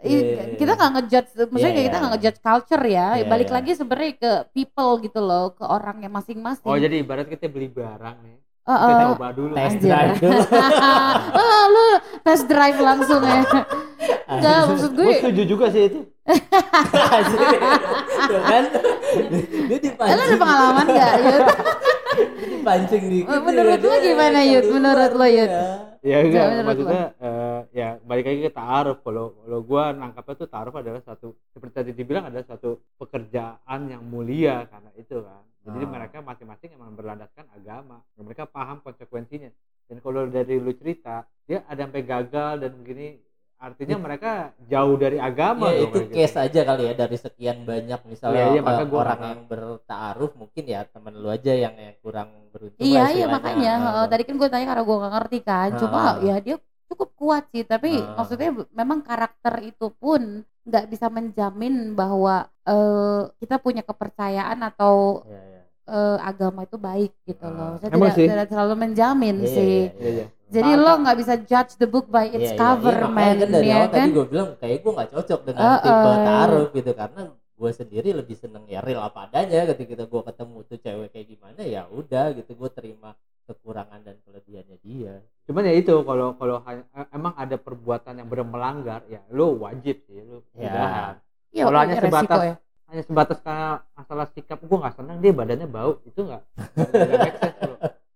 I- 0.02 0.10
Iya, 0.10 0.42
kita 0.56 0.72
nggak 0.74 0.90
ngejudge 0.94 1.30
maksudnya 1.48 1.72
kayak 1.72 1.86
kita 1.88 1.96
nggak 1.98 2.12
ngejudge 2.14 2.40
culture 2.40 2.84
ya. 2.84 3.06
Iya, 3.16 3.24
balik 3.26 3.48
lagi 3.48 3.70
sebenarnya 3.74 4.12
ke 4.16 4.32
people 4.52 4.92
gitu 5.00 5.20
loh 5.20 5.52
ke 5.52 5.64
orangnya 5.64 6.08
masing-masing. 6.08 6.66
Oh, 6.66 6.76
jadi 6.76 6.94
ibarat 6.98 7.26
kita 7.26 7.46
beli 7.48 7.68
barang 7.68 8.16
nih. 8.22 8.36
Eh, 8.68 8.76
Kita 8.76 9.00
eh. 9.00 9.08
coba 9.16 9.28
dulu. 9.32 9.52
Tes 9.56 9.72
Anjir. 9.72 9.80
drive 9.88 10.14
dulu. 10.20 10.40
oh, 11.40 11.62
lu 11.72 11.86
test 12.20 12.44
drive 12.44 12.78
langsung 12.84 13.20
ya 13.24 13.40
Enggak, 14.28 14.58
maksud 14.68 14.90
gue 14.92 15.04
Gue 15.08 15.16
setuju 15.24 15.42
juga 15.48 15.66
sih 15.72 15.82
itu. 15.88 16.00
Tuh 18.28 18.40
kan 18.52 18.64
dia 19.72 19.78
dipancing 19.80 20.16
lu 20.20 20.24
ada 20.28 20.36
pengalaman 20.36 20.86
gak 20.92 21.12
Yud? 21.16 21.44
dipancing 22.52 23.04
dikit 23.08 23.32
Oh, 23.32 23.40
menurut 23.40 23.80
ya, 23.80 23.88
lo 23.88 23.94
dia 23.96 24.04
gimana, 24.04 24.38
Yud? 24.44 24.66
Menurut 24.68 25.12
lo, 25.16 25.26
Yud? 25.26 25.48
ya. 25.48 25.64
Ya 25.98 26.16
enggak, 26.22 26.44
menurut 26.46 26.66
maksudnya 26.68 27.04
eh, 27.18 27.60
ya 27.74 27.88
balik 28.04 28.24
lagi 28.28 28.40
ke 28.46 28.52
taaruf. 28.54 28.98
Kalau 29.02 29.34
kalau 29.42 29.60
gua 29.66 29.90
nangkapnya 29.96 30.34
tuh 30.38 30.48
taaruf 30.52 30.74
adalah 30.76 31.00
satu 31.02 31.34
seperti 31.50 31.72
tadi 31.74 31.90
dibilang 31.96 32.28
adalah 32.30 32.44
suatu 32.46 32.84
pekerjaan 33.00 33.80
yang 33.88 34.04
mulia 34.06 34.68
karena 34.70 34.90
itu 34.94 35.24
kan. 35.24 35.42
Jadi 35.68 35.84
Ah. 35.84 35.90
mereka 35.90 36.16
masing-masing 36.20 36.70
emang 36.72 36.92
berlandaskan 36.92 37.44
agama. 37.52 38.00
Dan 38.12 38.22
mereka 38.24 38.44
paham 38.44 38.80
konsekuensinya. 38.80 39.50
Dan 39.84 39.96
kalau 39.98 40.24
dari 40.26 40.56
lu 40.56 40.72
cerita, 40.72 41.24
dia 41.44 41.64
ada 41.64 41.80
sampai 41.80 42.02
gagal 42.02 42.52
dan 42.58 42.72
begini 42.74 43.20
artinya 43.58 43.98
mereka 43.98 44.32
jauh 44.70 44.94
dari 44.94 45.18
agama 45.18 45.74
Ya 45.74 45.82
itu 45.82 45.98
kayak 45.98 46.14
case 46.14 46.30
gitu. 46.30 46.44
aja 46.46 46.60
kali 46.62 46.82
ya 46.86 46.94
dari 46.94 47.16
sekian 47.18 47.58
banyak 47.66 48.00
misalnya 48.06 48.38
Iya, 48.38 48.46
iya, 48.54 48.60
eh, 48.60 48.62
makanya 48.62 48.86
gua 48.86 49.00
orang 49.02 49.20
yang 49.26 49.40
bertaaruf 49.50 50.32
mungkin 50.38 50.62
ya 50.62 50.80
temen 50.86 51.14
lu 51.18 51.26
aja 51.26 51.52
yang, 51.58 51.74
yang 51.74 51.96
kurang 51.98 52.30
beruntung 52.54 52.78
Iya 52.78 53.02
iya 53.10 53.26
makanya 53.26 53.72
heeh, 53.82 54.04
tadi 54.06 54.22
kan 54.22 54.34
gue 54.38 54.46
tanya 54.46 54.66
karena 54.70 54.84
gue 54.86 54.96
gak 55.02 55.14
ngerti 55.18 55.38
kan 55.42 55.68
cuma 55.74 55.98
Ah. 55.98 56.14
ya 56.22 56.36
dia 56.38 56.56
cukup 56.86 57.10
kuat 57.18 57.44
sih 57.50 57.66
tapi 57.66 57.98
Ah. 57.98 58.14
maksudnya 58.14 58.50
memang 58.70 59.02
karakter 59.02 59.54
itu 59.66 59.90
pun 59.90 60.22
nggak 60.62 60.84
bisa 60.86 61.06
menjamin 61.10 61.98
bahwa 61.98 62.46
eh, 62.62 63.22
kita 63.42 63.58
punya 63.58 63.82
kepercayaan 63.82 64.60
atau 64.62 65.26
Iya, 65.26 65.40
iya. 65.50 65.57
Eh, 65.88 66.18
agama 66.20 66.60
itu 66.62 66.76
baik 66.76 67.12
gitu 67.24 67.42
Ah. 67.42 67.50
loh 67.50 67.72
saya 67.76 67.88
Emang 67.90 68.00
tidak, 68.06 68.16
sih. 68.16 68.26
tidak 68.28 68.46
terlalu 68.46 68.74
menjamin 68.78 69.36
Iya, 69.38 69.48
sih 69.48 69.64
iya, 69.64 69.92
Iya, 69.96 70.10
iya. 70.12 70.26
jadi 70.48 70.70
Maka- 70.70 70.84
lo 70.84 70.92
nggak 71.00 71.16
bisa 71.18 71.34
judge 71.42 71.72
the 71.76 71.86
book 71.86 72.06
by 72.06 72.26
its 72.26 72.36
Iya, 72.38 72.50
iya, 72.50 72.58
cover 72.58 72.94
iya, 72.94 73.02
makanya 73.02 73.16
man 73.26 73.36
kan 73.38 73.48
dari 73.50 73.66
ya 73.66 73.74
awal 73.74 73.86
kan 73.86 73.96
tadi 73.98 74.10
gue 74.10 74.26
bilang 74.26 74.48
kayak 74.56 74.78
gue 74.78 74.92
nggak 74.92 75.10
cocok 75.10 75.40
dengan 75.42 75.60
Uh, 75.64 75.78
tipe 75.78 75.96
uh. 76.06 76.18
taaruf 76.22 76.68
gitu 76.70 76.92
karena 76.92 77.20
gue 77.58 77.70
sendiri 77.72 78.08
lebih 78.12 78.36
seneng 78.36 78.64
ya 78.64 78.78
real 78.78 79.02
apa 79.02 79.26
adanya 79.26 79.66
ketika 79.68 80.04
gue 80.04 80.22
ketemu 80.24 80.56
tuh 80.62 80.78
cewek 80.78 81.08
kayak 81.10 81.26
gimana 81.28 81.60
ya 81.60 81.82
udah 81.88 82.30
gitu 82.32 82.54
gue 82.54 82.70
terima 82.70 83.10
kekurangan 83.44 84.04
dan 84.04 84.14
kelebihannya 84.22 84.78
dia 84.78 85.18
Cuman 85.42 85.64
ya 85.64 85.74
itu 85.74 85.94
kalau 86.04 86.36
kalau 86.36 86.60
eh, 86.62 86.84
emang 87.10 87.32
ada 87.34 87.56
perbuatan 87.56 88.14
yang 88.14 88.28
benar 88.28 88.46
melanggar 88.46 89.00
ya 89.08 89.24
lu 89.28 89.56
wajib 89.58 90.04
sih 90.04 90.20
lu 90.20 90.44
Ya. 90.54 91.16
Iya, 91.48 91.64
Kalau 91.64 91.78
hanya 91.80 91.96
sebatas 91.96 92.38
ya. 92.44 92.54
Hanya 92.88 93.02
sebatas 93.04 93.38
kayak 93.44 93.84
masalah 93.92 94.26
sikap. 94.32 94.58
Gue 94.64 94.78
nggak 94.80 94.96
senang 94.96 95.20
dia 95.20 95.32
badannya 95.32 95.68
bau. 95.68 96.00
Itu 96.08 96.24
nggak 96.24 96.42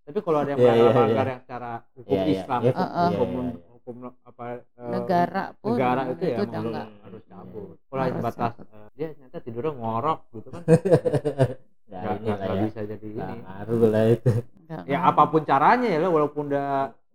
tapi 0.03 0.19
kalau 0.19 0.39
ada 0.45 0.51
yang 0.53 0.61
Iya, 0.61 0.73
iya, 0.77 0.91
melanggar 0.93 1.25
iya. 1.25 1.33
yang 1.33 1.41
secara 1.41 1.71
hukum 1.97 2.13
Iya, 2.13 2.23
iya. 2.27 2.35
Islam 2.37 2.61
hukum, 2.61 2.77
iya, 2.77 3.09
hukum, 3.17 3.31
iya, 3.33 3.53
iya. 3.57 3.71
hukum 3.73 3.95
apa 4.29 4.45
eh, 4.53 4.91
negara 4.93 5.43
pun 5.57 5.69
negara 5.73 6.01
itu 6.13 6.23
ya 6.29 6.37
udah 6.37 6.45
emang 6.45 6.65
enggak. 6.69 6.87
harus 7.01 7.23
Hmm. 7.23 7.31
cabut. 7.33 7.77
Kalau 7.89 8.01
hanya 8.03 8.13
Harus 8.13 8.21
sebatas 8.21 8.53
eh, 8.61 8.87
dia 8.93 9.07
ternyata 9.17 9.39
tidurnya 9.41 9.73
ngorok 9.73 10.19
gitu 10.37 10.49
kan. 10.53 10.63
Nggak 11.93 12.17
ya. 12.25 12.63
bisa 12.65 12.81
jadi 12.89 13.09
ini. 13.09 13.35
ngaruh 13.41 13.83
lah 13.89 14.05
itu. 14.13 14.31
Ya 14.89 14.99
apa 15.05 15.23
pun 15.29 15.43
caranya 15.45 15.89
ya 15.89 15.99
lo 16.01 16.09
walaupun 16.13 16.43
udah 16.53 16.69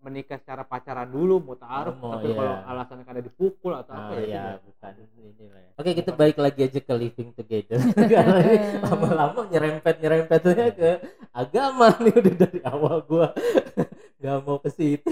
menikah 0.07 0.39
secara 0.39 0.63
pacaran 0.63 1.03
dulu 1.05 1.43
mau 1.43 1.53
taruh 1.53 1.91
Oh, 1.99 2.15
tapi 2.15 2.31
iya. 2.31 2.39
kalau 2.39 2.55
alasannya 2.65 3.03
karena 3.03 3.21
dipukul 3.21 3.75
atau 3.75 3.91
Ah, 3.91 4.07
apa 4.07 4.13
ya 4.17 4.25
ya 4.25 4.43
bukan 4.57 4.93
ini 5.19 5.45
lah 5.45 5.59
ya. 5.59 5.69
Oke 5.75 5.89
kita 5.93 6.11
balik 6.11 6.37
lagi 6.37 6.61
aja 6.63 6.79
ke 6.79 6.93
living 6.93 7.29
together. 7.31 7.75
Karena 8.15 8.39
ini 8.39 8.57
lama-lama 8.79 9.39
nyerempet 9.45 9.95
nyerempetnya 9.99 10.67
ke 10.71 10.89
agama 11.29 11.91
nih 12.01 12.13
udah 12.15 12.35
dari 12.39 12.59
awal 12.63 12.97
gua. 13.03 13.27
Nggak 14.19 14.37
mau 14.41 14.57
ke 14.57 14.69
situ. 14.71 15.11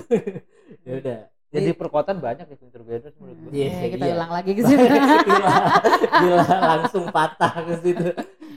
Ya 0.82 0.94
udah. 0.98 1.20
Jadi 1.52 1.72
perkuatan 1.72 2.20
banyak 2.20 2.48
di 2.48 2.56
Pinter 2.56 2.84
Together 2.84 3.12
menurut 3.16 3.38
gue 3.48 3.52
Iya, 3.56 3.68
Eh, 3.80 3.90
kita 3.96 4.06
iya. 4.06 4.14
ulang 4.20 4.32
lagi 4.34 4.52
ke 4.52 4.62
situ. 4.62 4.84
Gila, 4.84 5.56
gila 6.20 6.40
langsung 6.74 7.06
patah 7.10 7.54
ke 7.64 7.74
situ 7.80 8.10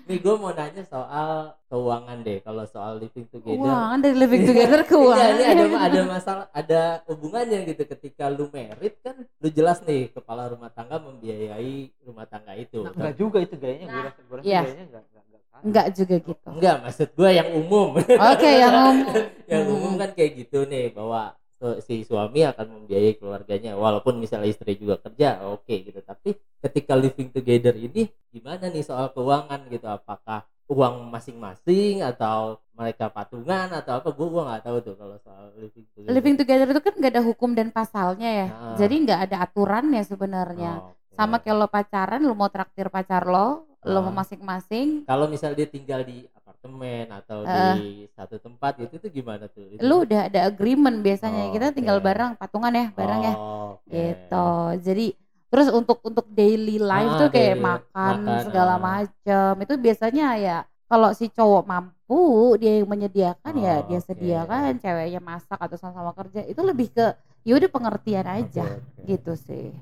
nih 0.09 0.19
gue 0.19 0.35
mau 0.35 0.51
nanya 0.51 0.83
soal 0.83 1.31
keuangan 1.65 2.19
deh 2.19 2.41
kalau 2.41 2.65
soal 2.65 2.97
living 2.97 3.29
together 3.29 3.61
keuangan 3.61 3.99
dari 4.01 4.17
living 4.17 4.43
together 4.43 4.81
Iya, 4.83 4.89
keuangan 4.89 5.29
ini 5.31 5.45
ada 5.45 5.65
ada 5.79 6.01
masalah, 6.03 6.45
ada 6.51 6.81
hubungannya 7.05 7.59
gitu 7.67 7.83
ketika 7.87 8.27
lu 8.27 8.49
merit 8.49 8.97
kan 8.99 9.15
lu 9.21 9.49
jelas 9.49 9.85
nih 9.85 10.09
kepala 10.09 10.49
rumah 10.49 10.69
tangga 10.69 10.97
membiayai 10.99 11.93
rumah 12.03 12.25
tangga 12.25 12.57
itu. 12.57 12.81
nah, 12.81 12.91
enggak 12.91 13.15
juga 13.15 13.39
itu 13.39 13.55
gayanya 13.55 13.87
gue 13.87 14.03
rasa 14.03 14.21
gue 14.21 14.37
rasa 14.37 14.47
iya. 14.47 14.61
gayanya 14.65 14.85
enggak 14.89 15.05
enggak 15.05 15.25
enggak 15.59 15.87
juga 15.93 16.15
gitu 16.17 16.49
Enggak, 16.49 16.77
maksud 16.81 17.09
gua 17.13 17.31
yang 17.31 17.49
umum. 17.53 17.89
oke 17.99 18.49
yang 18.49 18.75
umum 18.81 18.97
yang 19.45 19.63
Hmm. 19.67 19.75
umum 19.75 19.93
kan 19.95 20.11
kayak 20.15 20.33
gitu 20.39 20.59
nih 20.65 20.89
bahwa 20.91 21.35
si 21.81 22.07
suami 22.07 22.47
akan 22.47 22.67
membiayai 22.83 23.19
keluarganya. 23.19 23.75
Walaupun 23.75 24.17
misalnya 24.17 24.47
istri 24.47 24.79
juga 24.79 24.99
kerja 24.99 25.43
oke 25.45 25.75
gitu. 25.83 25.99
Tapi 26.01 26.39
ketika 26.63 26.95
living 26.95 27.31
together 27.31 27.75
ini 27.75 28.07
gimana 28.31 28.71
nih 28.71 28.83
soal 28.83 29.11
keuangan 29.11 29.67
gitu? 29.69 29.87
Apakah 29.87 30.47
uang 30.69 31.09
masing-masing 31.09 32.05
atau 32.05 32.61
mereka 32.73 33.09
patungan 33.09 33.73
atau 33.73 33.99
apa? 33.99 34.09
Gua 34.13 34.29
gua 34.29 34.43
nggak 34.53 34.63
tahu 34.69 34.77
tuh 34.85 34.95
kalau 34.95 35.17
soal 35.19 35.51
living 35.57 35.87
together. 35.91 36.11
Living 36.15 36.37
together 36.37 36.67
itu 36.69 36.83
kan 36.85 36.95
nggak 36.95 37.13
ada 37.19 37.23
hukum 37.25 37.51
dan 37.57 37.69
pasalnya 37.73 38.31
ya. 38.31 38.47
Ah. 38.53 38.77
jadi 38.77 38.95
nggak 38.95 39.21
ada 39.31 39.37
aturannya 39.43 40.03
sebenarnya. 40.05 40.73
Oh, 40.79 40.93
oke. 40.93 41.17
sama 41.19 41.43
kayak 41.43 41.57
lo 41.59 41.67
pacaran 41.67 42.23
lo 42.23 42.31
mau 42.39 42.47
traktir 42.47 42.87
pacar 42.87 43.27
lo 43.27 43.67
lo 43.83 43.99
Ah. 43.99 44.03
mau 44.07 44.15
masing-masing. 44.15 45.03
Kalau 45.03 45.27
misal 45.27 45.57
dia 45.59 45.67
tinggal 45.67 46.07
di 46.07 46.23
apartemen 46.59 47.07
atau 47.15 47.39
Heeh. 47.47 47.75
di 47.79 48.11
satu 48.19 48.37
tempat 48.43 48.73
gitu 48.83 48.95
itu 48.99 49.09
gimana 49.23 49.47
tuh? 49.47 49.63
Itu- 49.71 49.87
lu 49.87 49.95
udah 50.03 50.21
ada 50.27 50.41
agreement 50.51 50.97
biasanya 51.07 51.43
Oh, 51.49 51.55
kita 51.55 51.67
tinggal 51.71 51.99
oke. 51.99 52.07
bareng 52.11 52.31
patungan 52.35 52.73
ya 52.75 52.87
bareng 52.99 53.21
ya 53.23 53.35
Oh, 53.39 53.79
oke. 53.79 53.87
gitu 53.95 54.49
jadi 54.83 55.07
terus 55.49 55.67
untuk 55.73 55.99
untuk 56.05 56.27
daily 56.35 56.77
life 56.83 57.15
Ah, 57.15 57.19
tuh 57.23 57.29
kayak 57.31 57.55
daily 57.55 57.63
makan, 57.63 58.15
makan, 58.19 58.43
segala 58.45 58.75
ah. 58.75 58.81
macam 58.83 59.53
itu 59.63 59.75
biasanya 59.79 60.27
ya 60.37 60.57
kalau 60.91 61.11
si 61.15 61.31
cowok 61.31 61.63
mampu 61.65 62.21
dia 62.61 62.83
yang 62.83 62.89
menyediakan 62.91 63.55
ya 63.55 63.75
Oh, 63.79 63.87
dia 63.87 63.99
oke. 64.03 64.05
sediakan 64.09 64.71
ceweknya 64.83 65.21
masak 65.23 65.59
atau 65.63 65.77
sama-sama 65.79 66.13
kerja 66.19 66.41
itu 66.43 66.61
lebih 66.61 66.89
ke 66.91 67.07
ya 67.47 67.53
udah 67.55 67.71
pengertian 67.71 68.27
aja 68.29 68.67
oke. 68.67 69.03
gitu 69.07 69.33
sih 69.39 69.73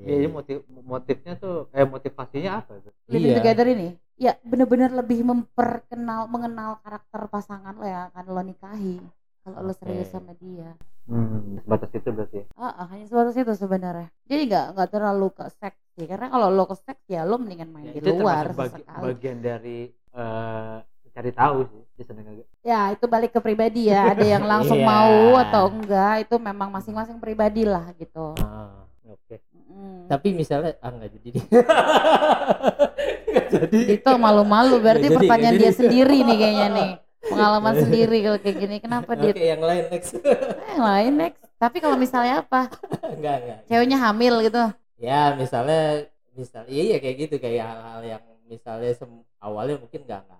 Iya, 0.00 0.16
Jadi 0.16 0.26
iya. 0.26 0.28
motif 0.32 0.56
motifnya 0.92 1.32
tuh 1.36 1.68
eh 1.76 1.84
motivasinya 1.84 2.50
apa 2.64 2.72
tuh? 2.84 2.92
living 3.12 3.30
Iya. 3.30 3.36
together 3.38 3.66
ini 3.68 3.88
ya 4.20 4.36
bener-bener 4.44 4.92
lebih 4.92 5.24
memperkenal 5.24 6.28
mengenal 6.28 6.76
karakter 6.84 7.24
pasangan 7.26 7.72
lo 7.72 7.88
yang 7.88 8.12
akan 8.12 8.24
lo 8.28 8.42
nikahi 8.44 9.00
kalau 9.40 9.64
lo 9.64 9.72
serius 9.72 10.12
sama 10.12 10.36
dia 10.36 10.76
Hmm, 11.10 11.58
sebatas 11.66 11.90
itu 11.90 12.06
berarti. 12.14 12.36
ya? 12.38 12.44
Ah, 12.54 12.70
ah, 12.70 12.86
hanya 12.94 13.02
sebatas 13.02 13.34
itu 13.34 13.50
sebenarnya. 13.58 14.14
Jadi 14.30 14.46
nggak 14.46 14.66
nggak 14.78 14.88
terlalu 14.94 15.26
ke 15.34 15.42
seks 15.50 15.80
sih, 15.98 16.06
karena 16.06 16.30
kalau 16.30 16.54
lo 16.54 16.70
ke 16.70 16.76
seks 16.78 17.02
ya 17.10 17.26
lo 17.26 17.34
mendingan 17.34 17.66
main 17.66 17.90
Ya, 17.90 17.98
di 17.98 17.98
itu 17.98 18.14
luar 18.14 18.46
bagi- 18.54 18.78
sesekali. 18.78 19.02
bagian 19.02 19.38
dari 19.42 19.78
eh 19.90 20.76
cari 21.10 21.30
tahu 21.34 21.58
sih. 21.66 21.82
Ya 22.62 22.94
itu 22.94 23.10
balik 23.10 23.34
ke 23.34 23.40
pribadi 23.42 23.90
ya. 23.90 24.14
Ada 24.14 24.22
yang 24.22 24.44
langsung 24.52 24.78
Iya. 24.78 24.86
mau 24.86 25.34
atau 25.34 25.64
enggak 25.74 26.30
itu 26.30 26.36
memang 26.38 26.70
masing-masing 26.70 27.18
pribadi 27.18 27.66
lah 27.66 27.90
gitu. 27.98 28.38
Ah, 28.38 28.86
oke. 29.02 29.34
Mm. 29.80 30.04
Tapi 30.12 30.28
misalnya 30.36 30.76
ah 30.84 30.92
nggak 30.92 31.10
jadi 31.16 31.28
deh. 31.34 31.44
Nggak 33.30 33.46
jadi. 33.48 33.80
Itu 33.96 34.10
malu-malu 34.20 34.76
berarti 34.84 35.08
jadi, 35.08 35.16
pertanyaan 35.16 35.56
dia 35.56 35.72
sendiri 35.72 36.16
nih 36.20 36.36
kayaknya 36.36 36.68
nih. 36.76 36.90
Pengalaman 37.30 37.74
sendiri 37.76 38.16
kalau 38.24 38.38
kayak 38.40 38.56
gini. 38.60 38.76
Kenapa 38.80 39.10
dia 39.16 39.32
Oke, 39.32 39.44
yang 39.44 39.62
lain 39.64 39.84
next. 39.88 40.12
yang 40.72 40.82
lain 40.84 41.12
next? 41.16 41.40
Tapi 41.56 41.76
kalau 41.80 41.96
misalnya 41.96 42.44
apa? 42.44 42.68
enggak, 43.08 43.36
enggak. 43.44 43.58
Ceweknya 43.68 43.98
hamil 44.00 44.34
gitu. 44.44 44.64
Ya, 45.00 45.32
misalnya 45.36 46.08
misal 46.36 46.64
iya 46.68 46.82
iya 46.94 46.96
kayak 47.00 47.16
gitu 47.28 47.36
kayak 47.40 47.64
hal-hal 47.64 48.00
yang 48.04 48.24
misalnya 48.48 48.92
awalnya 49.40 49.76
mungkin 49.76 50.04
nggak 50.04 50.20
nggak 50.24 50.39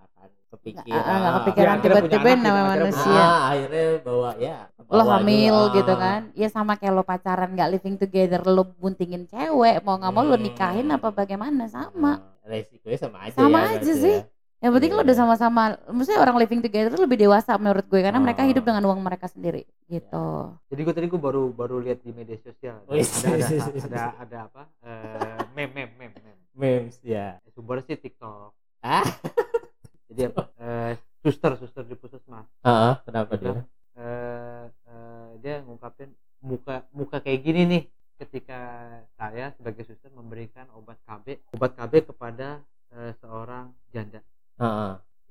kepikiran. 0.51 0.85
Nggak, 1.01 1.23
ah, 1.23 1.35
kepikiran 1.39 1.67
Ya, 1.67 1.73
akhirnya 1.73 1.95
punya 1.95 2.11
tiba-tiba 2.11 2.29
namanya 2.35 2.51
akhirnya 2.51 2.83
manusia. 2.85 3.21
Ah, 3.23 3.41
akhirnya 3.49 3.85
bawa 4.01 4.29
ya 4.37 4.57
lo 4.81 4.93
bawa 4.97 5.13
hamil 5.15 5.55
dulu, 5.57 5.75
gitu 5.77 5.93
ah. 5.93 5.97
kan 5.97 6.21
ya 6.33 6.47
sama 6.47 6.73
kayak 6.75 6.93
lo 6.93 7.03
pacaran 7.03 7.49
nggak 7.49 7.69
living 7.71 7.95
together 7.95 8.41
lo 8.43 8.63
buntingin 8.67 9.23
cewek 9.23 9.79
mau 9.81 9.95
nggak 9.95 10.11
mau 10.11 10.21
lo 10.21 10.33
Hmm. 10.33 10.43
nikahin 10.43 10.87
apa 10.89 11.07
bagaimana 11.09 11.65
sama 11.65 12.11
Ah, 12.41 12.49
resikonya 12.49 12.99
sama 12.99 13.17
aja 13.21 13.35
Sama 13.37 13.59
ya, 13.61 13.71
aja 13.77 13.93
sih. 13.93 14.17
ya. 14.17 14.27
yang 14.59 14.71
penting 14.71 14.91
lo 14.91 14.99
Iya. 14.99 15.05
udah 15.07 15.15
sama-sama 15.15 15.61
maksudnya 15.87 16.19
orang 16.19 16.37
living 16.37 16.59
together 16.59 16.93
lebih 16.93 17.17
dewasa 17.17 17.55
menurut 17.55 17.81
gue 17.83 17.97
karena 17.97 18.19
mereka 18.19 18.43
Ah. 18.43 18.47
hidup 18.47 18.61
dengan 18.61 18.83
uang 18.83 18.99
mereka 18.99 19.25
sendiri 19.25 19.63
gitu 19.87 20.27
Jadi 20.67 20.81
gue 20.81 20.93
tadi 20.93 21.07
gue 21.07 21.17
baru 21.19 21.49
baru 21.49 21.79
lihat 21.79 21.99
di 21.99 22.11
media 22.11 22.37
sosial. 22.37 22.83
Wih. 22.85 23.01
Ada 23.01 23.31
ada 23.31 23.47
ada 23.87 24.03
ada 24.19 24.37
apa? 24.45 24.63
Eh, 24.81 25.39
meme 25.55 25.71
meme 25.71 25.93
meme 25.97 26.19
meme. 26.19 26.43
memes 26.53 26.99
ya 27.01 27.39
Sumber 27.49 27.79
sih 27.79 27.95
TikTok. 27.95 28.51
ah 28.81 29.01
Jadi? 30.11 30.35
Eh, 30.59 30.93
suster 31.23 31.55
suster 31.55 31.83
di 31.87 31.95
puskesmas. 31.95 32.45
ah, 32.67 32.99
kenapa 33.07 33.39
dia 33.39 33.63
Eh, 34.01 34.65
eh, 34.87 35.29
dia 35.43 35.61
ngungkapin 35.63 36.09
muka 36.41 36.83
muka 36.95 37.19
kayak 37.23 37.41
gini 37.43 37.61
nih. 37.67 37.83
Ketika 38.17 38.59
saya 39.17 39.49
sebagai 39.57 39.83
suster 39.87 40.13
memberikan 40.13 40.69
obat 40.77 40.97
KB 41.05 41.41
obat 41.57 41.71
KB 41.73 41.93
kepada 42.13 42.61
eh, 42.93 43.11
seorang 43.21 43.73
janda. 43.91 44.21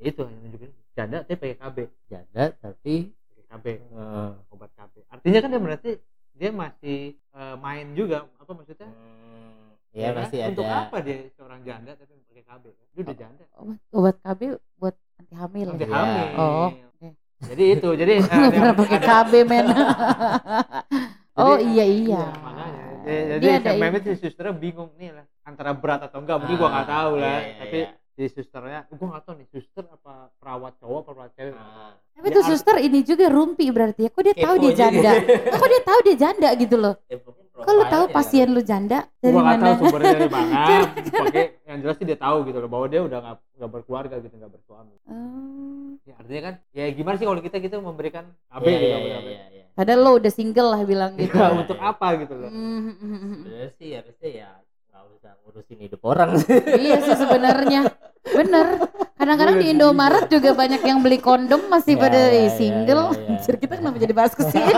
Ya 0.01 0.05
itu 0.11 0.21
yang 0.25 0.39
nunjukin. 0.43 0.71
Janda 0.97 1.23
tapi 1.23 1.37
pakai 1.39 1.57
KB 1.57 1.77
janda 2.11 2.45
tapi 2.59 2.95
pakai 3.31 3.45
KB 3.47 3.67
ah, 3.95 4.35
obat 4.51 4.71
KB 4.75 4.95
artinya 5.11 5.39
kan 5.43 5.51
dia 5.55 5.61
berarti 5.63 5.91
dia 6.35 6.51
masih 6.51 6.99
eh, 7.17 7.57
main 7.61 7.87
juga. 7.95 8.27
Apa 8.41 8.53
maksudnya? 8.57 8.89
Hmm, 8.89 9.70
Ya 9.91 10.01
ya 10.01 10.09
kan? 10.09 10.23
masih 10.23 10.39
untuk 10.47 10.65
ada 10.65 10.77
apa 10.81 10.97
dia 11.01 11.17
seorang 11.35 11.61
janda 11.61 11.93
tapi 11.93 12.13
pakai 12.25 12.45
KB 12.45 12.65
dia 12.71 13.01
udah 13.01 13.17
janda 13.17 13.45
obat, 13.55 13.79
obat 13.91 14.17
KB 14.21 14.41
buat 14.77 14.95
anti 15.17 15.35
hamil 15.35 15.67
Sampai 15.69 15.83
ya? 15.83 15.87
Iya. 15.87 15.97
hamil 15.97 16.27
Oh, 16.37 16.69
oke. 16.71 17.09
jadi 17.43 17.65
itu 17.73 17.89
jadi 17.97 18.13
eh, 18.17 18.23
Nggak 18.23 18.51
pernah 18.51 18.69
ada- 18.69 18.79
pakai 18.79 18.97
ada- 18.97 19.09
KB 19.11 19.33
men 19.45 19.67
oh 21.41 21.55
Jadi- 21.55 21.65
iya 21.69 21.85
iya 21.87 22.23
makanya 22.37 22.83
Oh. 23.01 23.07
jadi, 23.09 23.49
jadi 23.57 23.73
ada 23.81 23.99
si 24.05 24.21
susternya 24.21 24.53
bingung 24.55 24.93
nih 24.95 25.11
lah 25.11 25.25
antara 25.43 25.73
berat 25.73 26.05
atau 26.05 26.21
enggak 26.21 26.37
mungkin 26.37 26.55
gua 26.55 26.69
nggak 26.69 26.85
Ah, 26.85 26.93
tahu 26.95 27.13
lah 27.17 27.33
iya, 27.33 27.41
iya, 27.41 27.57
tapi 27.59 27.79
iya. 27.81 27.91
si 28.13 28.25
susternya 28.29 28.81
gua 28.93 29.07
nggak 29.09 29.23
tahu 29.25 29.35
nih 29.35 29.47
suster 29.49 29.85
apa 29.89 30.13
perawat 30.37 30.73
cowok 30.77 31.01
apa 31.01 31.11
perawat 31.11 31.33
cewek 31.33 31.55
Ah. 31.57 31.93
Tapi 32.13 32.27
Ya, 32.29 32.37
tuh 32.37 32.45
suster 32.45 32.77
ini 32.79 33.01
juga 33.01 33.33
rumpi 33.33 33.73
berarti 33.73 34.07
ya. 34.07 34.11
Kok 34.13 34.23
dia 34.23 34.37
tahu 34.37 34.55
dia 34.61 34.73
janda? 34.77 35.13
Kok 35.57 35.69
dia 35.69 35.83
tahu 35.83 35.99
dia 36.05 36.17
janda 36.21 36.49
gitu 36.53 36.77
loh? 36.77 36.95
Lu 37.61 37.85
tahu 37.87 38.05
pasien 38.09 38.49
lu 38.53 38.61
janda? 38.61 39.05
Dari 39.21 39.37
gua 39.37 39.45
mana? 39.45 39.63
tahu 39.63 39.75
sumbernya 39.85 40.13
dari 40.17 40.33
mana. 40.37 40.65
Pakai 40.97 41.45
yang 41.65 41.79
jelas 41.81 41.97
sih 41.97 42.07
dia 42.09 42.17
tahu 42.17 42.37
gitu 42.45 42.59
loh 42.59 42.69
bahwa 42.69 42.87
dia 42.89 43.01
udah 43.01 43.19
nggak 43.21 43.37
nggak 43.57 43.71
berkeluarga 43.71 44.15
gitu 44.21 44.35
nggak 44.37 44.53
bersuami. 44.53 44.95
Oh. 45.05 45.97
ya, 46.09 46.17
artinya 46.17 46.41
kan 46.49 46.55
ya 46.73 46.85
gimana 46.91 47.15
sih 47.17 47.27
kalau 47.29 47.41
kita 47.41 47.57
gitu 47.61 47.77
memberikan 47.81 48.25
KB 48.49 48.65
Iya, 48.65 48.79
gitu 48.81 49.29
iya. 49.29 49.65
Padahal 49.77 50.01
lo 50.01 50.11
udah 50.17 50.33
single 50.33 50.69
lah 50.73 50.83
bilang 50.85 51.13
gitu. 51.17 51.37
Ya, 51.37 51.53
untuk 51.53 51.77
iya. 51.77 51.89
apa 51.93 52.07
gitu 52.21 52.35
loh. 52.37 52.49
Hmm, 52.49 52.91
sebenarnya 53.45 53.71
sih 53.77 53.89
harusnya 53.93 54.29
ya 54.29 54.51
nggak 54.89 55.03
usah 55.17 55.33
ngurusin 55.45 55.79
hidup 55.81 56.01
orang. 56.05 56.31
Iya 56.77 56.97
sih 57.01 57.17
sebenarnya. 57.17 57.81
Bener. 58.23 58.67
Kadang-kadang 59.15 59.57
di 59.57 59.67
Indomaret 59.71 60.27
juga 60.29 60.53
banyak 60.53 60.81
yang 60.81 61.01
beli 61.01 61.19
kondom 61.19 61.69
masih 61.69 61.97
Ya, 61.97 62.01
pada 62.01 62.21
ya, 62.29 62.49
single. 62.51 63.05
ya, 63.07 63.17
ya. 63.17 63.29
Anjir 63.31 63.55
kita 63.57 63.75
kenapa 63.77 63.97
jadi 63.97 64.13
bahas 64.13 64.33
ke 64.33 64.45
sini? 64.45 64.73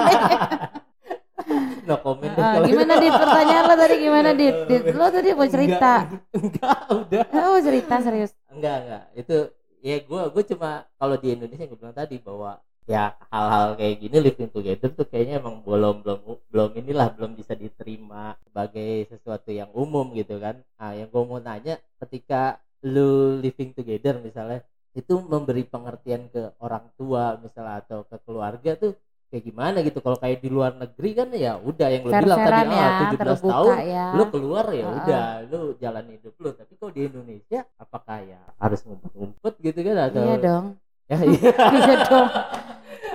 no 1.82 1.98
comment 1.98 2.30
Ah, 2.38 2.62
gimana 2.62 2.94
itu. 2.94 3.02
dit 3.02 3.12
pertanyaan 3.12 3.64
lo 3.66 3.74
tadi 3.74 3.94
gimana 3.98 4.30
dit? 4.32 4.56
Dit, 4.64 4.82
Lo 4.94 5.06
tadi 5.08 5.28
mau 5.32 5.46
cerita. 5.46 5.92
enggak, 6.30 6.38
enggak 6.38 6.78
udah 6.88 7.24
Lo 7.28 7.48
mau 7.48 7.60
cerita 7.60 7.94
serius. 7.98 8.30
enggak 8.48 8.76
enggak 8.80 9.02
itu 9.16 9.36
ya 9.82 9.96
gue 9.98 10.22
gue 10.30 10.42
cuma 10.46 10.70
kalau 10.94 11.16
di 11.16 11.28
Indonesia 11.32 11.66
gue 11.66 11.74
bilang 11.74 11.90
tadi 11.92 12.16
bahwa 12.16 12.50
ya 12.84 13.04
hal-hal 13.28 13.74
kayak 13.74 13.94
gini 13.98 14.16
living 14.20 14.50
together 14.50 14.90
tuh 14.92 15.02
kayaknya 15.04 15.38
emang 15.38 15.58
belum 15.60 16.02
belum 16.02 16.18
belum 16.48 16.70
inilah 16.76 17.10
belum 17.10 17.34
bisa 17.34 17.54
diterima 17.54 18.38
sebagai 18.40 19.06
sesuatu 19.08 19.50
yang 19.50 19.70
umum 19.72 20.10
gitu 20.12 20.38
kan 20.38 20.62
nah 20.76 20.92
yang 20.92 21.06
gue 21.06 21.22
mau 21.24 21.38
nanya 21.38 21.78
ketika 21.98 22.62
lu 22.84 23.10
living 23.38 23.70
together 23.72 24.18
misalnya 24.18 24.60
itu 24.92 25.14
memberi 25.18 25.64
pengertian 25.64 26.28
ke 26.28 26.52
orang 26.58 26.84
tua 26.94 27.38
misalnya 27.38 27.80
atau 27.80 28.04
ke 28.04 28.16
keluarga 28.22 28.76
tuh 28.76 28.92
kayak 29.26 29.48
gimana 29.48 29.80
gitu 29.80 30.04
kalau 30.04 30.20
kayak 30.20 30.44
di 30.44 30.52
luar 30.52 30.76
negeri 30.76 31.10
kan 31.16 31.28
ya 31.32 31.56
udah 31.56 31.88
yang 31.88 32.04
lu 32.04 32.12
bilang 32.12 32.36
tadi 32.36 32.52
Fair-fairan 32.52 32.68
ya, 32.68 32.84
ah 32.84 33.00
17 33.00 33.16
terbuka 33.16 33.48
tahun 33.48 33.74
ya. 33.88 34.06
lu 34.12 34.24
keluar 34.28 34.64
ya 34.68 34.84
Heeh. 34.84 34.98
udah 35.00 35.24
lu 35.48 35.60
jalan 35.80 36.04
hidup 36.12 36.34
lu 36.36 36.48
tapi 36.52 36.72
kalau 36.76 36.92
di 36.92 37.00
Indonesia 37.02 37.60
apakah 37.80 38.18
ya 38.20 38.40
harus 38.60 38.80
ngumpet-ngumpet 38.84 39.54
gitu 39.58 39.78
kan 39.80 39.96
atau 40.04 40.20
Iya 40.20 40.36
dong. 40.36 40.64
ya 41.08 41.16
iya 41.32 41.50
Iya 41.72 41.94
dong. 42.04 42.28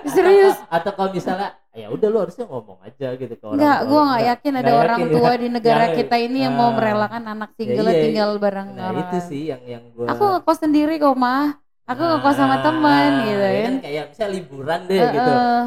Serius. 0.08 0.56
atau 0.70 0.92
kalau 0.94 1.12
misalnya 1.12 1.54
ya 1.78 1.88
udah 1.88 2.08
lu 2.08 2.18
harusnya 2.20 2.46
ngomong 2.46 2.78
aja 2.82 3.08
gitu 3.14 3.30
ke 3.32 3.44
orang 3.44 3.56
Enggak, 3.56 3.78
tua 3.78 3.88
gue 3.88 4.02
nggak 4.04 4.24
yakin 4.26 4.52
ada 4.52 4.62
nggak 4.64 4.78
orang 4.78 4.98
yakin 4.98 5.14
tua 5.14 5.30
ya. 5.30 5.38
di 5.38 5.48
negara 5.48 5.84
Yang- 5.84 5.96
kita 5.96 6.16
ini 6.18 6.38
yang 6.42 6.54
mau 6.54 6.66
ah. 6.66 6.74
merelakan 6.74 7.24
anak 7.28 7.50
single 7.54 7.88
iya, 7.88 8.02
tinggal 8.02 8.30
bareng 8.36 8.68
nah 8.74 8.86
orang. 8.88 9.02
itu 9.04 9.18
sih 9.24 9.42
yang 9.46 9.62
yang 9.64 9.84
gua 9.92 10.06
Aku 10.10 10.24
ngekos 10.28 10.58
sendiri 10.60 10.94
kok 10.98 11.14
mah. 11.16 11.46
Aku 11.86 12.02
ngekos 12.02 12.36
sama 12.36 12.56
teman 12.60 13.12
gitu 13.24 13.40
ya 13.40 13.62
kan. 13.64 13.74
kayak 13.80 14.04
misalnya 14.10 14.32
liburan 14.34 14.80
deh 14.84 15.00
gitu 15.08 15.32
Heeh. 15.32 15.64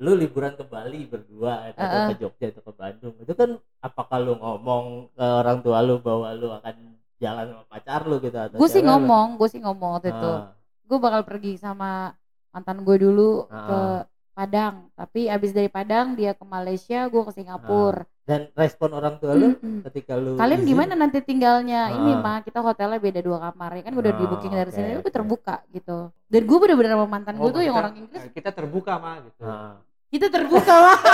lu 0.00 0.12
liburan 0.16 0.52
ke 0.52 0.64
Bali 0.64 1.00
berdua 1.04 1.52
atau 1.68 1.78
Heeh. 1.78 2.06
ke 2.08 2.14
Jogja 2.18 2.46
atau 2.50 2.62
ke 2.64 2.72
Bandung 2.72 3.14
itu 3.14 3.32
kan 3.32 3.50
apakah 3.78 4.18
lu 4.18 4.34
ngomong 4.34 4.84
ke 5.10 5.22
orang 5.22 5.60
tua 5.60 5.78
lu 5.80 6.00
bahwa 6.00 6.32
lu 6.32 6.48
akan 6.50 6.74
jalan 7.16 7.46
sama 7.46 7.64
pacar 7.66 8.00
lu 8.02 8.16
gitu 8.18 8.32
atau 8.34 8.56
Gue 8.56 8.66
sih 8.66 8.80
ngomong, 8.80 9.36
gue 9.36 9.46
sih 9.46 9.60
ngomong 9.60 9.90
waktu 9.94 10.08
itu. 10.10 10.30
Ah, 10.34 10.56
Gue 10.82 10.98
bakal 10.98 11.22
pergi 11.22 11.54
sama 11.54 12.16
mantan 12.48 12.80
gue 12.80 12.96
dulu 12.98 13.44
ke 13.46 13.76
Ah. 13.76 14.02
Padang. 14.30 14.88
Tapi 14.92 15.26
abis 15.26 15.50
dari 15.50 15.66
Padang 15.66 16.12
dia 16.12 16.32
ke 16.32 16.42
Malaysia, 16.42 17.04
gue 17.04 17.22
ke 17.22 17.32
Singapura. 17.32 18.06
dan 18.22 18.46
respon 18.54 18.94
orang 18.94 19.18
tua 19.18 19.34
lu 19.34 19.52
Mm-mm. 19.52 19.82
ketika 19.90 20.14
lu 20.14 20.38
Kalian 20.38 20.62
izin, 20.62 20.68
gimana 20.68 20.94
nanti 20.94 21.18
tinggalnya? 21.18 21.90
Ini 21.90 22.14
Ah. 22.14 22.22
mah 22.22 22.38
kita 22.40 22.62
hotelnya 22.62 22.96
beda 22.96 23.18
dua 23.18 23.42
kamar 23.42 23.74
ya 23.74 23.82
kan 23.82 23.90
udah 23.92 24.06
Ah, 24.06 24.14
di 24.14 24.24
booking 24.24 24.54
dari 24.54 24.70
oke, 24.70 24.76
sini. 24.76 24.90
Gue 24.96 25.10
terbuka 25.10 25.56
gitu. 25.68 25.98
Dan 26.24 26.42
gue 26.46 26.56
bener-bener 26.56 26.94
sama 26.94 27.06
mantan 27.06 27.34
gue 27.34 27.42
Oh, 27.42 27.50
tuh 27.50 27.58
yang 27.60 27.74
orang 27.74 27.98
Inggris. 27.98 28.30
kita 28.30 28.54
terbuka 28.54 28.92
mah 28.96 29.18
gitu 29.20 29.42
Ah. 29.42 29.82
Kita 30.06 30.26
terbuka 30.28 30.74
lah. 30.76 30.98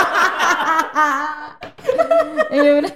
Iya 2.47 2.69
bener. 2.75 2.93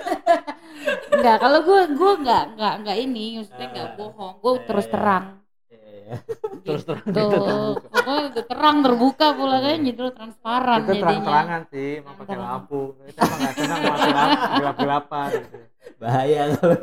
Enggak, 1.12 1.38
kalau 1.40 1.60
gue 1.62 1.80
gue 1.92 2.12
enggak 2.16 2.44
enggak 2.52 2.74
enggak 2.78 2.98
ini, 3.00 3.26
maksudnya 3.38 3.68
enggak 3.68 3.88
Ah. 3.88 3.96
bohong. 3.96 4.34
Gue 4.38 4.52
Eh, 4.52 4.62
terus 4.64 4.86
terang. 4.86 5.41
Iya. 5.92 6.16
terus 6.62 6.82
terang 6.84 7.04
Tuh, 7.06 7.20
kita 7.22 7.40
terbuka 7.42 7.88
pokoknya 7.92 8.22
udah 8.26 8.44
terang 8.46 8.78
terbuka 8.82 9.28
pula 9.34 9.58
kan 9.60 9.78
jadi 9.82 10.00
lo 10.00 10.12
transparan 10.12 10.78
kita 10.78 10.88
jadinya. 10.88 11.02
terang-terangan 11.02 11.62
sih 11.68 11.92
mau 12.00 12.14
pakai 12.16 12.38
lampu 12.38 12.82
kita 13.02 13.20
emang 13.22 13.38
nggak 13.38 13.54
senang 13.54 13.80
mau 13.82 13.96
gelap 14.02 14.30
gelap 14.54 14.78
gelapan 14.78 15.30
gitu 15.38 15.58
bahaya 15.98 16.42
kalau 16.54 16.76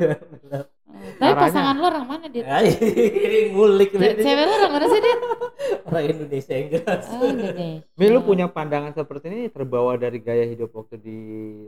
Tapi 0.99 1.21
Caranya- 1.21 1.39
pasangan 1.39 1.75
lo 1.75 1.85
orang 1.87 2.05
mana 2.05 2.25
dia? 2.27 2.43
Ini 2.43 3.39
ngulik 3.49 3.89
Ce- 3.93 4.19
Cewek 4.19 4.43
lo 4.43 4.53
orang 4.53 4.71
mana 4.73 4.85
sih 4.85 4.99
dia? 4.99 5.15
orang 5.81 6.03
Indonesia 6.07 6.53
yang 6.53 6.67
jelas 6.69 7.03
Oh 7.07 7.23
Indonesia. 7.23 7.87
Mi 7.93 8.05
lu 8.05 8.19
punya 8.21 8.45
pandangan 8.47 8.91
seperti 8.91 9.25
ini 9.27 9.39
terbawa 9.47 9.95
dari 9.95 10.19
gaya 10.19 10.43
hidup 10.43 10.73
waktu 10.73 10.95
di 10.97 11.19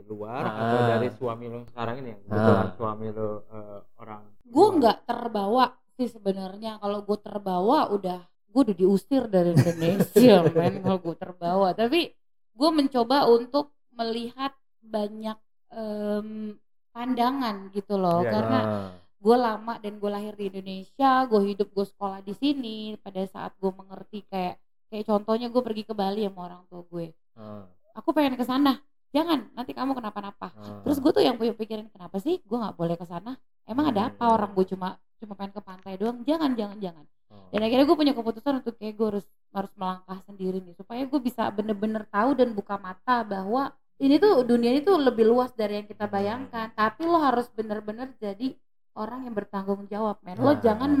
luar 0.04 0.42
atau 0.44 0.76
Ah. 0.76 0.88
dari 0.90 1.08
suami 1.10 1.46
lu 1.46 1.64
sekarang 1.66 1.96
ini 1.98 2.12
yang 2.12 2.20
Ah. 2.30 2.72
suami 2.72 3.06
lu 3.08 3.28
eh, 3.46 3.78
orang 3.96 4.20
Gue 4.44 4.66
nggak 4.74 4.98
terbawa 5.02 5.64
sih 6.02 6.10
sebenarnya. 6.10 6.76
Kalau 6.76 7.00
gue 7.00 7.18
terbawa 7.18 7.86
udah 7.88 8.18
gue 8.52 8.60
udah 8.68 8.76
diusir 8.76 9.22
dari 9.26 9.54
Indonesia, 9.54 10.42
men. 10.52 10.82
Kalau 10.82 10.98
gue 10.98 11.16
terbawa, 11.16 11.72
tapi 11.72 12.10
gue 12.52 12.70
mencoba 12.70 13.24
untuk 13.26 13.70
melihat 13.92 14.52
banyak 14.78 15.38
em, 15.70 16.58
pandangan 16.92 17.72
gitu 17.72 17.96
loh, 17.96 18.20
Iya, 18.20 18.26
iya. 18.26 18.32
karena 18.34 18.58
Ah. 18.60 18.90
gue 19.16 19.36
lama 19.38 19.74
dan 19.78 19.96
gue 19.96 20.10
lahir 20.10 20.34
di 20.34 20.50
Indonesia, 20.50 21.24
gue 21.24 21.40
hidup 21.48 21.68
gue 21.70 21.86
sekolah 21.86 22.20
di 22.20 22.34
sini. 22.34 22.76
Pada 22.98 23.24
saat 23.24 23.56
gue 23.56 23.70
mengerti 23.70 24.26
kayak 24.26 24.60
kayak 24.86 25.08
contohnya 25.08 25.48
gue 25.48 25.62
pergi 25.62 25.88
ke 25.88 25.94
Bali 25.94 26.26
sama 26.26 26.40
orang 26.44 26.62
tua 26.68 26.84
gue, 26.84 27.06
Ah. 27.32 27.64
aku 27.94 28.12
pengen 28.12 28.36
ke 28.36 28.44
sana. 28.44 28.76
Jangan, 29.12 29.52
nanti 29.52 29.72
kamu 29.72 29.92
kenapa-napa. 29.92 30.52
Ah. 30.52 30.80
Terus 30.84 30.96
gue 30.98 31.08
tuh 31.10 31.24
yang 31.24 31.36
punya 31.36 31.52
pikiran 31.52 31.88
kenapa 31.88 32.16
sih 32.18 32.36
gue 32.38 32.58
nggak 32.58 32.76
boleh 32.76 32.96
ke 32.96 33.04
sana? 33.04 33.32
Emang 33.64 33.88
ada 33.88 34.08
apa 34.08 34.24
Hmm. 34.28 34.34
orang 34.36 34.50
gue 34.52 34.66
cuma 34.68 35.00
cuma 35.22 35.38
pengen 35.38 35.54
ke 35.54 35.62
pantai 35.62 35.94
doang? 35.94 36.26
Jangan, 36.26 36.52
jangan, 36.52 36.76
jangan. 36.76 37.04
Ah. 37.30 37.46
Dan 37.48 37.62
akhirnya 37.62 37.86
gue 37.86 37.96
punya 37.96 38.12
keputusan 38.12 38.60
untuk 38.60 38.74
kayak 38.76 38.94
gue 38.94 39.06
harus 39.08 39.26
harus 39.54 39.72
melangkah 39.78 40.18
sendiri 40.26 40.58
nih 40.58 40.74
supaya 40.74 41.06
gue 41.06 41.20
bisa 41.22 41.46
bener-bener 41.48 42.02
tahu 42.06 42.34
dan 42.34 42.52
buka 42.52 42.76
mata 42.76 43.22
bahwa 43.22 43.70
ini 43.96 44.18
tuh 44.18 44.42
dunia 44.42 44.74
ini 44.74 44.82
tuh 44.82 44.98
lebih 44.98 45.24
luas 45.24 45.54
dari 45.54 45.78
yang 45.78 45.86
kita 45.86 46.04
bayangkan. 46.06 46.74
Tapi 46.74 47.06
lo 47.06 47.16
harus 47.16 47.46
bener-bener 47.48 48.10
jadi 48.18 48.52
orang 48.92 49.24
yang 49.24 49.32
bertanggung 49.32 49.86
jawab, 49.86 50.18
men. 50.20 50.36
Lo 50.36 50.52
Nah. 50.52 50.60
jangan 50.60 50.92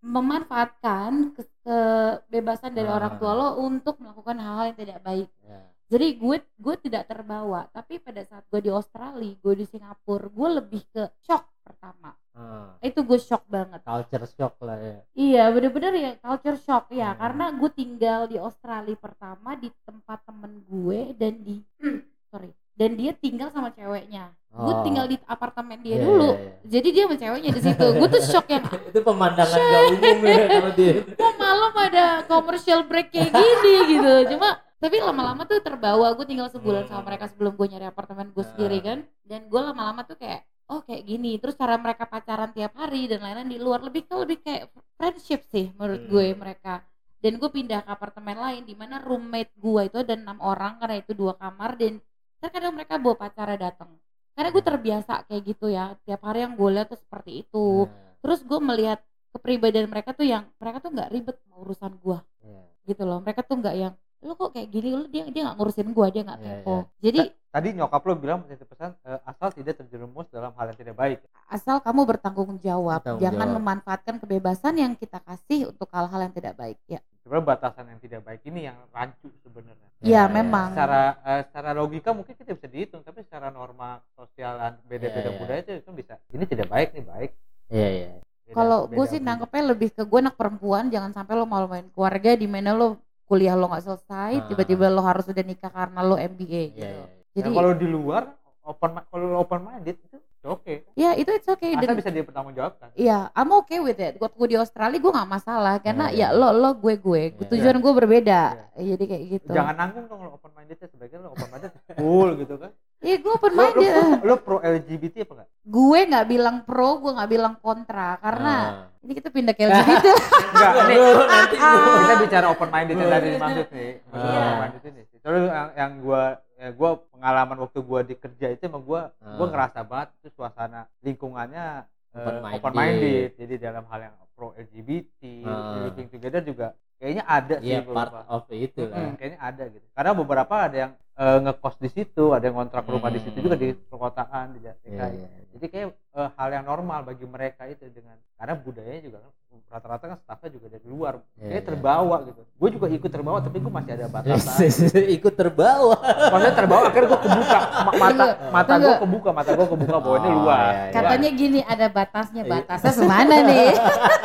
memanfaatkan 0.00 1.34
ke- 1.34 1.50
kebebasan 1.66 2.72
dari 2.72 2.86
Nah. 2.86 2.96
orang 2.96 3.12
tua 3.18 3.32
lo 3.34 3.48
untuk 3.60 3.98
melakukan 3.98 4.38
hal-hal 4.38 4.70
yang 4.70 4.78
tidak 4.78 4.98
baik 5.02 5.28
Ya. 5.42 5.60
jadi 5.90 6.06
gue 6.14 6.36
gue 6.56 6.74
tidak 6.78 7.10
terbawa 7.10 7.66
tapi 7.74 7.98
pada 7.98 8.22
saat 8.22 8.46
gue 8.46 8.60
di 8.62 8.70
Australia 8.70 9.34
gue 9.34 9.54
di 9.56 9.66
Singapura 9.66 10.30
gue 10.30 10.48
lebih 10.62 10.82
ke 10.88 11.10
shock 11.20 11.42
pertama 11.60 12.14
Ah. 12.36 12.76
itu 12.80 13.00
gue 13.00 13.16
shock 13.16 13.42
banget. 13.46 13.80
Culture 13.80 14.28
shock 14.28 14.60
lah 14.60 14.76
ya. 14.76 14.96
Iya 15.12 15.44
bener-bener 15.48 15.92
ya 15.94 16.10
culture 16.16 16.56
shock. 16.56 16.88
Ya 16.90 17.10
Hmm. 17.10 17.18
karena 17.18 17.44
gue 17.50 17.70
tinggal 17.72 18.20
di 18.26 18.36
Australia 18.36 18.92
pertama 18.94 19.56
di 19.56 19.72
tempat 19.82 20.20
temen 20.22 20.60
gue 20.62 21.00
dan 21.12 21.32
di 21.38 21.64
sorry 22.28 22.52
dan 22.72 22.92
dia 22.92 23.10
tinggal 23.10 23.48
sama 23.48 23.72
ceweknya. 23.72 24.36
Gue 24.50 24.68
Oh. 24.70 24.80
tinggal 24.82 25.04
di 25.04 25.16
apartemen 25.22 25.80
dia 25.80 25.96
Iya, 25.96 26.04
dulu. 26.06 26.28
iya, 26.30 26.36
iya. 26.38 26.52
jadi 26.66 26.88
dia 26.90 27.02
sama 27.04 27.16
ceweknya 27.16 27.50
di 27.50 27.62
situ. 27.62 27.86
Gue 27.90 28.08
tuh 28.10 28.22
shock 28.22 28.46
yang 28.46 28.64
itu 28.88 29.00
pemandangan 29.00 29.56
gak 29.56 29.82
umum 29.90 30.18
ya 30.22 30.36
kalau 30.54 30.72
dia. 30.72 30.92
kok 31.08 31.32
malam 31.36 31.72
ada 31.74 32.04
commercial 32.24 32.80
break 32.84 33.08
kayak 33.10 33.32
gini 33.32 33.74
gitu. 33.90 34.14
Cuma 34.30 34.48
tapi 34.76 34.96
lama-lama 34.98 35.44
tuh 35.44 35.56
terbawa. 35.58 36.12
Gue 36.12 36.24
tinggal 36.24 36.48
sebulan 36.48 36.84
sama 36.84 37.00
Hmm. 37.00 37.06
mereka 37.06 37.24
sebelum 37.26 37.52
gue 37.54 37.66
nyari 37.66 37.86
apartemen 37.86 38.28
gue 38.28 38.44
sendiri 38.46 38.78
kan. 38.78 38.98
Dan 39.22 39.40
gue 39.46 39.60
lama-lama 39.62 40.04
tuh 40.04 40.14
kayak 40.14 40.44
oh 40.68 40.80
kayak 40.82 41.02
gini. 41.06 41.38
Terus 41.38 41.54
cara 41.54 41.78
mereka 41.78 42.06
pacaran 42.06 42.50
tiap 42.52 42.74
hari 42.76 43.06
dan 43.10 43.22
lain-lain 43.22 43.50
di 43.50 43.58
luar 43.58 43.80
lebih 43.82 44.06
ke 44.06 44.14
lebih 44.14 44.38
kayak 44.42 44.70
friendship 44.98 45.42
sih 45.50 45.70
menurut 45.74 46.02
Hmm. 46.04 46.10
gue 46.10 46.26
mereka. 46.34 46.74
Dan 47.16 47.40
gue 47.40 47.50
pindah 47.50 47.82
ke 47.82 47.90
apartemen 47.90 48.36
lain 48.38 48.62
di 48.62 48.74
mana 48.76 49.00
roommate 49.02 49.50
gue 49.56 49.82
itu 49.88 49.96
ada 49.98 50.14
enam 50.14 50.38
orang 50.38 50.78
karena 50.78 50.96
itu 51.00 51.12
dua 51.16 51.34
kamar 51.34 51.74
dan 51.74 51.98
terkadang 52.38 52.76
mereka 52.76 53.00
bawa 53.00 53.16
pacarnya 53.16 53.72
datang 53.72 53.90
karena 54.36 54.52
gue 54.52 54.60
terbiasa 54.62 55.24
kayak 55.24 55.42
gitu 55.48 55.72
ya 55.72 55.96
tiap 56.04 56.20
hari 56.28 56.44
yang 56.44 56.52
gue 56.60 56.68
lihat 56.76 56.92
tuh 56.92 57.00
seperti 57.00 57.40
itu. 57.40 57.88
Nah, 57.88 58.20
terus 58.20 58.44
gue 58.44 58.60
melihat 58.60 59.00
kepribadian 59.32 59.88
mereka 59.88 60.12
tuh 60.12 60.28
yang 60.28 60.44
mereka 60.60 60.84
tuh 60.84 60.92
nggak 60.92 61.08
ribet 61.08 61.36
sama 61.40 61.56
urusan 61.64 61.92
gue 61.96 62.18
ya. 62.44 62.62
gitu 62.84 63.02
loh. 63.08 63.18
Mereka 63.24 63.40
tuh 63.48 63.56
nggak 63.64 63.74
yang 63.80 63.94
lo 64.26 64.34
kok 64.34 64.50
kayak 64.50 64.68
gini 64.68 64.90
lo 64.92 65.06
dia 65.06 65.24
dia 65.24 65.42
nggak 65.44 65.56
ngurusin 65.56 65.88
gue 65.88 66.06
dia 66.10 66.22
nggak 66.22 66.38
Iya, 66.38 66.48
kepo 66.56 66.74
iya. 66.74 66.82
jadi 67.00 67.20
tadi 67.48 67.68
nyokap 67.72 68.02
lu 68.02 68.12
bilang 68.16 68.44
titip 68.44 68.66
pesan 68.66 68.92
eh, 69.00 69.20
asal 69.24 69.48
tidak 69.50 69.74
terjerumus 69.76 70.26
dalam 70.28 70.52
hal 70.52 70.66
yang 70.66 70.78
tidak 70.78 70.94
baik 70.94 71.18
asal 71.46 71.78
kamu 71.78 72.04
bertanggung 72.04 72.58
jawab 72.58 73.00
Bertanggung 73.00 73.22
jangan 73.22 73.46
jawab. 73.46 73.56
memanfaatkan 73.56 74.14
kebebasan 74.18 74.74
yang 74.74 74.92
kita 74.92 75.18
kasih 75.20 75.70
untuk 75.70 75.88
hal-hal 75.88 76.20
yang 76.20 76.30
tidak 76.30 76.52
baik 76.54 76.76
ya 76.86 77.00
sebenarnya 77.18 77.46
batasan 77.48 77.86
yang 77.88 77.98
tidak 77.98 78.20
baik 78.22 78.42
ini 78.44 78.60
yang 78.64 78.76
rancu 78.90 79.30
sebenarnya 79.40 79.84
Iya, 79.96 80.12
Ya, 80.18 80.22
memang. 80.28 80.76
secara 80.76 81.02
eh, 81.24 81.42
secara 81.42 81.70
logika 81.72 82.12
mungkin 82.12 82.36
kita 82.36 82.52
bisa 82.52 82.68
dihitung 82.68 83.00
tapi 83.00 83.24
secara 83.24 83.48
norma 83.48 83.96
sosialan 84.12 84.76
beda-beda 84.84 85.22
Iya, 85.22 85.30
iya. 85.30 85.38
budaya 85.38 85.60
itu, 85.62 85.72
itu 85.78 85.90
bisa 85.94 86.14
ini 86.28 86.44
tidak 86.44 86.66
baik 86.66 86.92
nih 86.92 87.04
baik 87.04 87.30
Iya, 87.66 87.88
iya. 87.90 88.08
Kalau 88.46 88.86
gue 88.86 89.06
sih 89.06 89.18
nangkepnya 89.18 89.62
lebih 89.66 89.90
ke 89.90 90.02
gue 90.02 90.20
anak 90.20 90.34
perempuan 90.34 90.86
jangan 90.86 91.10
sampai 91.10 91.34
lo 91.34 91.44
malu 91.44 91.66
main 91.66 91.88
keluarga 91.88 92.30
di 92.32 92.46
mana 92.46 92.70
lo 92.72 92.94
kuliah 93.26 93.52
lo 93.52 93.66
nggak 93.66 93.84
selesai 93.84 94.32
Ah. 94.32 94.46
tiba-tiba 94.46 94.86
lo 94.86 95.02
harus 95.02 95.26
udah 95.26 95.42
nikah 95.42 95.68
karena 95.68 96.00
lo 96.00 96.14
MBA 96.14 96.46
Iya, 96.46 96.62
gitu 96.70 96.86
iya. 96.96 97.04
jadi 97.34 97.48
Nah, 97.48 97.56
kalau 97.56 97.72
di 97.74 97.86
luar 97.86 98.22
open 98.62 98.90
kalau 99.04 99.26
open 99.36 99.60
minded 99.62 99.94
itu 99.96 100.16
oke 100.42 100.74
ya 100.94 101.10
itu 101.12 101.26
it's 101.28 101.46
okay 101.46 101.74
asal 101.74 101.82
dan 101.84 101.94
bisa 101.96 102.10
dipertanggungjawabkan 102.10 102.88
Iya, 102.94 103.30
I'm 103.30 103.50
okay 103.56 103.78
with 103.78 103.98
it. 103.98 104.14
Waktu 104.16 104.36
gue 104.36 104.48
di 104.48 104.56
Australia 104.56 104.94
gue 104.96 105.12
nggak 105.12 105.26
masalah 105.28 105.74
karena 105.78 106.06
Iya, 106.08 106.30
ya 106.30 106.38
lo 106.38 106.50
lo 106.52 106.70
gue 106.72 106.94
gue. 106.96 107.22
Iya. 107.32 107.46
Tujuan 107.46 107.76
gue 107.76 107.92
berbeda. 107.94 108.40
Jadi 108.72 109.04
kayak 109.04 109.24
gitu. 109.28 109.50
jangan 109.50 109.74
nanggung 109.74 110.06
dong 110.06 110.20
lo 110.22 110.30
open 110.32 110.50
mindednya 110.52 110.86
sebaiknya 110.86 111.18
lo 111.20 111.34
open 111.34 111.48
minded 111.48 111.70
full 111.94 112.30
gitu 112.36 112.54
kan 112.56 112.70
Iya 113.06 113.16
gue 113.16 113.32
open 113.32 113.50
lo, 113.50 113.56
lo, 113.56 113.62
minded. 113.62 113.92
pro, 113.92 114.04
lo 114.20 114.34
pro 114.36 114.56
LGBT 114.58 115.14
apa 115.22 115.32
enggak 115.36 115.48
gue 115.66 116.00
nggak 116.06 116.26
bilang 116.28 116.56
pro, 116.62 116.90
gue 116.96 117.12
nggak 117.12 117.30
bilang 117.30 117.54
kontra 117.56 118.08
karena 118.16 118.54
Ah. 118.54 119.00
ini 119.00 119.12
kita 119.14 119.28
pindah 119.28 119.50
ke 119.52 119.62
LGBT. 119.64 120.06
enggak 120.52 120.72
ini 120.84 120.96
nanti 121.24 121.54
kita 122.02 122.14
bicara 122.20 122.46
open 122.48 122.68
minded 122.68 122.94
yang 122.96 123.08
tadi 123.08 123.26
dimaksud 123.30 123.66
nih 123.68 123.90
maksud 124.04 124.26
Iya. 124.26 124.38
open 124.40 124.58
minded 124.60 124.82
ini 124.84 125.02
terus 125.16 125.42
yang, 125.48 125.68
yang 125.72 125.92
gua 126.00 126.22
ya 126.56 126.68
gua 126.72 126.90
pengalaman 127.08 127.56
waktu 127.60 127.78
gua 127.80 128.00
di 128.02 128.14
kerja 128.16 128.46
itu 128.48 128.62
emang 128.64 128.82
gua 128.82 129.00
gua 129.18 129.38
Ah. 129.40 129.50
ngerasa 129.50 129.78
banget 129.82 130.08
itu 130.16 130.28
suasana 130.32 130.80
lingkungannya 131.00 131.64
eh, 131.82 132.16
Open-minded. 132.16 132.56
open 132.58 132.72
minded 132.72 133.28
jadi 133.36 133.54
dalam 133.60 133.84
hal 133.86 134.00
yang 134.02 134.14
pro 134.32 134.50
LGBT 134.52 135.22
Ah. 135.42 135.82
living 135.84 136.08
together 136.08 136.42
juga 136.42 136.66
kayaknya 136.96 137.24
ada 137.24 137.54
sih 137.56 137.68
Iya, 137.68 137.80
part 137.84 138.10
beberapa. 138.10 138.18
of 138.28 138.44
itu 138.50 138.82
lah. 138.82 139.14
kayaknya 139.14 139.38
ada 139.40 139.62
gitu 139.68 139.86
karena 139.88 140.12
beberapa 140.12 140.54
ada 140.56 140.76
yang 140.76 140.92
eh, 141.16 141.38
ngekos 141.40 141.76
di 141.76 141.88
situ 141.88 142.24
ada 142.30 142.44
yang 142.44 142.56
ngontrak 142.56 142.84
rumah 142.84 143.08
di 143.08 143.18
situ 143.18 143.34
Hmm. 143.34 143.44
juga 143.44 143.56
di 143.56 143.68
perkotaan 143.72 144.52
di 144.52 144.60
DKI 144.60 144.88
Iya, 144.90 145.06
iya. 145.10 145.28
jadi 145.50 145.66
kayak 145.66 145.88
eh, 145.90 146.28
hal 146.30 146.48
yang 146.50 146.64
normal 146.64 147.00
bagi 147.02 147.24
mereka 147.24 147.64
itu 147.64 147.88
dengan 147.88 148.16
karena 148.34 148.54
budayanya 148.54 149.02
juga 149.02 149.18
kan 149.20 149.32
rata-rata 149.66 150.04
kan 150.06 150.18
staffnya 150.18 150.50
juga 150.52 150.66
dari 150.68 150.86
luar 150.86 151.14
Iya, 151.34 151.40
kayak 151.42 151.56
iya. 151.56 151.66
terbawa 151.66 152.16
gitu 152.22 152.40
gue 152.46 152.68
juga 152.70 152.86
ikut 152.88 153.10
terbawa 153.10 153.38
tapi 153.40 153.56
gue 153.56 153.72
masih 153.72 153.92
ada 153.94 154.06
batasan 154.06 154.56
ikut 155.16 155.34
terbawa 155.34 155.96
maksudnya 156.28 156.54
terbawa 156.54 156.82
akhirnya 156.86 157.08
gue 157.08 157.20
kebuka 157.22 157.58
Ma- 157.82 157.94
mata 157.98 158.24
mata 158.50 158.72
gue 158.76 158.94
kebuka 158.98 159.30
mata 159.32 159.50
gue 159.52 159.66
kebuka 159.66 159.96
bahwa 159.98 160.16
ini 160.18 160.28
Oh, 160.28 160.44
iya, 160.44 160.60
iya. 160.62 160.92
Katanya 160.92 161.30
gini 161.32 161.60
ada 161.62 161.86
batasnya, 161.88 162.42
Iya. 162.42 162.52
batasnya 162.52 162.92
semana 162.94 163.34
nih? 163.42 163.68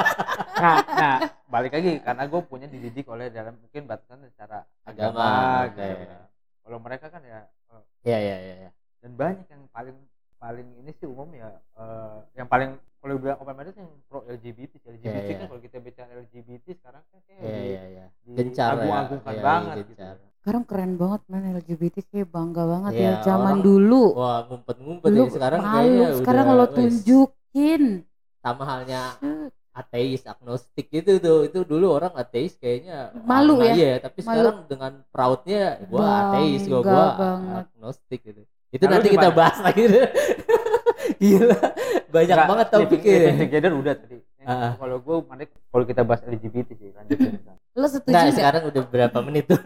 nah 0.61 0.77
nah 0.85 1.15
balik 1.47 1.71
lagi 1.73 1.91
karena 1.99 2.23
gue 2.23 2.41
punya 2.43 2.67
dididik 2.67 3.07
oleh 3.07 3.27
dalam 3.27 3.55
mungkin 3.55 3.81
batasan 3.83 4.21
secara 4.25 4.63
agama, 4.83 5.19
Agama, 5.65 5.73
gitu. 5.73 6.15
Kalau 6.61 6.77
mereka 6.77 7.05
kan 7.07 7.21
ya 7.21 7.39
eh, 7.69 7.83
Iya, 8.03 8.17
iya, 8.19 8.35
iya. 8.39 8.55
iya. 8.59 8.71
dan 8.99 9.11
banyak 9.13 9.45
yang 9.45 9.63
paling 9.69 9.97
paling 10.37 10.67
ini 10.75 10.91
sih 10.91 11.05
umum 11.05 11.29
ya 11.31 11.49
eh, 11.75 12.17
yang 12.35 12.45
paling 12.45 12.71
kalau 12.97 13.17
bilang 13.17 13.33
open 13.35 13.55
minded 13.55 13.73
yang 13.75 13.89
pro 14.05 14.21
LGBT 14.23 14.77
sih. 14.77 14.87
LGBT 14.87 15.09
Iya, 15.09 15.25
kan 15.31 15.39
iya. 15.39 15.47
kalau 15.47 15.57
kita 15.59 15.77
bicara 15.79 16.11
LGBT 16.15 16.65
sekarang 16.75 17.01
kan 17.03 17.19
kayak 17.23 17.39
Iya, 17.39 17.49
di, 17.51 17.65
iya, 17.67 17.83
iya. 17.87 18.05
di 18.19 18.31
Gencar 18.35 18.71
ya. 18.71 18.77
agung-agungkan 18.77 19.33
Iya, 19.33 19.41
banget 19.43 19.65
iya, 19.67 19.81
gitu. 19.81 19.91
gencar. 19.97 20.15
Sekarang 20.37 20.63
keren 20.65 20.93
banget 20.95 21.21
man 21.27 21.43
LGBT 21.51 21.95
kayak 22.03 22.27
bangga 22.29 22.63
banget 22.63 22.91
Iya, 22.93 23.01
ya. 23.01 23.13
Zaman 23.23 23.41
orang- 23.51 23.63
dulu 23.63 24.03
Wah, 24.13 24.39
ngumpet-ngumpet 24.43 25.09
ya 25.11 25.23
sekarang 25.27 25.59
malu, 25.59 25.73
kayaknya 25.73 26.07
sekarang 26.15 26.45
udah, 26.45 26.57
lo 26.57 26.65
tunjukin. 26.71 27.83
sama 28.39 28.63
halnya 28.63 29.01
Shit. 29.17 29.51
Ateis, 29.71 30.21
agnostik 30.23 30.87
itu 30.89 31.17
tuh. 31.17 31.47
Itu 31.47 31.63
dulu 31.63 31.91
orang 31.91 32.11
ateis 32.13 32.55
kayaknya 32.55 33.15
Malu 33.21 33.59
ah, 33.59 33.67
ya? 33.67 33.73
Iya, 33.73 33.93
tapi 33.99 34.19
Malu. 34.21 34.29
sekarang 34.29 34.57
dengan 34.67 34.91
proudnya 35.09 35.61
gua 35.85 36.05
ateis, 36.29 36.61
gua 36.65 36.79
gua 36.81 37.05
banget. 37.15 37.65
agnostik 37.65 38.19
gitu. 38.21 38.41
Itu 38.71 38.83
Nah, 38.83 38.89
lu 38.89 38.95
nanti 38.97 39.09
kita 39.09 39.29
bahas 39.31 39.57
lagi. 39.59 39.83
Gila. 41.21 41.57
Banyak 42.07 42.35
Nggak, 42.35 42.49
banget 42.49 42.67
topiknya. 42.69 43.13
living 43.13 43.39
together 43.39 43.71
udah 43.73 43.93
tadi 43.95 44.17
Yang 44.41 44.47
Ah. 44.49 44.73
kalau 44.73 44.97
gue 44.97 45.15
mana 45.21 45.43
kalau 45.45 45.85
kita 45.85 46.01
bahas 46.01 46.21
LGBT 46.25 46.69
sih 46.73 46.89
lanjutin 46.91 47.37
Lo 47.71 47.85
setuju 47.85 48.09
Nah, 48.11 48.33
sekarang 48.33 48.61
udah 48.67 48.83
berapa 48.83 49.17
menit 49.21 49.45
tuh? 49.45 49.57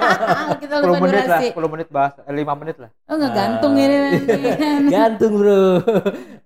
kita 0.64 0.74
10 0.80 0.88
lupa 0.88 0.96
menit 1.04 1.22
lah 1.22 1.40
durasi. 1.44 1.46
10 1.52 1.72
menit 1.76 1.88
bahas 1.92 2.12
eh, 2.18 2.34
5 2.34 2.56
menit 2.56 2.76
lah 2.80 2.90
Oh 3.04 3.14
nggak 3.14 3.32
gantung 3.32 3.72
Ah, 3.76 3.84
ini 3.84 3.96
nanti. 4.00 4.40
Gantung, 4.96 5.32
Bro. 5.36 5.60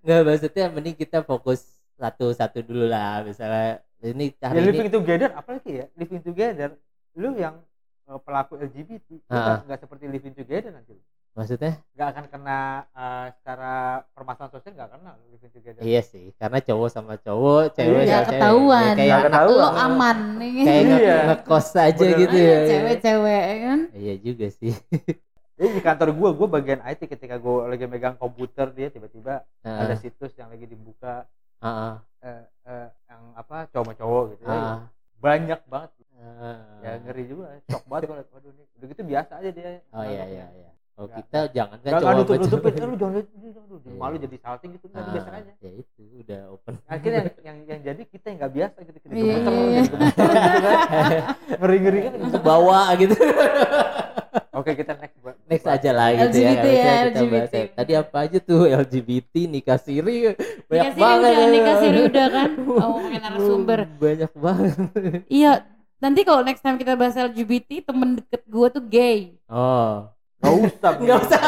Nggak 0.02 0.20
maksudnya 0.26 0.64
mending 0.68 0.96
kita 0.96 1.18
fokus 1.22 1.60
satu-satu 1.98 2.62
dulu 2.62 2.86
lah. 2.86 3.20
Misalnya 3.20 3.82
ini 4.00 4.30
ya 4.32 4.46
hari 4.46 4.62
living 4.62 4.86
ini 4.86 4.94
together 4.94 5.30
apalagi 5.32 5.70
ya 5.74 5.86
living 5.92 6.22
together 6.22 6.70
lu 7.12 7.34
yang 7.34 7.58
eh, 8.06 8.20
pelaku 8.20 8.54
LGBT 8.56 9.26
Ah. 9.26 9.34
nggak 9.34 9.56
nggak 9.66 9.78
seperti 9.80 10.04
living 10.06 10.32
together 10.32 10.70
nanti 10.70 10.94
lu. 10.94 11.02
maksudnya 11.34 11.78
nggak 11.92 12.08
akan 12.08 12.24
kena 12.28 12.60
eh, 12.88 13.26
secara 13.32 13.74
permasalahan 14.08 14.52
sosial 14.52 14.72
nggak 14.72 14.90
kena 14.92 15.10
living 15.28 15.52
together 15.52 15.80
iya 15.80 15.98
sih 16.00 16.30
karena 16.32 16.58
cowok 16.60 16.88
sama 16.88 17.14
cowok 17.16 17.62
cewek 17.72 17.90
Iya, 18.00 18.06
sama 18.08 18.22
cewek. 18.22 18.30
ketahuan. 18.32 18.82
Ya, 18.84 18.94
kayak 18.96 19.18
ketahuan. 19.24 19.58
Lo 19.58 19.68
aman 19.70 20.18
nih. 20.36 20.50
kayak 20.60 20.82
nge- 20.84 21.00
Iya. 21.00 21.16
ngekos 21.28 21.68
aja 21.76 21.98
Bener. 22.00 22.18
gitu 22.20 22.36
ya 22.38 22.58
Cewek-cewek 22.64 23.42
ya 23.44 23.56
kan. 23.60 23.80
iya 23.92 24.14
juga 24.16 24.46
sih 24.48 24.72
Jadi 25.58 25.74
di 25.74 25.82
kantor 25.82 26.08
gua 26.14 26.30
gua 26.32 26.48
bagian 26.48 26.78
IT 26.80 27.02
ketika 27.04 27.34
gua 27.36 27.66
lagi 27.66 27.82
megang 27.84 28.14
komputer 28.14 28.70
dia 28.70 28.88
tiba-tiba 28.88 29.42
ada 29.60 29.90
Heeh. 29.90 29.98
situs 29.98 30.30
yang 30.32 30.46
lagi 30.48 30.64
dibuka 30.64 31.26
Heeh. 31.58 31.94
eh, 32.22 32.42
eh, 32.66 32.88
yang 33.10 33.22
apa 33.34 33.56
cowok 33.70 33.84
sama 33.86 33.94
cowok 33.98 34.24
gitu 34.34 34.42
ya. 34.46 34.54
Heeh. 34.54 34.78
banyak 35.18 35.60
banget 35.66 35.90
Heeh. 36.18 36.58
ya 36.82 36.92
ngeri 37.02 37.24
juga 37.26 37.46
shock 37.66 37.84
banget 37.90 38.02
gua 38.10 38.16
liat, 38.22 38.28
waduh 38.34 38.52
nih 38.54 38.66
udah 38.78 38.86
gitu 38.90 39.02
biasa 39.02 39.32
aja 39.42 39.50
dia 39.50 39.70
oh 39.94 40.04
iya 40.06 40.24
iya 40.30 40.46
iya 40.54 40.70
oh 40.98 41.06
Nggak- 41.06 41.18
kita 41.20 41.38
jangan 41.52 41.76
kan 41.78 41.90
cowok 41.94 42.12
nutup 42.12 42.34
nutupin, 42.36 42.72
eh, 42.72 42.82
lu 42.82 42.96
jangan 42.96 43.22
malu 44.02 44.16
jadi 44.18 44.36
salting 44.36 44.70
gitu, 44.74 44.86
kan 44.88 44.98
Ah, 44.98 45.06
biasa 45.08 45.30
aja. 45.32 45.52
ya 45.56 45.70
itu 45.72 46.02
udah 46.18 46.40
open 46.50 46.72
Akhirnya 46.84 47.20
yang, 47.22 47.28
yang, 47.40 47.58
yang 47.64 47.80
jadi 47.84 48.02
kita 48.04 48.26
yang 48.28 48.38
gak 48.40 48.52
biasa 48.52 48.78
gitu, 48.82 48.98
kita 48.98 49.12
Iya, 49.12 49.22
gemeter, 49.38 49.52
iya. 49.54 49.82
gemeter 49.84 50.26
gitu 50.26 50.58
kan. 50.66 50.76
Ngeri-ngeri 51.56 51.98
kan. 52.00 52.12
ke 52.28 52.38
bawah 52.40 52.86
gitu 52.94 53.14
Oke 54.50 54.74
kita 54.74 54.92
next. 54.92 55.16
buat- 55.18 55.38
next 55.46 55.66
aja 55.66 55.90
lah 55.92 56.08
gitu 56.10 56.36
ya 56.36 56.50
LGBT 56.50 56.58
nggak 56.58 56.66
usah 56.66 56.82
ya, 56.82 56.98
kita 56.98 57.20
bahas. 57.22 57.22
LGBT. 57.46 57.56
tadi 57.72 57.92
apa 57.94 58.16
aja 58.20 58.38
tuh 58.40 58.60
LGBT 58.66 59.34
nikah 59.46 59.78
siri 59.78 60.16
banyak 60.66 60.66
Nikah 60.68 60.90
siri 60.90 60.98
banget 61.00 61.30
udah, 61.30 61.38
ya. 61.38 61.46
nikah 61.48 61.76
siri 61.78 62.00
udah 62.04 62.26
kan. 62.28 62.50
Oh, 62.58 62.98
pakai 62.98 63.18
narasumber. 63.20 63.78
banyak 63.96 64.32
banget 64.34 64.74
Iya, 65.28 65.52
nanti 65.96 66.20
kalau 66.22 66.42
next 66.42 66.60
time 66.60 66.76
kita 66.76 66.92
bahas 66.92 67.14
LGBT, 67.14 67.70
temen 67.84 68.08
deket 68.16 68.42
gue 68.44 68.66
tuh 68.68 68.82
gay. 68.84 69.38
oh 69.46 70.10
Gak 70.48 70.72
usah. 70.72 70.90
Nggak 70.94 71.18
Bro. 71.18 71.24
usah. 71.24 71.40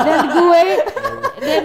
Dan 0.00 0.20
gue 0.26 0.62
dan 1.38 1.64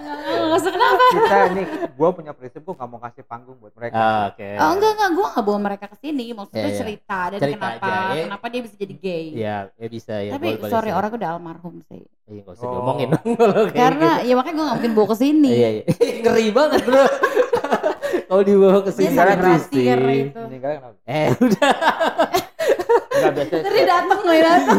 Nggak 0.00 0.56
usah 0.56 0.72
kenapa? 0.72 1.04
Kita 1.12 1.36
ini, 1.50 1.62
gue 1.92 2.08
punya 2.10 2.32
prinsip 2.32 2.60
gue 2.60 2.72
gak 2.72 2.88
mau 2.88 2.98
kasih 2.98 3.20
panggung 3.22 3.58
buat 3.58 3.70
mereka. 3.72 3.94
Ah, 3.94 4.22
oke 4.26 4.48
Oh 4.56 4.70
enggak 4.72 4.90
enggak, 4.92 5.10
gue 5.12 5.26
gak 5.28 5.44
bawa 5.44 5.58
mereka 5.60 5.84
ke 5.86 5.96
sini. 5.98 6.24
Maksudnya 6.32 6.56
Iya, 6.58 6.66
iya. 6.66 6.80
cerita 6.80 7.18
dan 7.28 7.38
Cerita 7.38 7.56
kenapa 7.68 7.86
aja, 7.86 8.00
ya. 8.10 8.22
kenapa 8.24 8.46
dia 8.48 8.60
bisa 8.60 8.76
jadi 8.76 8.94
gay. 8.96 9.24
ya 9.36 9.56
ya 9.70 9.88
bisa 9.88 10.14
ya 10.18 10.30
Tapi 10.32 10.48
boleh- 10.56 10.72
sorry 10.72 10.90
orang 10.90 11.10
udah 11.12 11.28
almarhum 11.30 11.74
sih. 11.84 12.02
Iya, 12.26 12.40
nggak 12.40 12.54
usah 12.54 12.64
Oh. 12.64 12.72
diomongin 12.74 13.08
Karena 13.72 14.10
gitu. 14.16 14.26
ya 14.26 14.34
makanya 14.34 14.54
gue 14.54 14.64
gak 14.64 14.76
mungkin 14.78 14.92
bawa 14.94 15.06
ke 15.06 15.16
sini. 15.18 15.50
iya 15.50 15.68
iya 15.70 15.84
ngeri 16.22 16.48
banget 16.50 16.80
bro 16.82 17.04
kalau 18.30 18.42
dibawa 18.42 18.78
ke 18.80 18.90
sini 18.90 19.12
karena 19.12 19.48
itu. 19.52 20.40
Meninggalnya 20.40 20.78
kenapa? 20.80 20.96
eh 21.04 21.28
udah 21.36 21.70
Enggak 23.10 23.32
biasa. 23.34 23.54
Tadi 23.60 23.80
datang 23.84 24.20
loh 24.20 24.34
datang. 24.48 24.78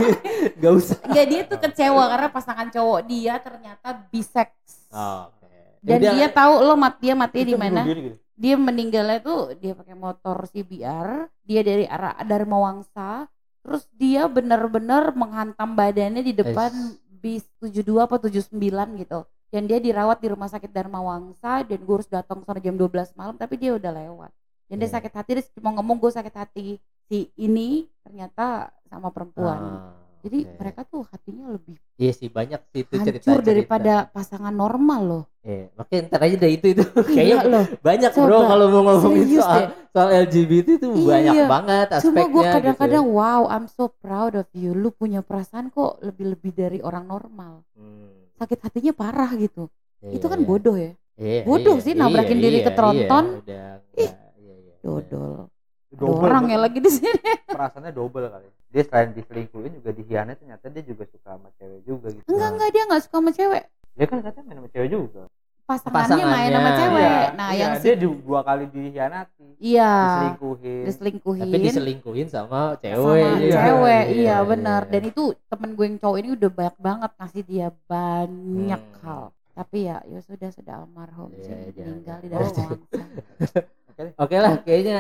nggak 0.53 0.73
usah 0.73 0.97
Enggak 1.03 1.25
dia 1.27 1.41
tuh 1.43 1.59
kecewa 1.59 2.03
karena 2.07 2.27
pasangan 2.29 2.67
cowok 2.69 2.99
dia 3.03 3.33
ternyata 3.37 3.87
bisex. 4.07 4.49
oh, 4.89 5.27
oke 5.29 5.47
Dan 5.79 5.97
Udah, 5.99 6.11
dia 6.13 6.27
tahu 6.29 6.53
lo 6.61 6.73
mat 6.75 6.95
dia 6.97 7.13
mati 7.13 7.39
di 7.43 7.53
mana? 7.53 7.81
gitu. 7.83 8.15
Dia 8.33 8.55
meninggalnya 8.55 9.19
tuh 9.19 9.53
dia 9.53 9.71
pakai 9.71 9.93
motor 9.93 10.47
CBR, 10.47 11.09
dia 11.43 11.61
dari 11.61 11.85
arah 11.85 12.17
Dharma 12.21 12.57
Wangsa, 12.59 13.29
terus 13.61 13.85
dia 13.91 14.25
benar-benar 14.25 15.11
menghantam 15.11 15.71
badannya 15.71 16.21
di 16.21 16.33
depan 16.33 16.73
bis 17.13 17.45
72 17.59 17.85
apa 17.99 18.17
79 18.17 18.57
gitu. 18.97 19.19
Dan 19.47 19.67
dia 19.67 19.77
dirawat 19.77 20.17
di 20.17 20.31
rumah 20.31 20.47
sakit 20.47 20.71
Dharma 20.71 20.97
Wangsa 20.99 21.61
dan 21.61 21.77
gue 21.77 21.93
harus 21.93 22.07
datang 22.07 22.41
sana 22.41 22.57
jam 22.57 22.73
12 22.73 22.89
malam 23.13 23.35
tapi 23.35 23.57
dia 23.57 23.75
udah 23.75 23.91
lewat. 23.91 24.31
Dan 24.65 24.79
dia 24.79 24.87
Iya. 24.87 24.95
sakit 24.95 25.11
hati 25.11 25.31
dia 25.35 25.43
cuma 25.53 25.69
ngomong 25.75 25.99
gue 25.99 26.09
sakit 26.09 26.33
hati. 26.33 26.67
Si 27.11 27.27
ini 27.35 27.83
ternyata 27.99 28.71
sama 28.87 29.11
perempuan. 29.11 29.59
Ah, 29.59 29.91
Jadi 30.23 30.47
oke. 30.47 30.55
mereka 30.63 30.81
tuh 30.87 31.03
hatinya 31.11 31.51
lebih 31.51 31.75
iya 31.99 32.11
sih 32.15 32.31
banyak 32.31 32.61
sih 32.71 32.81
itu 32.87 32.95
cerita 33.03 33.27
hancur 33.27 33.39
daripada 33.43 33.93
pasangan 34.07 34.55
normal 34.55 35.01
loh. 35.03 35.23
Iya, 35.43 35.73
makanya 35.75 36.01
ntar 36.07 36.21
aja 36.23 36.35
deh 36.39 36.51
itu 36.53 36.65
itu 36.71 36.83
Gila 36.85 37.03
kayaknya 37.17 37.37
loh. 37.51 37.65
banyak 37.81 38.11
bro 38.15 38.39
Coba, 38.39 38.47
kalau 38.47 38.65
mau 38.71 38.81
ngomongin 38.87 39.27
soal 39.27 39.61
deh. 39.61 39.67
soal 39.91 40.09
LGBT 40.23 40.67
itu 40.79 40.87
Iya. 40.87 41.05
banyak 41.11 41.35
banget 41.51 41.87
Cuma 41.99 41.99
aspeknya 41.99 42.31
gue 42.31 42.43
gitu. 42.45 42.53
kadang-kadang 42.55 43.05
wow, 43.11 43.41
I'm 43.49 43.65
so 43.67 43.91
proud 43.91 44.33
of 44.37 44.47
you. 44.55 44.71
Lu 44.71 44.89
punya 44.93 45.19
perasaan 45.19 45.67
kok 45.67 45.99
lebih-lebih 45.99 46.51
dari 46.55 46.79
orang 46.79 47.05
normal. 47.09 47.65
Hmm, 47.75 48.31
Sakit 48.39 48.59
hatinya 48.63 48.93
parah 48.95 49.29
gitu. 49.35 49.67
iya, 50.01 50.15
Itu 50.15 50.25
kan 50.31 50.39
iya. 50.39 50.47
bodoh 50.47 50.77
ya. 50.79 50.91
Iya, 51.17 51.41
bodoh 51.45 51.77
iya, 51.77 51.83
sih 51.85 51.93
nabrakin 51.93 52.37
iya, 52.39 52.43
diri 52.45 52.57
iya, 52.61 52.65
ke 52.65 52.71
tronton. 52.73 53.25
Iya, 53.25 53.41
udah, 53.41 53.67
enggak, 53.97 54.17
iya, 54.37 54.55
iya, 54.57 54.73
Dodol. 54.81 55.49
Ada 55.91 55.99
Double, 55.99 56.23
orang 56.23 56.43
ya 56.47 56.57
lagi 56.57 56.79
di 56.79 56.87
sini. 56.89 57.11
perasaannya 57.51 57.91
double 57.91 58.25
kali. 58.25 58.47
Dia 58.69 58.83
selain 58.83 59.11
diselingkuhin 59.11 59.71
juga 59.75 59.91
dihianat 59.91 60.35
ternyata 60.37 60.65
dia 60.67 60.81
juga 60.81 61.03
suka 61.05 61.35
sama 61.35 61.51
cewek 61.53 61.79
juga 61.83 62.07
gitu. 62.09 62.23
Enggak 62.25 62.49
enggak 62.49 62.69
dia 62.69 62.83
nggak 62.85 63.01
suka 63.01 63.17
sama 63.17 63.31
cewek. 63.31 63.63
Dia 63.91 64.05
kan 64.05 64.17
katanya 64.21 64.43
main 64.45 64.57
sama 64.57 64.69
cewek 64.69 64.89
juga. 64.89 65.23
Pasangannya 65.61 66.25
main 66.25 66.49
sama 66.49 66.63
Pasangannya. 66.65 66.79
cewek. 66.79 67.11
Iya, 67.11 67.29
Nah 67.33 67.49
iya, 67.49 67.59
yang 67.61 67.73
dia 67.73 67.83
si 67.85 67.89
du- 67.97 68.19
dua 68.21 68.39
kali 68.41 68.63
dihianati, 68.67 69.47
iya 69.57 69.91
diselingkuhin. 69.93 70.83
diselingkuhin. 70.85 71.43
Tapi 71.45 71.57
diselingkuhin 71.61 72.27
sama 72.27 72.59
cewek. 72.77 72.95
sama 72.97 73.39
iya. 73.41 73.59
cewek 73.61 74.03
Iya, 74.05 74.11
iya, 74.13 74.15
iya, 74.15 74.35
benar 74.41 74.81
iya. 74.81 74.89
dan 74.89 75.01
itu 75.05 75.23
temen 75.45 75.69
gue 75.73 75.85
yang 75.85 75.97
cowok 75.97 76.17
ini 76.17 76.29
udah 76.33 76.49
banyak 76.49 76.77
banget 76.77 77.11
ngasih 77.13 77.43
dia 77.45 77.67
banyak 77.85 78.81
Hmm. 78.81 78.99
hal 79.01 79.23
tapi 79.51 79.83
ya 79.83 79.99
ya 80.05 80.19
sudah 80.21 80.47
sudah 80.49 80.73
almarhum 80.79 81.27
Iya, 81.29 81.43
sih 81.43 81.51
jangan- 81.51 81.75
meninggal 81.85 82.17
di 82.17 82.27
jangan. 82.29 82.39
dalam 82.47 82.71
wangsa 82.71 83.59
Oke 84.15 84.35
lah, 84.35 84.53
kayaknya 84.59 84.99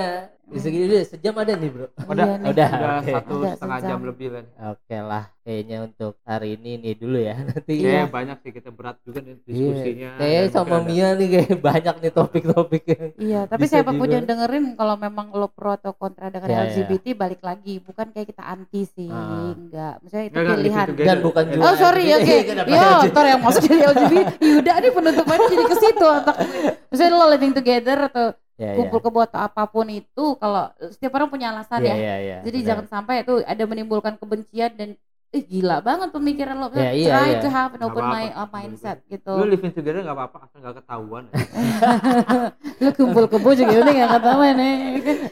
segini 0.51 0.83
dulu 0.85 0.99
sejam 1.01 1.31
ada 1.33 1.53
nih 1.53 1.69
bro. 1.69 1.87
Udah, 2.03 2.27
Iya 2.35 2.43
udah. 2.43 2.69
Udah 2.69 2.91
oke. 2.97 3.11
satu 3.13 3.33
Udah 3.37 3.51
setengah 3.55 3.79
sejam. 3.79 3.89
jam 3.89 3.99
lebih 4.03 4.27
lah. 4.29 4.43
Oke 4.69 4.97
lah, 4.99 5.23
kayaknya 5.39 5.77
untuk 5.81 6.13
hari 6.21 6.49
ini 6.53 6.71
nih 6.77 6.93
dulu 6.93 7.17
ya. 7.17 7.35
Nanti 7.47 7.71
Iya. 7.73 7.87
Kayaknya 7.87 8.07
banyak 8.11 8.37
sih 8.37 8.51
kita 8.51 8.69
berat 8.69 8.97
juga 9.01 9.19
nih 9.21 9.33
diskusinya. 9.39 10.09
Iya. 10.11 10.19
Kayaknya 10.19 10.49
sama 10.49 10.75
Mia 10.83 11.09
nih 11.13 11.27
kayak 11.29 11.55
banyak 11.71 11.95
nih 11.97 12.11
topik-topiknya. 12.11 12.99
iya 13.17 13.41
tapi 13.45 13.63
Bisa 13.63 13.73
siapa 13.73 13.91
pun 13.91 14.03
juga. 14.03 14.13
yang 14.13 14.25
dengerin 14.25 14.65
kalau 14.75 14.95
memang 14.97 15.27
lo 15.31 15.47
pro 15.47 15.71
atau 15.71 15.91
kontra 15.93 16.27
dengan 16.27 16.45
Iya, 16.45 16.57
iya. 16.57 16.67
LGBT 16.75 17.05
balik 17.13 17.41
lagi 17.41 17.73
bukan 17.79 18.07
kayak 18.09 18.27
kita 18.27 18.43
anti 18.43 18.81
sih 18.85 19.07
Ah. 19.07 19.51
enggak 19.51 19.93
maksudnya 19.99 20.25
itu 20.25 20.33
Nggak, 20.33 20.43
nggak, 20.43 20.57
pilihan 20.59 20.85
gitu, 20.85 20.93
gitu. 20.93 21.07
Dan 21.07 21.17
bukan 21.21 21.43
Eh, 21.43 21.49
juga 21.49 21.63
Oh 21.63 21.75
sorry 21.75 22.03
oke. 22.11 22.35
Kenapa 22.43 22.67
Yo, 22.67 22.75
LGBT? 22.75 23.07
ntar 23.09 23.25
yang 23.25 23.41
masuk 23.41 23.61
jadi 23.63 23.83
LGBT. 23.87 24.29
Yuda 24.43 24.73
nih 24.77 24.91
penutupannya 24.91 25.45
jadi 25.47 25.63
ke 25.65 25.75
situ. 25.77 26.09
Misalnya 26.91 27.13
lo 27.13 27.27
living 27.29 27.53
together 27.53 27.97
atau 28.05 28.25
Ya, 28.61 28.77
kumpul 28.77 29.01
kebo 29.01 29.25
atau 29.25 29.41
apa 29.41 29.65
pun 29.65 29.89
itu 29.89 30.25
kalau 30.37 30.69
setiap 30.93 31.17
orang 31.17 31.29
punya 31.29 31.49
alasan 31.49 31.81
Iya, 31.81 31.89
ya. 31.89 31.95
iya, 31.97 32.15
iya. 32.21 32.37
Jadi 32.45 32.57
benar. 32.57 32.67
jangan 32.69 32.85
sampai 32.87 33.15
itu 33.25 33.33
ada 33.41 33.63
menimbulkan 33.65 34.13
kebencian 34.15 34.71
dan 34.77 34.89
eh 35.31 35.41
gila 35.41 35.79
banget 35.79 36.11
pemikiran 36.11 36.59
lo. 36.59 36.67
Ya, 36.75 36.91
iya, 36.91 37.07
Try 37.09 37.29
iya. 37.31 37.39
to 37.39 37.47
have 37.47 37.71
an 37.71 37.79
Nggak 37.79 37.87
open 37.87 38.03
apa-apa. 38.03 38.19
mi- 38.19 38.35
uh, 38.35 38.49
mindset 38.51 38.97
gitu. 39.07 39.31
Lu 39.31 39.45
living 39.47 39.71
together 39.71 40.03
gak 40.03 40.11
apa-apa 40.11 40.37
asal 40.43 40.57
gak 40.59 40.75
ketahuan. 40.77 41.23
Lu 42.83 42.89
kumpul 42.91 43.25
kebo 43.25 43.49
juga 43.55 43.73
udah 43.79 43.93
gak 43.95 44.11
ketahuan 44.19 44.55
nih. 44.59 44.75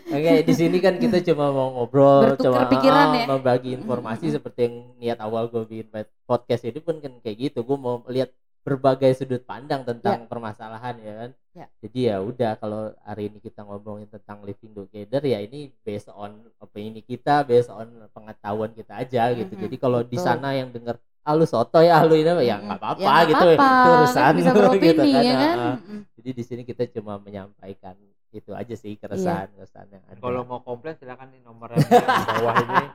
Oke, 0.09 0.33
di 0.41 0.53
sini 0.55 0.77
kan 0.79 0.95
kita 0.95 1.19
cuma 1.21 1.51
mau 1.51 1.67
ngobrol, 1.75 2.31
Bertukar 2.31 2.43
cuma 2.47 2.61
pikiran 2.65 3.05
ah, 3.05 3.13
ya. 3.13 3.25
membagi 3.27 3.69
informasi 3.75 4.25
seperti 4.31 4.59
yang 4.65 4.75
niat 4.97 5.19
awal 5.19 5.51
gue 5.51 5.67
bikin 5.67 5.87
pod- 5.89 6.13
podcast 6.23 6.63
ini 6.63 6.79
pun 6.79 6.95
kan 6.97 7.13
kayak 7.19 7.51
gitu. 7.51 7.59
Gue 7.61 7.75
mau 7.75 8.01
lihat 8.07 8.31
berbagai 8.59 9.15
sudut 9.15 9.41
pandang 9.41 9.81
tentang 9.81 10.25
permasalahan 10.25 10.95
ya 10.99 11.13
kan. 11.15 11.29
Ya. 11.51 11.65
Jadi 11.79 11.99
ya 12.05 12.15
udah 12.19 12.51
kalau 12.55 12.93
hari 13.01 13.27
ini 13.27 13.39
kita 13.39 13.63
ngomongin 13.63 14.07
tentang 14.07 14.43
living 14.43 14.71
together 14.71 15.21
ya 15.21 15.39
ini 15.39 15.73
based 15.81 16.07
on 16.09 16.31
opini 16.57 17.01
kita, 17.01 17.41
based 17.41 17.67
on 17.67 17.87
pengetahuan 18.09 18.71
kita 18.71 18.93
aja 18.97 19.33
gitu. 19.33 19.53
Mhm, 19.53 19.61
Jadi 19.65 19.75
kalau 19.75 19.99
di 20.01 20.17
sana 20.17 20.53
yang 20.53 20.69
denger 20.69 20.95
ah 21.19 21.33
lu 21.33 21.43
soto 21.43 21.77
ya 21.79 21.99
lu 22.01 22.15
ini 22.15 22.25
apa?" 22.25 22.41
ya 22.41 22.55
nggak 22.57 22.79
apa-apa 22.79 23.01
Ya, 23.01 23.15
gitu 23.27 23.45
apa-apa. 23.49 23.69
itu 23.75 23.89
urusan 23.91 24.23
Kan 24.39 24.53
beropini 24.55 24.87
gitu 24.87 25.03
kan. 25.03 25.23
ya 25.23 25.33
kan. 25.35 25.57
Ah. 25.57 25.75
Mm-mm. 25.77 25.99
Jadi 26.15 26.29
di 26.31 26.43
sini 26.43 26.61
kita 26.63 26.83
cuma 26.91 27.13
menyampaikan 27.17 27.95
itu 28.29 28.51
aja 28.53 28.75
sih 28.77 28.93
keresahan 28.93 29.49
keresahan 29.51 29.89
yang 29.89 30.03
ada. 30.05 30.19
Kalau 30.19 30.41
mau 30.43 30.61
komplain 30.61 30.93
silakan 30.95 31.33
nih 31.33 31.41
nomornya 31.41 31.81
di 31.81 31.89
bawah 32.29 32.55
ini. 32.57 32.85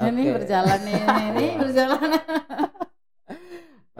Ini 0.00 0.22
Oke. 0.24 0.32
berjalan 0.34 0.80
nih, 0.82 0.98
ini 1.30 1.46
berjalan. 1.62 2.10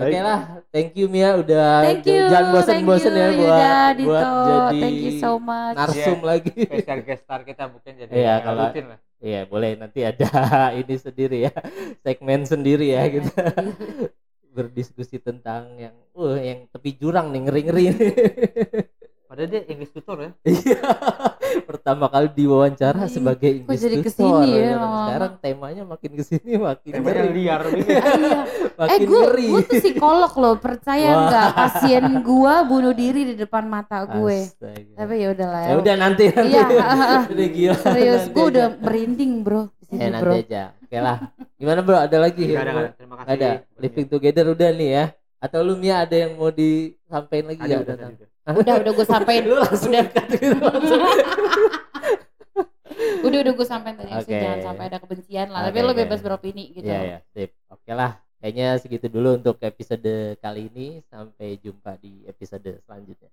Oke 0.01 0.19
lah, 0.19 0.41
thank 0.71 0.91
you 0.95 1.07
Mia 1.07 1.37
udah 1.37 1.85
Thank 1.85 2.05
you. 2.05 2.25
jangan 2.27 2.47
bosen-bosen 2.53 3.11
thank 3.11 3.21
ya 3.21 3.29
buat 3.29 3.37
Yuda, 3.37 3.75
buat 4.01 4.25
jadi 4.49 4.81
Thank 4.81 4.99
you 4.99 5.13
so 5.19 5.31
much. 5.37 5.77
narsum 5.77 6.19
lagi. 6.21 6.53
Spesial 6.57 7.01
guest 7.03 7.23
star 7.23 7.41
kita 7.43 7.65
mungkin 7.67 7.93
jadi 7.97 8.11
Iya, 8.11 8.25
ya, 8.25 8.35
kalau- 8.41 8.65
rutin 8.67 8.87
lah. 8.89 8.99
Iya 9.21 9.41
boleh 9.45 9.71
nanti 9.77 10.01
ada 10.01 10.25
ini 10.81 10.97
sendiri 10.97 11.45
ya, 11.45 11.53
segmen 12.01 12.41
sendiri 12.43 12.89
ya 12.91 13.05
kita 13.05 13.53
berdiskusi 14.57 15.17
tentang 15.19 15.77
yang, 15.77 15.93
uh 16.13 16.35
yang 16.35 16.65
tepi 16.67 16.97
jurang 16.97 17.29
nih 17.29 17.41
ngeri 17.43 17.63
ngeri. 17.63 17.85
Padahal 19.41 19.57
dia 19.57 19.63
English 19.67 19.93
tutor 19.97 20.17
ya. 20.21 20.31
Iya, 21.51 21.61
pertama 21.65 22.07
kali 22.07 22.29
diwawancara 22.31 23.03
Ih, 23.03 23.11
sebagai 23.11 23.49
kok 23.49 23.59
English 23.65 23.81
jadi 23.81 23.97
tutor. 23.97 24.05
ke 24.05 24.11
sini 24.13 24.49
ya, 24.53 24.61
Dan 24.61 24.77
lama-lama? 24.77 25.01
Sekarang 25.03 25.33
temanya 25.41 25.83
makin 25.83 26.11
ke 26.13 26.23
sini 26.23 26.53
makin 26.61 26.91
Temanya 26.93 27.15
ngeri, 27.17 27.33
liar 27.35 27.61
gitu. 27.73 27.89
Iya. 27.89 27.97
Eh 27.97 28.71
makin 28.77 29.01
gue 29.01 29.21
ngeri. 29.25 29.47
gue 29.49 29.63
tuh 29.63 29.75
psikolog 29.81 30.33
loh 30.37 30.55
percaya 30.57 31.09
nggak 31.19 31.49
pasien 31.51 32.05
gue 32.21 32.55
bunuh 32.63 32.93
diri 32.93 33.23
di 33.25 33.35
depan 33.35 33.65
mata 33.65 34.05
gue 34.05 34.37
Astaga. 34.45 34.93
tapi 34.95 35.15
ya 35.17 35.29
udahlah 35.33 35.63
ya 35.63 35.75
udah 35.75 35.95
nanti 35.97 36.25
nanti 36.29 36.49
Iya, 36.51 36.65
ah, 36.77 36.93
ah. 36.93 37.23
udah 37.33 37.49
gila 37.51 37.77
serius 37.79 38.21
Nanti 38.21 38.35
gue 38.37 38.45
udah 38.47 38.67
merinding 38.79 39.33
bro 39.41 39.63
bisa 39.73 39.85
sih 39.87 39.97
ya 39.97 40.09
bro. 40.15 40.33
nanti 40.33 40.45
aja 40.47 40.63
oke 40.77 40.99
lah 40.99 41.17
gimana 41.57 41.81
bro 41.81 41.97
ada 41.99 42.19
lagi 42.21 42.45
Nggak 42.47 42.63
ada, 42.63 42.73
ada. 42.73 42.91
terima 42.95 43.15
kasih 43.17 43.31
ada 43.33 43.51
living 43.77 44.07
together 44.07 44.45
udah 44.49 44.71
nih 44.71 44.91
ya 44.93 45.05
atau 45.41 45.59
lu 45.61 45.75
Mia 45.75 45.97
ada 45.99 46.15
yang 46.15 46.37
mau 46.37 46.53
disampaikan 46.53 47.47
lagi 47.49 47.63
ada 47.63 47.73
ya 47.73 47.79
udah 47.81 47.97
tadi 47.97 48.13
udah. 48.15 48.29
Udah 48.49 48.75
udah 48.81 48.93
gue 48.97 49.07
sampein. 49.07 49.45
lu 49.45 49.57
langsung 49.61 49.93
udah 49.93 50.25
gitu 50.33 50.59
langsung. 50.59 51.01
udah 53.27 53.39
udah 53.45 53.53
gue 53.53 53.67
sampein 53.69 53.97
tadi 53.97 54.13
Oke. 54.17 54.33
jangan 54.33 54.61
sampai 54.65 54.85
ada 54.89 54.99
kebencian 54.99 55.49
lah. 55.53 55.69
Tapi 55.69 55.79
Oke, 55.81 55.87
lo 55.87 55.93
bebas 55.93 56.21
beropini 56.25 56.73
gitu. 56.73 56.89
Iya 56.89 57.01
ya, 57.05 57.19
sip. 57.37 57.53
Oke 57.69 57.93
lah. 57.93 58.17
Kayaknya 58.41 58.69
segitu 58.81 59.07
dulu 59.13 59.37
untuk 59.37 59.61
episode 59.61 60.41
kali 60.41 60.73
ini. 60.73 61.05
Sampai 61.13 61.61
jumpa 61.61 62.01
di 62.01 62.25
episode 62.25 62.81
selanjutnya. 62.89 63.29